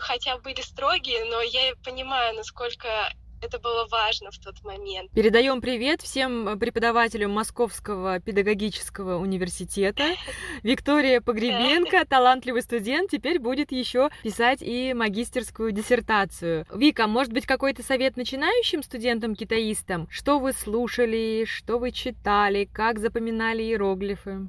хотя 0.00 0.38
были 0.38 0.60
строгие, 0.60 1.24
но 1.26 1.42
я 1.42 1.74
понимаю, 1.82 2.34
насколько 2.34 3.12
это 3.40 3.58
было 3.58 3.86
важно 3.90 4.30
в 4.30 4.38
тот 4.38 4.62
момент. 4.64 5.10
Передаем 5.12 5.60
привет 5.60 6.02
всем 6.02 6.58
преподавателям 6.58 7.30
Московского 7.30 8.20
педагогического 8.20 9.16
университета. 9.16 10.04
Виктория 10.62 11.20
Погребенко, 11.20 12.04
талантливый 12.06 12.62
студент, 12.62 13.10
теперь 13.10 13.38
будет 13.38 13.72
еще 13.72 14.10
писать 14.22 14.58
и 14.62 14.92
магистерскую 14.94 15.72
диссертацию. 15.72 16.66
Вика, 16.72 17.06
может 17.06 17.32
быть, 17.32 17.46
какой-то 17.46 17.82
совет 17.82 18.16
начинающим 18.16 18.82
студентам-китаистам? 18.82 20.08
Что 20.10 20.38
вы 20.38 20.52
слушали, 20.52 21.44
что 21.46 21.78
вы 21.78 21.92
читали, 21.92 22.68
как 22.72 22.98
запоминали 22.98 23.62
иероглифы? 23.62 24.48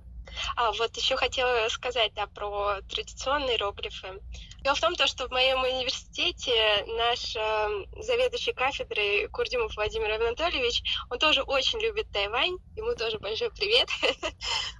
А, 0.55 0.71
вот 0.73 0.95
еще 0.95 1.15
хотела 1.15 1.67
сказать, 1.69 2.11
да, 2.15 2.27
про 2.27 2.81
традиционные 2.89 3.55
иероглифы. 3.55 4.19
Дело 4.63 4.75
в 4.75 4.81
том, 4.81 4.95
то, 4.95 5.07
что 5.07 5.27
в 5.27 5.31
моем 5.31 5.63
университете 5.63 6.85
наш 6.97 7.35
э, 7.35 7.85
заведующий 8.03 8.51
кафедрой 8.51 9.29
Курдимов 9.29 9.75
Владимир 9.75 10.11
Анатольевич, 10.11 10.83
он 11.09 11.17
тоже 11.17 11.43
очень 11.43 11.79
любит 11.79 12.11
Тайвань, 12.11 12.57
ему 12.75 12.93
тоже 12.95 13.19
большой 13.19 13.51
привет. 13.51 13.87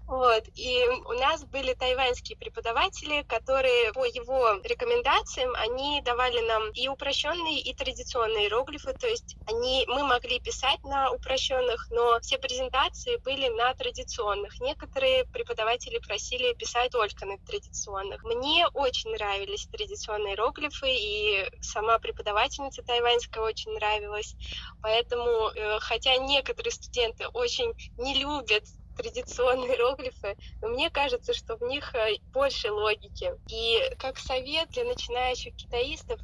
вот. 0.07 0.43
И 0.55 0.85
у 1.05 1.13
нас 1.13 1.45
были 1.45 1.73
тайваньские 1.73 2.37
преподаватели, 2.37 3.23
которые 3.23 3.93
по 3.93 4.03
его 4.03 4.59
рекомендациям, 4.63 5.53
они 5.55 6.01
давали 6.01 6.41
нам 6.41 6.71
и 6.71 6.89
упрощенные, 6.89 7.59
и 7.61 7.73
традиционные 7.73 8.45
иероглифы, 8.45 8.93
то 8.93 9.07
есть 9.07 9.37
они, 9.45 9.85
мы 9.87 10.03
могли 10.03 10.39
писать 10.41 10.83
на 10.83 11.11
упрощенных, 11.11 11.87
но 11.89 12.19
все 12.19 12.37
презентации 12.37 13.17
были 13.23 13.47
на 13.47 13.73
традиционных. 13.75 14.59
Некоторые 14.59 15.25
преподаватели 15.25 15.99
просили 15.99 16.53
писать 16.53 16.91
только 16.91 17.25
на 17.25 17.37
традиционных. 17.37 18.23
Мне 18.23 18.67
очень 18.73 19.11
нравились 19.11 19.68
традиционные 19.71 20.33
иероглифы, 20.33 20.89
и 20.89 21.49
сама 21.61 21.99
преподавательница 21.99 22.83
тайваньская 22.83 23.43
очень 23.43 23.71
нравилась. 23.73 24.35
Поэтому, 24.81 25.49
э, 25.49 25.79
хотя 25.79 26.17
некоторые 26.17 26.71
студенты 26.71 27.27
очень 27.27 27.73
не 27.97 28.15
любят 28.15 28.63
традиционные 28.99 29.71
иероглифы, 29.71 30.35
но 30.61 30.69
мне 30.69 30.89
кажется, 30.89 31.33
что 31.33 31.57
в 31.57 31.61
них 31.61 31.95
э, 31.95 32.17
больше 32.33 32.71
логики. 32.71 33.31
И 33.47 33.79
как 33.97 34.17
совет 34.17 34.69
для 34.71 34.83
начинающих 34.83 35.55
китаистов, 35.55 36.19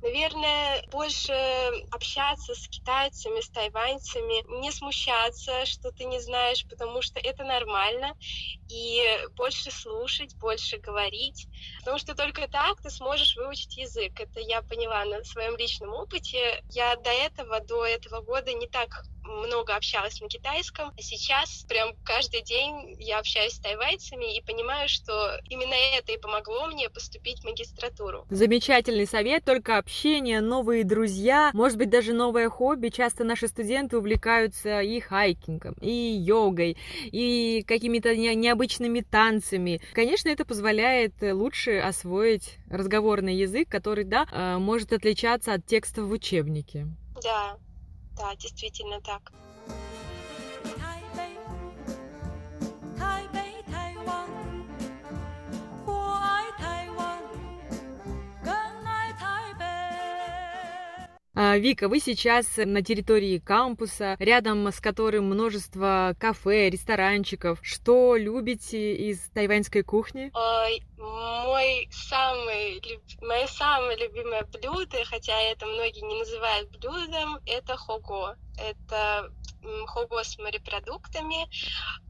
наверное, 0.00 0.82
больше 0.90 1.32
общаться 1.90 2.54
с 2.54 2.68
китайцами, 2.68 3.40
с 3.40 3.50
тайваньцами, 3.50 4.60
не 4.60 4.70
смущаться, 4.70 5.66
что 5.66 5.90
ты 5.90 6.04
не 6.04 6.20
знаешь, 6.20 6.66
потому 6.68 7.02
что 7.02 7.18
это 7.18 7.44
нормально, 7.44 8.14
и 8.68 9.02
больше 9.36 9.70
слушать, 9.70 10.36
больше 10.38 10.78
говорить, 10.78 11.48
потому 11.80 11.98
что 11.98 12.14
только 12.14 12.48
так 12.48 12.80
ты 12.80 12.90
сможешь 12.90 13.36
выучить 13.36 13.76
язык. 13.76 14.18
Это 14.20 14.40
я 14.40 14.62
поняла 14.62 15.04
на 15.04 15.24
своем 15.24 15.56
личном 15.56 15.94
опыте. 15.94 16.62
Я 16.70 16.96
до 16.96 17.10
этого, 17.10 17.60
до 17.60 17.84
этого 17.86 18.20
года 18.20 18.52
не 18.52 18.68
так 18.68 19.04
много 19.30 19.76
общалась 19.76 20.20
на 20.20 20.28
китайском, 20.28 20.92
а 20.96 21.02
сейчас 21.02 21.64
прям 21.68 21.94
каждый 22.04 22.42
день 22.42 22.96
я 22.98 23.18
общаюсь 23.18 23.54
с 23.54 23.60
тайвайцами 23.60 24.36
и 24.36 24.42
понимаю, 24.42 24.88
что 24.88 25.38
именно 25.48 25.74
это 25.74 26.12
и 26.12 26.18
помогло 26.18 26.66
мне 26.66 26.88
поступить 26.90 27.40
в 27.40 27.44
магистратуру. 27.44 28.26
Замечательный 28.30 29.06
совет, 29.06 29.44
только 29.44 29.78
общение, 29.78 30.40
новые 30.40 30.84
друзья, 30.84 31.50
может 31.54 31.78
быть 31.78 31.90
даже 31.90 32.12
новое 32.12 32.48
хобби. 32.48 32.88
Часто 32.88 33.24
наши 33.24 33.48
студенты 33.48 33.98
увлекаются 33.98 34.80
и 34.80 35.00
хайкингом, 35.00 35.74
и 35.80 35.90
йогой, 35.90 36.76
и 37.04 37.62
какими-то 37.66 38.16
необычными 38.16 39.00
танцами. 39.00 39.80
Конечно, 39.92 40.28
это 40.28 40.44
позволяет 40.44 41.14
лучше 41.20 41.49
освоить 41.82 42.58
разговорный 42.68 43.36
язык, 43.36 43.68
который, 43.68 44.04
да, 44.04 44.26
э, 44.30 44.58
может 44.58 44.92
отличаться 44.92 45.54
от 45.54 45.66
текстов 45.66 46.06
в 46.06 46.12
учебнике. 46.12 46.86
Да, 47.22 47.56
да, 48.16 48.34
действительно 48.36 49.00
так. 49.00 49.32
Вика, 61.40 61.88
вы 61.88 62.00
сейчас 62.00 62.46
на 62.58 62.82
территории 62.82 63.38
кампуса, 63.38 64.16
рядом 64.18 64.66
с 64.68 64.78
которым 64.78 65.24
множество 65.24 66.14
кафе, 66.20 66.68
ресторанчиков. 66.68 67.60
Что 67.62 68.14
любите 68.16 68.94
из 68.94 69.20
тайваньской 69.30 69.82
кухни? 69.82 70.30
Ой, 70.34 70.82
мой 70.98 71.88
самый, 71.90 72.82
мое 73.22 73.46
самое 73.46 73.96
любимое 73.96 74.44
блюдо, 74.44 74.98
хотя 75.06 75.40
это 75.40 75.64
многие 75.64 76.04
не 76.04 76.18
называют 76.18 76.68
блюдом, 76.72 77.38
это 77.46 77.74
хого. 77.74 78.36
Это 78.58 79.32
хого 79.86 80.24
с 80.24 80.38
морепродуктами. 80.38 81.48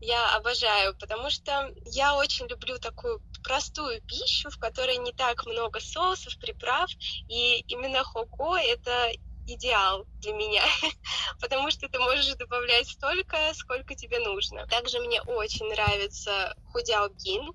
Я 0.00 0.36
обожаю, 0.36 0.94
потому 0.98 1.30
что 1.30 1.70
я 1.86 2.16
очень 2.16 2.46
люблю 2.46 2.78
такую 2.78 3.20
простую 3.42 4.00
пищу, 4.02 4.50
в 4.50 4.58
которой 4.58 4.96
не 4.98 5.12
так 5.12 5.46
много 5.46 5.80
соусов, 5.80 6.36
приправ, 6.38 6.90
и 7.28 7.60
именно 7.68 8.04
хого— 8.04 8.58
это 8.60 9.12
идеал 9.54 10.06
для 10.20 10.32
меня, 10.32 10.62
потому 11.40 11.70
что 11.70 11.88
ты 11.88 11.98
можешь 11.98 12.34
добавлять 12.36 12.88
столько, 12.88 13.36
сколько 13.54 13.94
тебе 13.94 14.18
нужно. 14.18 14.66
Также 14.66 15.00
мне 15.00 15.20
очень 15.22 15.66
нравится 15.66 16.54
худяобин. 16.72 17.52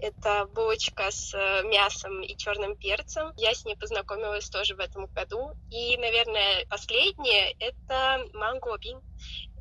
Это 0.00 0.46
булочка 0.46 1.10
с 1.10 1.34
э, 1.34 1.62
мясом 1.64 2.22
и 2.22 2.36
черным 2.36 2.76
перцем. 2.76 3.32
Я 3.36 3.54
с 3.54 3.64
ней 3.64 3.76
познакомилась 3.76 4.48
тоже 4.48 4.76
в 4.76 4.80
этом 4.80 5.06
году. 5.06 5.52
И, 5.70 5.96
наверное, 5.96 6.66
последнее— 6.66 7.52
это 7.58 8.24
манго-бин. 8.32 9.00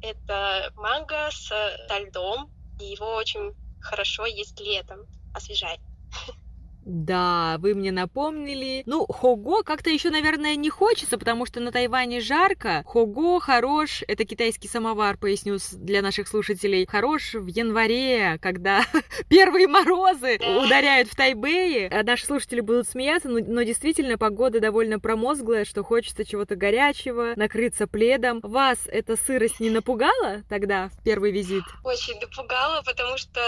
Это 0.02 0.72
манго 0.76 1.30
с 1.32 1.52
льдом, 1.90 2.52
и 2.80 2.86
его 2.86 3.16
очень 3.16 3.54
хорошо 3.82 4.26
есть 4.26 4.60
летом, 4.60 5.08
освежает. 5.34 5.80
Да, 6.88 7.58
вы 7.60 7.74
мне 7.76 7.92
напомнили. 7.92 8.84
Ну, 8.86 9.06
хого 9.08 9.62
как-то 9.64 9.90
еще, 9.90 10.10
наверное, 10.10 10.56
не 10.56 10.70
хочется, 10.70 11.18
потому 11.18 11.46
что 11.46 11.60
на 11.60 11.74
Тайване 11.74 12.22
жарко. 12.22 12.82
Хого 12.86 13.42
хорош, 13.42 14.04
это 14.08 14.24
китайский 14.24 14.70
самовар, 14.70 15.18
поясню 15.18 15.58
для 15.74 16.02
наших 16.02 16.30
слушателей. 16.30 16.88
Хорош 16.90 17.34
в 17.34 17.48
январе, 17.48 18.40
когда 18.42 18.86
первые 19.28 19.68
морозы 19.68 20.36
ударяют 20.36 21.10
в 21.10 21.16
Тайбэе. 21.18 21.90
А 21.90 22.04
наши 22.04 22.26
слушатели 22.26 22.62
будут 22.62 22.88
смеяться, 22.88 23.28
но, 23.28 23.40
но 23.40 23.64
действительно 23.64 24.18
погода 24.18 24.62
довольно 24.62 24.98
промозглая, 24.98 25.66
что 25.66 25.84
хочется 25.84 26.24
чего-то 26.24 26.56
горячего, 26.56 27.34
накрыться 27.36 27.88
пледом. 27.88 28.40
Вас 28.44 28.80
эта 28.86 29.18
сырость 29.18 29.60
не 29.60 29.72
напугала 29.72 30.44
тогда 30.48 30.88
в 30.88 31.04
первый 31.04 31.32
визит? 31.32 31.64
Очень 31.84 32.18
напугала, 32.22 32.82
потому 32.86 33.18
что 33.18 33.42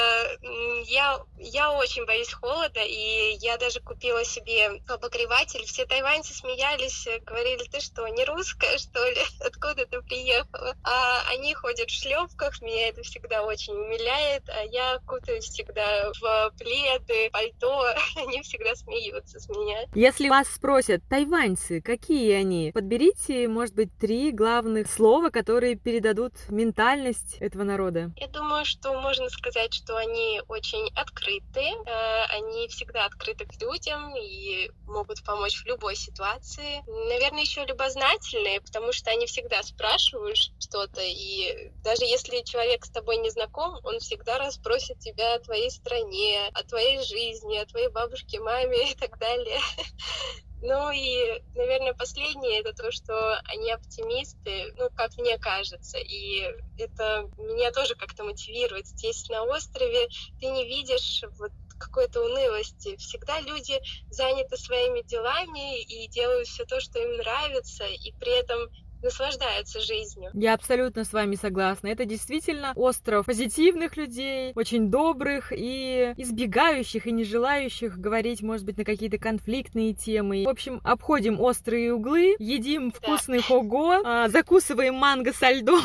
я, 0.87 1.19
я 1.37 1.71
очень 1.71 2.05
боюсь 2.05 2.33
холода, 2.33 2.81
и 2.83 3.28
я 3.31 3.57
даже 3.57 3.79
купила 3.79 4.23
себе 4.25 4.81
обогреватель. 4.87 5.65
Все 5.65 5.85
тайваньцы 5.85 6.33
смеялись, 6.33 7.07
говорили, 7.25 7.63
ты 7.71 7.79
что, 7.79 8.07
не 8.07 8.25
русская, 8.25 8.77
что 8.77 9.07
ли? 9.09 9.21
Откуда 9.45 9.85
ты 9.85 10.01
приехала? 10.01 10.75
А 10.83 11.21
они 11.31 11.53
ходят 11.53 11.89
в 11.89 11.93
шлепках, 11.93 12.61
меня 12.61 12.89
это 12.89 13.01
всегда 13.03 13.43
очень 13.43 13.73
умиляет, 13.73 14.43
а 14.49 14.63
я 14.63 14.99
кутаюсь 15.05 15.45
всегда 15.45 16.11
в 16.19 16.51
пледы, 16.57 17.29
пальто, 17.31 17.85
они 18.17 18.41
всегда 18.41 18.75
смеются 18.75 19.39
с 19.39 19.47
меня. 19.49 19.85
Если 19.93 20.29
вас 20.29 20.47
спросят, 20.49 21.01
тайваньцы, 21.09 21.81
какие 21.81 22.33
они? 22.33 22.71
Подберите, 22.73 23.47
может 23.47 23.75
быть, 23.75 23.95
три 23.97 24.31
главных 24.31 24.91
слова, 24.91 25.29
которые 25.29 25.75
передадут 25.75 26.33
ментальность 26.49 27.37
этого 27.39 27.63
народа. 27.63 28.11
Я 28.17 28.27
думаю, 28.27 28.65
что 28.65 28.99
можно 28.99 29.29
сказать, 29.29 29.73
что 29.73 29.95
они 29.97 30.41
очень 30.47 30.91
открыты, 30.95 31.61
э, 31.61 32.23
они 32.29 32.67
всегда 32.67 33.05
открыты 33.05 33.18
открыты 33.19 33.45
к 33.45 33.61
людям 33.61 34.15
и 34.15 34.71
могут 34.85 35.23
помочь 35.23 35.61
в 35.61 35.65
любой 35.65 35.95
ситуации. 35.95 36.81
Наверное, 36.87 37.41
еще 37.41 37.65
любознательные, 37.65 38.61
потому 38.61 38.93
что 38.93 39.11
они 39.11 39.25
всегда 39.25 39.61
спрашивают 39.63 40.37
что-то, 40.59 41.01
и 41.01 41.71
даже 41.83 42.05
если 42.05 42.41
человек 42.41 42.85
с 42.85 42.89
тобой 42.89 43.17
не 43.17 43.29
знаком, 43.29 43.79
он 43.83 43.99
всегда 43.99 44.37
расспросит 44.37 44.99
тебя 44.99 45.35
о 45.35 45.39
твоей 45.39 45.69
стране, 45.69 46.49
о 46.53 46.63
твоей 46.63 47.03
жизни, 47.03 47.57
о 47.57 47.65
твоей 47.65 47.89
бабушке, 47.89 48.39
маме 48.39 48.91
и 48.91 48.95
так 48.95 49.17
далее. 49.19 49.59
Ну 50.61 50.91
и, 50.91 51.41
наверное, 51.55 51.93
последнее 51.93 52.59
это 52.59 52.73
то, 52.73 52.91
что 52.91 53.39
они 53.45 53.71
оптимисты, 53.71 54.73
ну, 54.77 54.89
как 54.93 55.15
мне 55.15 55.37
кажется. 55.37 55.97
И 55.99 56.41
это 56.77 57.29
меня 57.37 57.71
тоже 57.71 57.95
как-то 57.95 58.25
мотивирует. 58.25 58.85
Здесь 58.85 59.29
на 59.29 59.43
острове 59.43 60.09
ты 60.41 60.47
не 60.47 60.65
видишь 60.65 61.23
вот 61.37 61.53
какой-то 61.79 62.23
унылости. 62.23 62.95
Всегда 62.97 63.39
люди 63.41 63.79
заняты 64.09 64.57
своими 64.57 65.01
делами 65.07 65.81
и 65.81 66.07
делают 66.09 66.47
все 66.47 66.65
то, 66.65 66.79
что 66.79 66.99
им 66.99 67.17
нравится, 67.17 67.85
и 67.85 68.13
при 68.19 68.31
этом 68.39 68.69
наслаждаются 69.01 69.79
жизнью. 69.79 70.31
Я 70.33 70.53
абсолютно 70.53 71.03
с 71.03 71.13
вами 71.13 71.35
согласна. 71.35 71.87
Это 71.87 72.05
действительно 72.05 72.73
остров 72.75 73.25
позитивных 73.25 73.97
людей, 73.97 74.51
очень 74.55 74.89
добрых 74.89 75.51
и 75.55 76.13
избегающих 76.17 77.07
и 77.07 77.11
не 77.11 77.23
желающих 77.23 77.97
говорить, 77.97 78.41
может 78.41 78.65
быть, 78.65 78.77
на 78.77 78.85
какие-то 78.85 79.17
конфликтные 79.17 79.93
темы. 79.93 80.43
В 80.45 80.49
общем, 80.49 80.81
обходим 80.83 81.39
острые 81.39 81.93
углы, 81.93 82.35
едим 82.39 82.91
вкусный 82.91 83.39
да. 83.39 83.43
хого, 83.43 84.01
а, 84.03 84.29
закусываем 84.29 84.95
манго 84.95 85.33
со 85.33 85.51
льдом. 85.51 85.79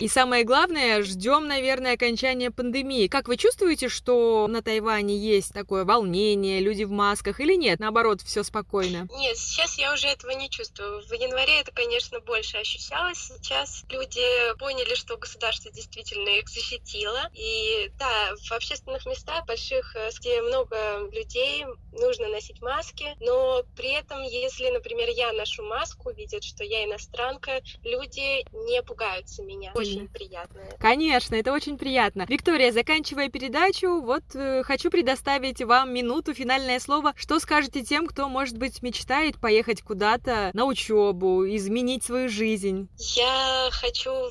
И 0.00 0.08
самое 0.08 0.44
главное, 0.44 1.02
ждем, 1.02 1.46
наверное, 1.46 1.92
окончания 1.92 2.50
пандемии. 2.50 3.06
Как 3.06 3.28
вы 3.28 3.36
чувствуете, 3.36 3.90
что 3.90 4.46
на 4.48 4.62
Тайване 4.62 5.14
есть 5.14 5.52
такое 5.52 5.84
волнение, 5.84 6.60
люди 6.60 6.84
в 6.84 6.90
масках 6.90 7.38
или 7.38 7.54
нет? 7.54 7.80
Наоборот, 7.80 8.22
все 8.22 8.42
спокойно? 8.42 9.08
Нет, 9.12 9.36
сейчас 9.36 9.76
я 9.76 9.92
уже 9.92 10.06
этого 10.06 10.30
не 10.30 10.48
чувствую. 10.48 11.02
В 11.02 11.12
январе 11.12 11.60
это, 11.60 11.72
конечно, 11.72 12.09
конечно, 12.10 12.20
больше 12.20 12.58
ощущалось. 12.58 13.18
Сейчас 13.18 13.84
люди 13.88 14.20
поняли, 14.58 14.94
что 14.94 15.16
государство 15.16 15.70
действительно 15.70 16.28
их 16.30 16.48
защитило. 16.48 17.30
И 17.34 17.90
да, 17.98 18.34
в 18.36 18.52
общественных 18.52 19.06
местах 19.06 19.46
больших, 19.46 19.94
э, 19.96 20.10
где 20.18 20.42
много 20.42 21.08
людей, 21.12 21.64
нужно 21.92 22.28
носить 22.28 22.60
маски. 22.60 23.16
Но 23.20 23.62
при 23.76 23.92
этом, 23.92 24.22
если, 24.22 24.70
например, 24.70 25.08
я 25.10 25.32
ношу 25.32 25.62
маску, 25.64 26.10
видят, 26.10 26.44
что 26.44 26.64
я 26.64 26.84
иностранка, 26.84 27.62
люди 27.84 28.44
не 28.52 28.82
пугаются 28.82 29.42
меня. 29.42 29.72
Очень 29.74 30.08
приятно. 30.08 30.62
Конечно, 30.78 31.34
это 31.34 31.52
очень 31.52 31.78
приятно. 31.78 32.26
Виктория, 32.28 32.72
заканчивая 32.72 33.28
передачу, 33.28 34.00
вот 34.00 34.24
э, 34.34 34.62
хочу 34.64 34.90
предоставить 34.90 35.62
вам 35.62 35.92
минуту, 35.92 36.34
финальное 36.34 36.80
слово. 36.80 37.12
Что 37.16 37.38
скажете 37.38 37.82
тем, 37.82 38.06
кто, 38.06 38.28
может 38.28 38.58
быть, 38.58 38.82
мечтает 38.82 39.40
поехать 39.40 39.82
куда-то 39.82 40.50
на 40.54 40.64
учебу, 40.64 41.46
изменить 41.46 41.99
изменить 42.00 42.04
свою 42.04 42.28
жизнь? 42.28 42.88
Я 42.98 43.68
хочу 43.72 44.30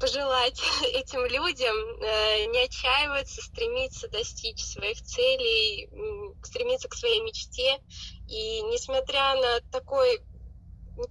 пожелать 0.00 0.60
этим 0.92 1.24
людям 1.26 1.76
э, 2.02 2.46
не 2.46 2.64
отчаиваться, 2.64 3.42
стремиться 3.42 4.08
достичь 4.08 4.62
своих 4.62 5.00
целей, 5.02 5.88
стремиться 6.42 6.88
к 6.88 6.94
своей 6.94 7.22
мечте. 7.22 7.78
И 8.28 8.62
несмотря 8.62 9.34
на 9.36 9.60
такой 9.72 10.20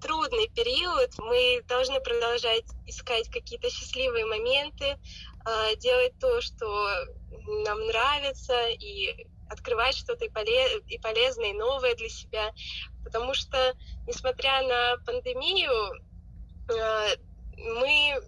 трудный 0.02 0.50
период, 0.50 1.12
мы 1.20 1.62
должны 1.68 2.00
продолжать 2.00 2.66
искать 2.88 3.30
какие-то 3.30 3.70
счастливые 3.70 4.26
моменты, 4.26 4.86
э, 4.86 5.76
делать 5.78 6.14
то, 6.20 6.41
что 6.41 6.66
нам 7.66 7.86
нравится, 7.88 8.68
и 8.70 9.28
открывать 9.50 9.96
что-то 9.96 10.26
и, 10.26 10.30
поле- 10.30 10.80
и 10.88 10.98
полезное, 11.00 11.52
и 11.52 11.58
новое 11.58 11.96
для 11.96 12.10
себя. 12.10 12.52
Потому 13.04 13.34
что, 13.34 13.74
несмотря 14.08 14.62
на 14.64 14.98
пандемию, 15.06 15.93
э, 16.70 17.16
мы, 17.58 18.22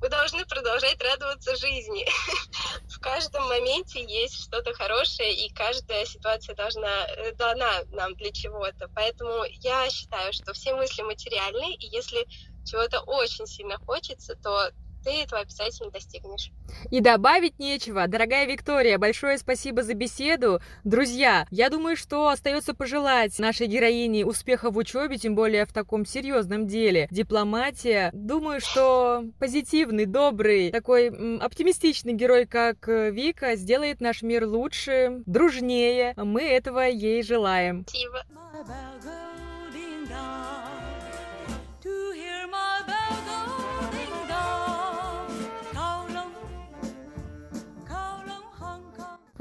мы 0.00 0.08
должны 0.08 0.44
продолжать 0.46 1.00
радоваться 1.02 1.56
жизни. 1.56 2.06
В 2.88 3.00
каждом 3.00 3.48
моменте 3.48 4.04
есть 4.04 4.44
что-то 4.44 4.72
хорошее, 4.74 5.34
и 5.34 5.52
каждая 5.52 6.04
ситуация 6.04 6.54
должна, 6.54 7.06
э, 7.06 7.32
дана 7.34 7.84
нам 7.90 8.14
для 8.16 8.30
чего-то. 8.32 8.88
Поэтому 8.94 9.44
я 9.60 9.88
считаю, 9.90 10.32
что 10.32 10.52
все 10.52 10.74
мысли 10.74 11.02
материальны, 11.02 11.74
и 11.74 11.86
если 11.86 12.26
чего-то 12.64 13.00
очень 13.00 13.46
сильно 13.46 13.78
хочется, 13.78 14.36
то 14.36 14.70
ты 15.02 15.22
этого 15.22 15.42
обязательно 15.42 15.90
достигнешь. 15.90 16.50
И 16.90 17.00
добавить 17.00 17.58
нечего. 17.58 18.06
Дорогая 18.06 18.46
Виктория, 18.46 18.98
большое 18.98 19.38
спасибо 19.38 19.82
за 19.82 19.94
беседу. 19.94 20.60
Друзья, 20.84 21.46
я 21.50 21.70
думаю, 21.70 21.96
что 21.96 22.28
остается 22.28 22.74
пожелать 22.74 23.38
нашей 23.38 23.66
героине 23.66 24.24
успеха 24.24 24.70
в 24.70 24.76
учебе, 24.76 25.18
тем 25.18 25.34
более 25.34 25.66
в 25.66 25.72
таком 25.72 26.06
серьезном 26.06 26.66
деле. 26.66 27.08
Дипломатия. 27.10 28.10
Думаю, 28.12 28.60
что 28.60 29.24
позитивный, 29.38 30.06
добрый, 30.06 30.70
такой 30.70 31.08
оптимистичный 31.38 32.12
герой, 32.12 32.46
как 32.46 32.88
э, 32.88 33.10
Вика, 33.10 33.56
сделает 33.56 34.00
наш 34.00 34.22
мир 34.22 34.46
лучше, 34.46 35.22
дружнее. 35.26 36.14
Мы 36.16 36.42
этого 36.42 36.80
ей 36.80 37.22
желаем. 37.22 37.84
Спасибо. 37.88 38.24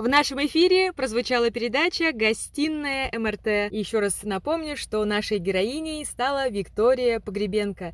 В 0.01 0.07
нашем 0.07 0.43
эфире 0.47 0.93
прозвучала 0.93 1.51
передача 1.51 2.11
«Гостиная 2.11 3.11
МРТ». 3.15 3.71
Еще 3.71 3.99
раз 3.99 4.23
напомню, 4.23 4.75
что 4.75 5.05
нашей 5.05 5.37
героиней 5.37 6.03
стала 6.05 6.49
Виктория 6.49 7.19
Погребенко. 7.19 7.93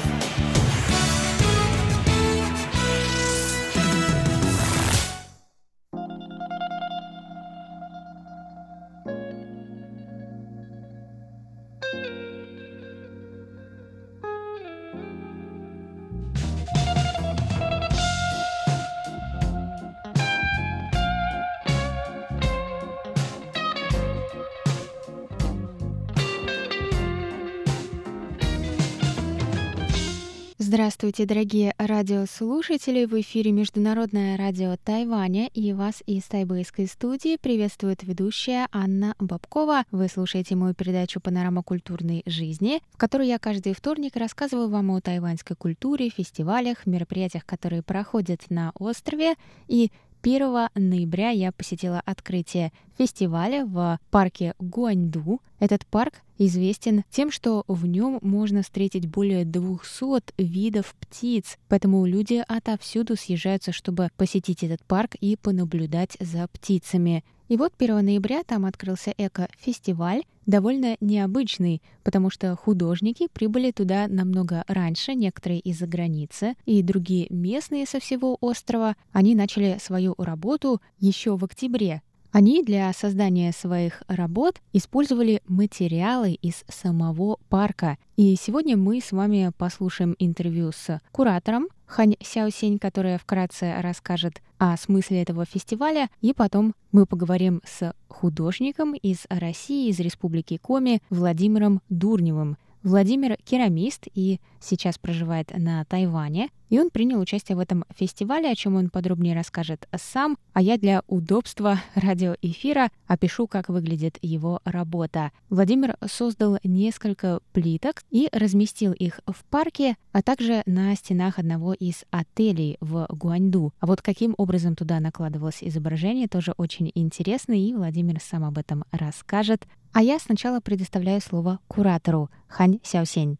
Здравствуйте, 31.01 31.27
дорогие 31.27 31.73
радиослушатели! 31.79 33.05
В 33.05 33.19
эфире 33.21 33.51
Международное 33.51 34.37
радио 34.37 34.75
Тайваня 34.77 35.47
и 35.51 35.73
вас 35.73 36.03
из 36.05 36.25
тайбэйской 36.25 36.85
студии 36.85 37.37
приветствует 37.37 38.03
ведущая 38.03 38.67
Анна 38.71 39.15
Бабкова. 39.17 39.85
Вы 39.89 40.07
слушаете 40.09 40.55
мою 40.55 40.75
передачу 40.75 41.19
«Панорама 41.19 41.63
культурной 41.63 42.21
жизни», 42.27 42.83
в 42.91 42.97
которой 42.97 43.27
я 43.29 43.39
каждый 43.39 43.73
вторник 43.73 44.15
рассказываю 44.15 44.69
вам 44.69 44.91
о 44.91 45.01
тайваньской 45.01 45.55
культуре, 45.55 46.09
фестивалях, 46.09 46.85
мероприятиях, 46.85 47.47
которые 47.47 47.81
проходят 47.81 48.41
на 48.51 48.71
острове 48.75 49.33
и 49.67 49.89
1 50.23 50.67
ноября 50.75 51.29
я 51.29 51.51
посетила 51.51 52.01
открытие 52.05 52.71
фестиваля 52.97 53.65
в 53.65 53.99
парке 54.11 54.53
Гуаньду. 54.59 55.41
Этот 55.59 55.85
парк 55.87 56.21
известен 56.37 57.03
тем, 57.09 57.31
что 57.31 57.63
в 57.67 57.87
нем 57.87 58.19
можно 58.21 58.61
встретить 58.61 59.07
более 59.07 59.45
200 59.45 60.33
видов 60.37 60.95
птиц, 60.99 61.57
поэтому 61.69 62.05
люди 62.05 62.43
отовсюду 62.47 63.15
съезжаются, 63.15 63.71
чтобы 63.71 64.09
посетить 64.15 64.63
этот 64.63 64.83
парк 64.83 65.15
и 65.15 65.35
понаблюдать 65.35 66.17
за 66.19 66.47
птицами. 66.47 67.23
И 67.51 67.57
вот 67.57 67.73
1 67.77 68.05
ноября 68.05 68.43
там 68.45 68.65
открылся 68.65 69.13
эко-фестиваль, 69.17 70.23
довольно 70.45 70.95
необычный, 71.01 71.81
потому 72.01 72.29
что 72.29 72.55
художники 72.55 73.27
прибыли 73.27 73.71
туда 73.71 74.07
намного 74.07 74.63
раньше, 74.69 75.15
некоторые 75.15 75.59
из-за 75.59 75.85
границы, 75.85 76.55
и 76.65 76.81
другие 76.81 77.27
местные 77.29 77.85
со 77.85 77.99
всего 77.99 78.37
острова, 78.39 78.95
они 79.11 79.35
начали 79.35 79.79
свою 79.81 80.15
работу 80.17 80.81
еще 80.97 81.35
в 81.35 81.43
октябре, 81.43 82.01
они 82.31 82.63
для 82.63 82.91
создания 82.93 83.51
своих 83.51 84.03
работ 84.07 84.61
использовали 84.73 85.41
материалы 85.47 86.33
из 86.33 86.63
самого 86.69 87.37
парка. 87.49 87.97
И 88.15 88.35
сегодня 88.39 88.77
мы 88.77 89.01
с 89.01 89.11
вами 89.11 89.51
послушаем 89.57 90.15
интервью 90.17 90.71
с 90.71 91.01
куратором 91.11 91.67
Хань 91.85 92.15
Сяосень, 92.21 92.79
которая 92.79 93.17
вкратце 93.17 93.75
расскажет 93.81 94.41
о 94.57 94.77
смысле 94.77 95.21
этого 95.21 95.43
фестиваля, 95.43 96.09
и 96.21 96.33
потом 96.33 96.73
мы 96.93 97.05
поговорим 97.05 97.61
с 97.65 97.93
художником 98.07 98.93
из 98.93 99.25
России, 99.29 99.89
из 99.89 99.99
Республики 99.99 100.57
Коми 100.57 101.01
Владимиром 101.09 101.81
Дурневым. 101.89 102.57
Владимир 102.83 103.37
керамист 103.43 104.07
и 104.15 104.39
сейчас 104.59 104.97
проживает 104.97 105.51
на 105.55 105.83
Тайване, 105.85 106.49
и 106.71 106.79
он 106.79 106.89
принял 106.89 107.19
участие 107.19 107.57
в 107.57 107.59
этом 107.59 107.83
фестивале, 107.93 108.49
о 108.49 108.55
чем 108.55 108.75
он 108.75 108.89
подробнее 108.89 109.35
расскажет 109.35 109.87
сам, 109.95 110.37
а 110.53 110.61
я 110.61 110.77
для 110.77 111.03
удобства 111.05 111.79
радиоэфира 111.95 112.89
опишу, 113.07 113.45
как 113.45 113.67
выглядит 113.67 114.17
его 114.21 114.61
работа. 114.63 115.31
Владимир 115.49 115.97
создал 116.09 116.57
несколько 116.63 117.41
плиток 117.51 118.03
и 118.09 118.29
разместил 118.31 118.93
их 118.93 119.19
в 119.27 119.43
парке, 119.49 119.97
а 120.13 120.21
также 120.21 120.63
на 120.65 120.95
стенах 120.95 121.39
одного 121.39 121.73
из 121.73 122.05
отелей 122.09 122.77
в 122.79 123.05
Гуаньду. 123.09 123.73
А 123.79 123.85
вот 123.85 124.01
каким 124.01 124.33
образом 124.37 124.75
туда 124.75 125.01
накладывалось 125.01 125.61
изображение, 125.61 126.29
тоже 126.29 126.53
очень 126.55 126.89
интересно, 126.95 127.51
и 127.51 127.73
Владимир 127.73 128.21
сам 128.21 128.45
об 128.45 128.57
этом 128.57 128.85
расскажет. 128.91 129.67
А 129.91 130.01
я 130.01 130.19
сначала 130.19 130.61
предоставляю 130.61 131.19
слово 131.19 131.59
куратору 131.67 132.29
Хань 132.47 132.79
Сяосень. 132.81 133.37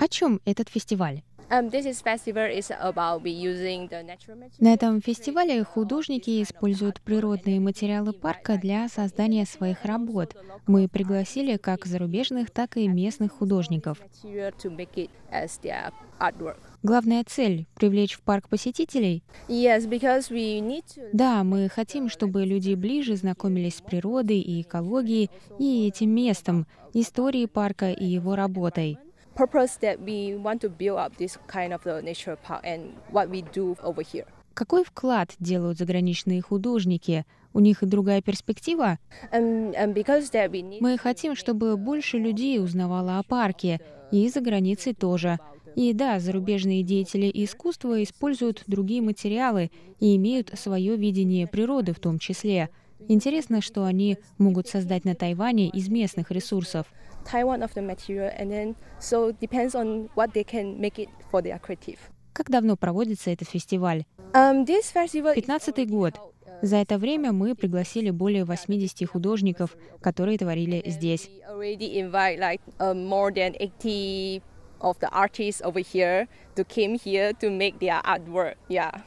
О 0.00 0.08
чем 0.08 0.40
этот 0.46 0.70
фестиваль? 0.70 1.20
Um, 1.50 1.68
На 4.58 4.72
этом 4.72 5.02
фестивале 5.02 5.64
художники 5.64 6.42
используют 6.42 7.02
природные 7.02 7.60
материалы 7.60 8.14
парка 8.14 8.56
для 8.56 8.88
создания 8.88 9.44
своих 9.44 9.84
работ. 9.84 10.36
Мы 10.66 10.88
пригласили 10.88 11.58
как 11.58 11.84
зарубежных, 11.84 12.50
так 12.50 12.78
и 12.78 12.88
местных 12.88 13.32
художников. 13.32 13.98
Главная 16.82 17.24
цель— 17.26 17.66
привлечь 17.74 18.14
в 18.14 18.22
парк 18.22 18.48
посетителей? 18.48 19.22
Да, 21.12 21.44
мы 21.44 21.68
хотим, 21.68 22.08
чтобы 22.08 22.46
люди 22.46 22.72
ближе 22.74 23.16
знакомились 23.16 23.76
с 23.76 23.82
природой 23.82 24.40
и 24.40 24.62
экологией, 24.62 25.30
и 25.58 25.88
этим 25.88 26.10
местом, 26.10 26.66
историей 26.94 27.46
парка 27.46 27.90
и 27.90 28.06
его 28.06 28.34
работой 28.34 28.98
purpose 29.40 29.76
that 29.80 29.96
we 30.00 30.34
want 30.36 30.60
to 30.60 30.68
build 30.68 30.98
up 30.98 31.16
this 31.16 31.38
kind 31.46 31.72
of 31.72 31.82
the 31.84 32.02
nature 32.02 32.36
park 32.36 32.60
and 32.64 32.80
what 33.10 33.28
we 33.30 33.42
do 33.42 33.76
over 33.82 34.02
here. 34.02 34.26
Какой 34.54 34.84
вклад 34.84 35.34
делают 35.38 35.78
заграничные 35.78 36.42
художники? 36.42 37.24
У 37.54 37.60
них 37.60 37.78
другая 37.82 38.20
перспектива? 38.20 38.98
Um, 39.32 39.74
um, 39.74 40.80
Мы 40.80 40.98
хотим, 40.98 41.34
чтобы 41.34 41.76
больше 41.76 42.18
людей 42.18 42.60
узнавало 42.60 43.18
о 43.18 43.22
парке, 43.22 43.80
и 44.12 44.28
за 44.28 44.40
границей 44.40 44.92
тоже. 44.92 45.38
И 45.76 45.92
да, 45.94 46.20
зарубежные 46.20 46.82
деятели 46.82 47.30
искусства 47.32 48.02
используют 48.02 48.64
другие 48.66 49.02
материалы 49.02 49.70
и 50.00 50.16
имеют 50.16 50.52
свое 50.58 50.96
видение 50.96 51.46
природы 51.46 51.92
в 51.92 52.00
том 52.00 52.18
числе. 52.18 52.68
Интересно, 53.08 53.60
что 53.60 53.84
они 53.84 54.18
могут 54.38 54.68
создать 54.68 55.04
на 55.04 55.14
Тайване 55.14 55.68
из 55.68 55.88
местных 55.88 56.30
ресурсов. 56.30 56.86
Taiwan 57.24 57.62
of 57.62 57.74
the 57.74 57.82
material, 57.82 58.30
and 58.36 58.50
then 58.50 58.76
so 58.98 59.32
depends 59.32 59.74
on 59.74 60.08
what 60.14 60.32
they 60.32 60.44
can 60.44 60.80
make 60.80 60.98
it 60.98 61.08
for 61.30 61.42
their 61.42 61.58
creative. 61.58 61.98
Как 62.32 62.50
давно 62.50 62.76
проводится 62.76 63.30
этот 63.30 63.48
фестиваль? 63.48 64.04
Um, 64.32 64.64
15 64.64 65.86
год. 65.88 66.14
За 66.62 66.76
это 66.76 66.98
время 66.98 67.32
мы 67.32 67.54
пригласили 67.54 68.10
более 68.10 68.44
80 68.44 69.06
художников, 69.06 69.76
которые 70.00 70.38
творили 70.38 70.82
здесь. 70.86 71.30
of 74.80 74.98
the 75.00 75.10
artists 75.10 75.60
over 75.62 75.80
here 75.80 76.26
to 76.56 76.64
came 76.64 76.94
here 76.94 77.32
to 77.34 77.50
make 77.50 77.78
their 77.80 78.00
artwork. 78.04 78.54
Yeah. 78.68 79.02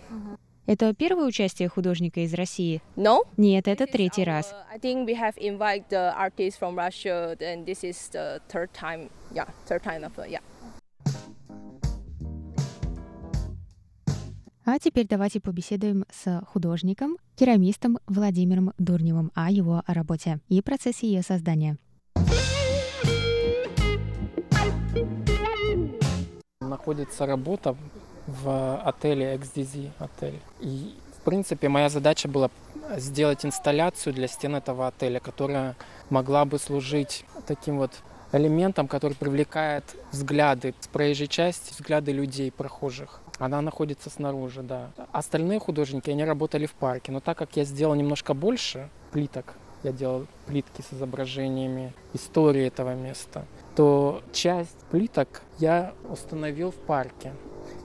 Это 0.66 0.94
первое 0.94 1.26
участие 1.26 1.68
художника 1.68 2.22
из 2.22 2.34
России? 2.34 2.82
No. 2.96 3.24
Нет, 3.36 3.68
это 3.68 3.86
третий 3.86 4.24
раз. 4.24 4.54
Uh. 4.54 4.80
А 14.66 14.80
теперь 14.80 15.08
давайте 15.08 15.42
побеседуем 15.42 16.06
с 16.10 16.42
художником, 16.48 17.18
керамистом 17.36 18.00
Владимиром 18.08 18.72
Дурневым 18.78 19.34
о 19.36 19.52
его 19.52 19.84
работе 19.86 20.40
и 20.48 20.62
процессе 20.62 21.08
ее 21.08 21.24
создания. 21.24 21.78
Находится 26.62 27.26
работа 27.26 27.76
в 28.28 28.78
отеле 28.78 29.36
XDZ 29.36 29.92
отель. 30.00 30.40
И, 30.60 30.96
в 31.18 31.22
принципе, 31.24 31.70
моя 31.70 31.90
задача 31.90 32.28
была 32.28 32.50
сделать 32.98 33.46
инсталляцию 33.46 34.14
для 34.14 34.28
стен 34.28 34.56
этого 34.56 34.88
отеля, 34.88 35.20
которая 35.20 35.76
могла 36.10 36.46
бы 36.46 36.60
служить 36.60 37.26
таким 37.48 37.78
вот 37.78 37.92
элементом, 38.32 38.88
который 38.88 39.14
привлекает 39.14 39.84
взгляды 40.12 40.74
с 40.80 40.88
проезжей 40.88 41.28
части, 41.28 41.74
взгляды 41.74 42.12
людей, 42.12 42.52
прохожих. 42.52 43.22
Она 43.40 43.62
находится 43.62 44.10
снаружи, 44.10 44.62
да. 44.62 44.92
Остальные 45.12 45.60
художники, 45.60 46.10
они 46.10 46.24
работали 46.24 46.66
в 46.66 46.74
парке. 46.74 47.12
Но 47.12 47.20
так 47.20 47.38
как 47.38 47.56
я 47.56 47.64
сделал 47.64 47.96
немножко 47.96 48.34
больше 48.34 48.90
плиток, 49.12 49.54
я 49.84 49.92
делал 49.92 50.28
плитки 50.48 50.82
с 50.82 50.94
изображениями 50.94 51.94
истории 52.14 52.66
этого 52.66 52.96
места, 52.96 53.46
то 53.76 54.22
часть 54.32 54.78
плиток 54.92 55.42
я 55.60 55.94
установил 56.10 56.72
в 56.72 56.76
парке. 56.76 57.34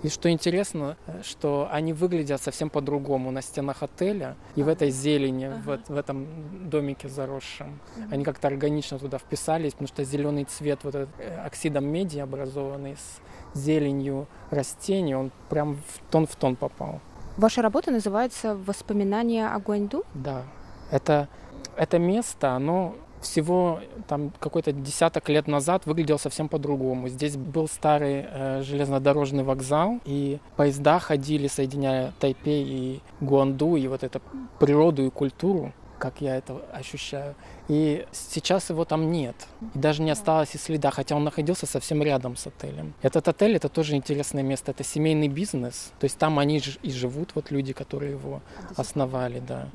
И 0.03 0.09
что 0.09 0.31
интересно, 0.31 0.97
что 1.23 1.69
они 1.73 1.93
выглядят 1.93 2.41
совсем 2.41 2.71
по-другому 2.71 3.31
на 3.31 3.43
стенах 3.43 3.83
отеля 3.83 4.37
и 4.55 4.63
в 4.63 4.69
этой 4.69 4.91
зелени, 4.91 5.47
ага. 5.47 5.81
в, 5.87 5.95
в 5.95 5.97
этом 5.97 6.27
домике 6.69 7.09
заросшем. 7.09 7.81
Они 8.11 8.25
как-то 8.25 8.47
органично 8.47 8.99
туда 8.99 9.19
вписались, 9.19 9.73
потому 9.73 9.89
что 9.89 10.05
зеленый 10.05 10.45
цвет 10.45 10.85
вот 10.85 10.95
этот 10.95 11.09
э, 11.19 11.45
оксидом 11.45 11.87
меди, 11.87 12.19
образованный 12.19 12.97
с 12.97 13.21
зеленью 13.59 14.29
растений, 14.51 15.17
он 15.17 15.33
прям 15.49 15.77
в 15.77 16.11
тон 16.11 16.27
в 16.27 16.37
тон 16.37 16.55
попал. 16.55 17.01
Ваша 17.37 17.63
работа 17.63 17.91
называется 17.91 18.57
«Воспоминания 18.57 19.49
о 19.49 19.59
Гуаньду»? 19.59 20.05
Да. 20.15 20.43
Это, 20.91 21.29
это 21.77 21.99
место, 21.99 22.53
оно 22.53 22.95
всего 23.29 23.81
там 24.09 24.33
какой-то 24.41 24.73
десяток 24.73 25.29
лет 25.29 25.47
назад 25.47 25.87
выглядел 25.87 26.19
совсем 26.19 26.49
по-другому. 26.49 27.09
Здесь 27.09 27.37
был 27.37 27.69
старый 27.69 28.27
э, 28.29 28.63
железнодорожный 28.63 29.45
вокзал, 29.45 30.01
и 30.05 30.39
поезда 30.57 30.99
ходили, 30.99 31.47
соединяя 31.47 32.13
Тайпей 32.19 32.65
и 32.65 33.01
Гуанду, 33.21 33.77
и 33.77 33.87
вот 33.89 34.03
эту 34.03 34.21
природу 34.59 35.05
и 35.05 35.11
культуру 35.11 35.73
как 35.99 36.21
я 36.21 36.37
это 36.37 36.63
ощущаю. 36.73 37.35
И 37.69 38.07
сейчас 38.13 38.71
его 38.71 38.85
там 38.85 39.11
нет. 39.11 39.35
И 39.75 39.79
даже 39.79 40.03
не 40.03 40.11
осталось 40.11 40.55
и 40.55 40.59
следа, 40.59 40.91
хотя 40.91 41.17
он 41.17 41.25
находился 41.25 41.67
совсем 41.67 42.03
рядом 42.03 42.37
с 42.37 42.47
отелем. 42.47 42.95
Этот 43.03 43.29
отель 43.29 43.57
это 43.57 43.69
тоже 43.69 43.97
интересное 43.97 44.43
место. 44.43 44.71
Это 44.71 44.85
семейный 44.85 45.29
бизнес. 45.29 45.93
То 45.99 46.05
есть 46.05 46.19
там 46.19 46.39
они 46.39 46.63
и 46.83 46.91
живут, 46.91 47.33
вот 47.35 47.51
люди, 47.51 47.73
которые 47.73 48.13
его 48.13 48.41
основали, 48.77 49.41
да. 49.41 49.69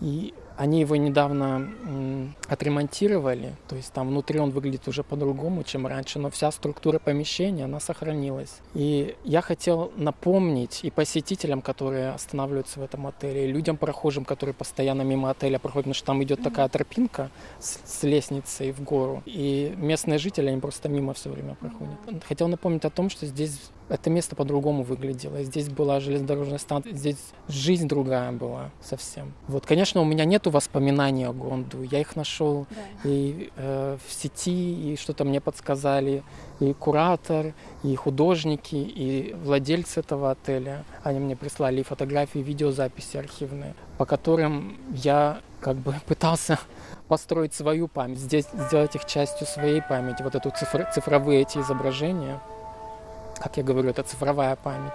И 0.00 0.34
они 0.60 0.80
его 0.80 0.94
недавно 0.96 2.34
отремонтировали, 2.46 3.54
то 3.66 3.76
есть 3.76 3.94
там 3.94 4.08
внутри 4.08 4.38
он 4.38 4.50
выглядит 4.50 4.86
уже 4.88 5.02
по-другому, 5.02 5.62
чем 5.62 5.86
раньше, 5.86 6.18
но 6.18 6.28
вся 6.28 6.52
структура 6.52 6.98
помещения, 6.98 7.64
она 7.64 7.80
сохранилась. 7.80 8.58
И 8.74 9.16
я 9.24 9.40
хотел 9.40 9.90
напомнить 9.96 10.80
и 10.82 10.90
посетителям, 10.90 11.62
которые 11.62 12.10
останавливаются 12.10 12.78
в 12.78 12.82
этом 12.82 13.06
отеле, 13.06 13.46
и 13.48 13.52
людям 13.52 13.78
прохожим, 13.78 14.26
которые 14.26 14.52
постоянно 14.52 15.00
мимо 15.00 15.30
отеля 15.30 15.58
проходят, 15.58 15.84
потому 15.84 15.94
что 15.94 16.04
там 16.04 16.22
идет 16.24 16.42
такая 16.42 16.68
тропинка 16.68 17.30
с, 17.58 17.80
с 17.82 18.02
лестницей 18.02 18.72
в 18.72 18.82
гору, 18.82 19.22
и 19.24 19.72
местные 19.78 20.18
жители, 20.18 20.50
они 20.50 20.60
просто 20.60 20.90
мимо 20.90 21.14
все 21.14 21.30
время 21.30 21.54
проходят. 21.54 21.96
Хотел 22.28 22.48
напомнить 22.48 22.84
о 22.84 22.90
том, 22.90 23.08
что 23.08 23.24
здесь 23.24 23.70
это 23.90 24.08
место 24.08 24.36
по-другому 24.36 24.84
выглядело. 24.84 25.42
Здесь 25.42 25.68
была 25.68 26.00
железнодорожная 26.00 26.58
станция, 26.58 26.94
здесь 26.94 27.18
жизнь 27.48 27.88
другая 27.88 28.32
была 28.32 28.70
совсем. 28.80 29.32
Вот, 29.48 29.66
конечно, 29.66 30.00
у 30.00 30.04
меня 30.04 30.24
нету 30.24 30.50
воспоминаний 30.50 31.24
о 31.24 31.32
Гонду. 31.32 31.82
Я 31.82 32.00
их 32.00 32.14
нашел 32.16 32.66
да. 32.70 33.10
и 33.10 33.50
э, 33.56 33.98
в 34.06 34.12
сети, 34.12 34.92
и 34.92 34.96
что-то 34.96 35.24
мне 35.24 35.40
подсказали. 35.40 36.22
И 36.60 36.72
куратор, 36.72 37.54
и 37.82 37.94
художники, 37.96 38.76
и 38.76 39.34
владельцы 39.42 40.00
этого 40.00 40.30
отеля. 40.30 40.84
Они 41.02 41.18
мне 41.18 41.34
прислали 41.34 41.82
фотографии, 41.82 42.38
видеозаписи 42.38 43.16
архивные, 43.16 43.74
по 43.98 44.04
которым 44.04 44.76
я 44.94 45.40
как 45.60 45.76
бы 45.76 45.94
пытался 46.06 46.58
построить 47.08 47.54
свою 47.54 47.88
память, 47.88 48.18
здесь 48.18 48.46
сделать 48.52 48.94
их 48.94 49.04
частью 49.04 49.46
своей 49.46 49.82
памяти, 49.82 50.22
вот 50.22 50.36
эту 50.36 50.50
цифр, 50.50 50.88
цифровые 50.94 51.42
эти 51.42 51.58
изображения 51.58 52.40
как 53.40 53.56
я 53.56 53.62
говорю, 53.62 53.90
это 53.90 54.02
цифровая 54.02 54.56
память. 54.56 54.92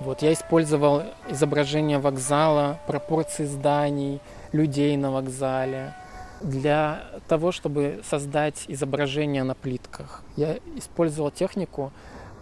Вот, 0.00 0.22
я 0.22 0.32
использовал 0.32 1.02
изображение 1.28 1.98
вокзала, 1.98 2.78
пропорции 2.86 3.44
зданий, 3.44 4.20
людей 4.52 4.96
на 4.96 5.10
вокзале 5.10 5.94
для 6.40 7.04
того, 7.28 7.52
чтобы 7.52 8.00
создать 8.08 8.64
изображение 8.68 9.44
на 9.44 9.54
плитках. 9.54 10.22
Я 10.36 10.58
использовал 10.76 11.30
технику 11.30 11.92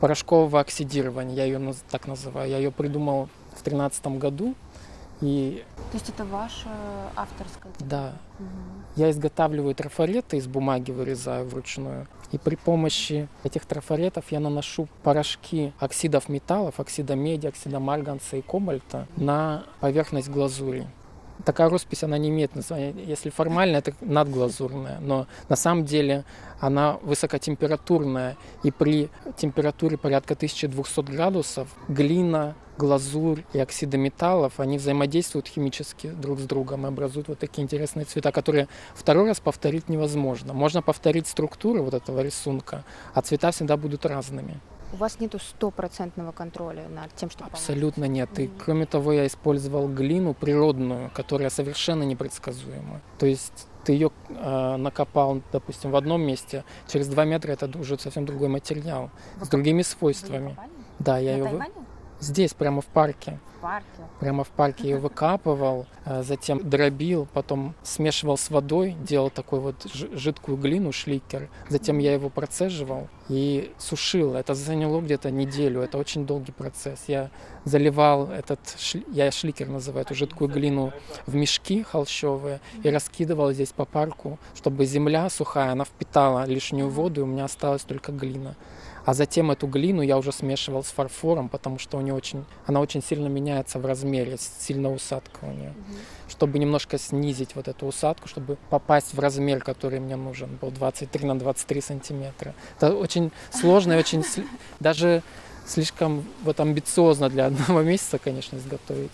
порошкового 0.01 0.61
оксидирования, 0.61 1.35
я 1.37 1.45
ее 1.45 1.75
так 1.91 2.07
называю. 2.07 2.51
Я 2.51 2.57
ее 2.57 2.71
придумал 2.71 3.29
в 3.51 3.63
2013 3.63 4.07
году. 4.19 4.55
И... 5.21 5.65
То 5.91 5.97
есть 5.97 6.09
это 6.09 6.25
ваша 6.25 6.69
авторская? 7.17 7.73
Да. 7.81 8.15
Угу. 8.39 8.47
Я 8.97 9.11
изготавливаю 9.11 9.75
трафареты 9.75 10.37
из 10.37 10.47
бумаги, 10.47 10.91
вырезаю 10.91 11.47
вручную. 11.47 12.07
И 12.33 12.39
при 12.39 12.57
помощи 12.57 13.29
этих 13.45 13.67
трафаретов 13.67 14.31
я 14.31 14.41
наношу 14.41 14.89
порошки 15.03 15.73
оксидов 15.79 16.29
металлов, 16.29 16.81
оксида 16.81 17.17
меди, 17.17 17.47
оксида 17.47 17.81
марганца 17.81 18.37
и 18.37 18.43
кобальта 18.43 19.07
на 19.17 19.65
поверхность 19.81 20.31
глазури. 20.31 20.87
Такая 21.45 21.71
роспись, 21.71 22.05
она 22.05 22.19
не 22.19 22.29
имеет 22.29 22.55
названия. 22.55 22.95
Если 23.07 23.31
формально, 23.31 23.77
это 23.77 23.95
надглазурная, 24.01 24.99
но 25.01 25.27
на 25.49 25.57
самом 25.57 25.87
деле 25.87 26.25
она 26.61 26.99
высокотемпературная. 27.03 28.37
И 28.63 28.71
при 28.71 29.09
температуре 29.39 29.97
порядка 29.97 30.35
1200 30.35 31.01
градусов 31.01 31.69
глина, 31.89 32.55
глазурь 32.81 33.45
и 33.53 33.59
оксиды 33.59 33.99
металлов, 33.99 34.59
они 34.59 34.79
взаимодействуют 34.79 35.49
химически 35.49 36.09
друг 36.09 36.41
с 36.41 36.45
другом 36.45 36.87
и 36.87 36.89
образуют 36.89 37.29
вот 37.29 37.39
такие 37.39 37.63
интересные 37.63 38.07
цвета, 38.07 38.33
которые 38.33 38.69
второй 38.95 39.29
раз 39.29 39.39
повторить 39.41 39.89
невозможно. 39.91 40.55
Можно 40.55 40.81
повторить 40.81 41.27
структуру 41.27 41.83
вот 41.83 41.95
этого 41.95 42.21
рисунка, 42.21 42.85
а 43.13 43.21
цвета 43.21 43.51
всегда 43.51 43.77
будут 43.77 44.07
разными. 44.07 44.61
У 44.93 44.97
вас 44.97 45.21
нету 45.21 45.39
стопроцентного 45.39 46.33
контроля 46.33 46.89
над 46.89 47.15
тем, 47.15 47.31
что 47.31 47.45
Абсолютно 47.45 48.07
нет. 48.07 48.31
Mm-hmm. 48.31 48.45
И 48.45 48.51
кроме 48.65 48.87
того, 48.87 49.13
я 49.13 49.27
использовал 49.27 49.87
глину 49.87 50.35
природную, 50.35 51.11
которая 51.15 51.51
совершенно 51.51 52.03
непредсказуема. 52.03 53.01
То 53.19 53.27
есть 53.27 53.69
ты 53.85 53.93
ее 53.93 54.11
э, 54.29 54.77
накопал, 54.77 55.43
допустим, 55.53 55.91
в 55.93 55.97
одном 55.97 56.23
месте, 56.23 56.65
через 56.89 57.09
два 57.09 57.25
метра 57.25 57.53
это 57.53 57.71
уже 57.79 57.99
совсем 57.99 58.25
другой 58.27 58.49
материал 58.49 59.11
Вы 59.37 59.47
с 59.47 59.49
другими 59.49 59.83
свойствами. 59.83 60.57
Да, 60.99 61.19
я 61.19 61.37
ее. 61.37 61.45
Тайване? 61.45 61.73
Здесь, 62.21 62.53
прямо 62.53 62.83
в 62.83 62.87
парке. 62.87 63.39
В 63.59 63.63
парке? 63.63 63.87
Прямо 64.21 64.45
в 64.45 64.49
парке 64.49 64.91
ее 64.91 64.99
выкапывал, 64.99 65.87
а 66.05 66.23
затем 66.23 66.69
дробил, 66.69 67.27
потом 67.33 67.75
смешивал 67.83 68.37
с 68.37 68.51
водой, 68.51 68.95
делал 69.01 69.31
такой 69.31 69.61
вот 69.61 69.87
жидкую 69.93 70.59
глину, 70.59 70.93
шликер. 70.93 71.49
Затем 71.69 71.99
я 71.99 72.13
его 72.13 72.29
процеживал 72.29 73.09
и 73.31 73.73
сушил. 73.79 74.35
Это 74.35 74.55
заняло 74.55 75.01
где-то 75.01 75.31
неделю. 75.31 75.81
Это 75.81 75.97
очень 75.97 76.27
долгий 76.27 76.53
процесс. 76.53 77.05
Я 77.07 77.31
заливал 77.65 78.31
этот, 78.31 78.61
я 79.13 79.31
шликер 79.31 79.69
называю 79.69 80.05
эту 80.05 80.15
жидкую 80.15 80.51
глину, 80.51 80.93
в 81.27 81.35
мешки 81.35 81.83
холщовые 81.83 82.61
и 82.83 82.91
раскидывал 82.91 83.53
здесь 83.53 83.73
по 83.73 83.85
парку, 83.87 84.39
чтобы 84.55 84.85
земля 84.85 85.31
сухая, 85.31 85.73
она 85.73 85.85
впитала 85.85 86.45
лишнюю 86.45 86.89
воду, 86.89 87.21
и 87.21 87.25
у 87.25 87.27
меня 87.27 87.45
осталась 87.45 87.83
только 87.83 88.13
глина. 88.13 88.57
А 89.11 89.15
затем 89.15 89.51
эту 89.51 89.67
глину 89.67 90.03
я 90.03 90.17
уже 90.17 90.31
смешивал 90.31 90.85
с 90.85 90.87
фарфором, 90.87 91.49
потому 91.49 91.81
что 91.81 91.99
у 91.99 92.01
нее 92.01 92.15
очень, 92.15 92.45
она 92.65 92.79
очень 92.79 93.03
сильно 93.03 93.27
меняется 93.27 93.81
в 93.81 93.85
размере, 93.85 94.39
сильно 94.39 94.89
усадка 94.89 95.47
у 95.47 95.51
нее. 95.51 95.71
Угу. 95.71 95.97
Чтобы 96.29 96.61
немножко 96.61 96.97
снизить 96.97 97.57
вот 97.57 97.67
эту 97.67 97.87
усадку, 97.87 98.29
чтобы 98.29 98.57
попасть 98.69 99.13
в 99.13 99.19
размер, 99.19 99.65
который 99.65 99.99
мне 99.99 100.15
нужен 100.15 100.57
был, 100.61 100.71
23 100.71 101.27
на 101.27 101.37
23 101.37 101.81
сантиметра. 101.81 102.55
Это 102.77 102.95
очень 102.95 103.33
сложно 103.51 103.95
и 103.95 103.97
очень 103.97 104.25
даже 104.79 105.25
слишком 105.67 106.25
вот 106.45 106.61
амбициозно 106.61 107.29
для 107.29 107.47
одного 107.47 107.83
месяца, 107.83 108.19
конечно, 108.19 108.59
изготовить. 108.59 109.11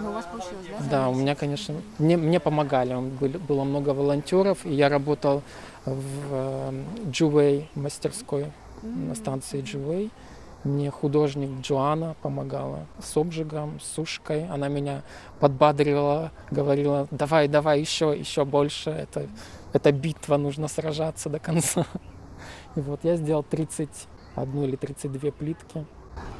Но 0.00 0.06
ну, 0.06 0.10
у 0.10 0.14
вас 0.14 0.24
получилось, 0.24 0.66
да? 0.70 0.86
Да, 0.90 1.08
у 1.10 1.14
меня, 1.14 1.34
конечно, 1.34 1.74
мне, 1.98 2.16
мне 2.16 2.40
помогали. 2.40 2.94
Было 2.94 3.64
много 3.64 3.90
волонтеров, 3.90 4.64
и 4.64 4.72
я 4.72 4.88
работал 4.88 5.42
в 5.84 6.72
Джувей 7.10 7.68
мастерской 7.74 8.46
на 8.84 9.14
станции 9.14 9.60
Дживей. 9.60 10.10
Мне 10.64 10.90
художник 10.90 11.60
Джоанна 11.60 12.16
помогала 12.22 12.86
с 12.98 13.14
обжигом, 13.16 13.80
с 13.80 13.84
сушкой. 13.84 14.48
Она 14.48 14.68
меня 14.68 15.02
подбадривала, 15.38 16.32
говорила, 16.50 17.06
давай, 17.10 17.48
давай, 17.48 17.80
еще, 17.80 18.16
еще 18.18 18.46
больше. 18.46 18.90
Это, 18.90 19.28
это 19.74 19.92
битва, 19.92 20.38
нужно 20.38 20.68
сражаться 20.68 21.28
до 21.28 21.38
конца. 21.38 21.84
И 22.76 22.80
вот 22.80 23.00
я 23.04 23.16
сделал 23.16 23.42
31 23.42 24.64
или 24.64 24.76
32 24.76 25.30
плитки. 25.32 25.84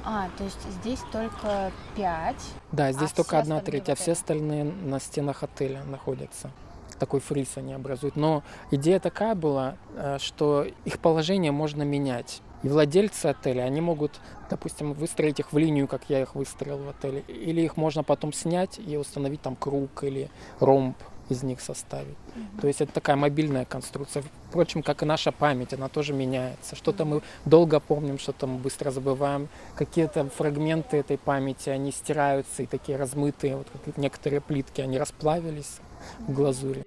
А, 0.04 0.28
то 0.38 0.44
есть 0.44 0.60
здесь 0.80 1.00
только 1.12 1.70
пять? 1.96 2.42
Да, 2.72 2.92
здесь 2.92 3.12
а 3.12 3.16
только 3.16 3.38
одна 3.38 3.60
треть, 3.60 3.88
а 3.88 3.94
все 3.94 4.12
остальные 4.12 4.64
на 4.64 5.00
стенах 5.00 5.42
отеля 5.42 5.82
находятся. 5.84 6.50
Такой 6.98 7.20
фриз 7.20 7.56
они 7.56 7.74
образуют. 7.74 8.16
Но 8.16 8.42
идея 8.70 9.00
такая 9.00 9.34
была, 9.34 9.76
э, 9.96 10.18
что 10.20 10.66
их 10.84 10.98
положение 10.98 11.52
можно 11.52 11.82
менять. 11.82 12.40
И 12.62 12.68
владельцы 12.68 13.26
отеля, 13.26 13.62
они 13.62 13.82
могут, 13.82 14.20
допустим, 14.48 14.94
выстроить 14.94 15.38
их 15.38 15.52
в 15.52 15.58
линию, 15.58 15.86
как 15.86 16.08
я 16.08 16.22
их 16.22 16.34
выстроил 16.34 16.78
в 16.78 16.88
отеле, 16.88 17.20
или 17.28 17.60
их 17.60 17.76
можно 17.76 18.02
потом 18.02 18.32
снять 18.32 18.78
и 18.78 18.96
установить 18.96 19.42
там 19.42 19.54
круг 19.54 20.02
или 20.02 20.30
ромб 20.60 20.96
из 21.28 21.42
них 21.42 21.60
составить. 21.60 22.16
Mm-hmm. 22.36 22.60
То 22.60 22.66
есть 22.66 22.80
это 22.80 22.92
такая 22.92 23.16
мобильная 23.16 23.64
конструкция. 23.64 24.24
Впрочем, 24.48 24.82
как 24.82 25.02
и 25.02 25.06
наша 25.06 25.32
память, 25.32 25.72
она 25.74 25.88
тоже 25.88 26.12
меняется. 26.12 26.76
Что-то 26.76 27.04
мы 27.04 27.22
долго 27.44 27.80
помним, 27.80 28.18
что-то 28.18 28.46
мы 28.46 28.58
быстро 28.58 28.90
забываем. 28.90 29.48
Какие-то 29.74 30.28
фрагменты 30.30 30.98
этой 30.98 31.18
памяти, 31.18 31.70
они 31.70 31.92
стираются 31.92 32.62
и 32.62 32.66
такие 32.66 32.96
размытые, 32.98 33.56
вот 33.56 33.66
как 33.84 33.96
некоторые 33.96 34.40
плитки, 34.40 34.80
они 34.80 34.98
расплавились 34.98 35.80
в 36.26 36.32
глазури. 36.32 36.84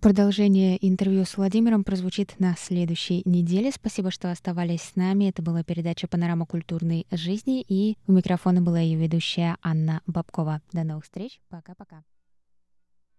Продолжение 0.00 0.78
интервью 0.88 1.26
с 1.26 1.36
Владимиром 1.36 1.84
прозвучит 1.84 2.34
на 2.38 2.56
следующей 2.58 3.20
неделе. 3.26 3.70
Спасибо, 3.70 4.10
что 4.10 4.30
оставались 4.30 4.80
с 4.80 4.96
нами. 4.96 5.28
Это 5.28 5.42
была 5.42 5.62
передача 5.62 6.08
«Панорама 6.08 6.46
культурной 6.46 7.06
жизни» 7.10 7.64
и 7.68 7.98
у 8.06 8.12
микрофона 8.12 8.62
была 8.62 8.80
ее 8.80 8.98
ведущая 8.98 9.58
Анна 9.62 10.00
Бабкова. 10.06 10.62
До 10.72 10.84
новых 10.84 11.04
встреч. 11.04 11.40
Пока-пока. 11.50 12.02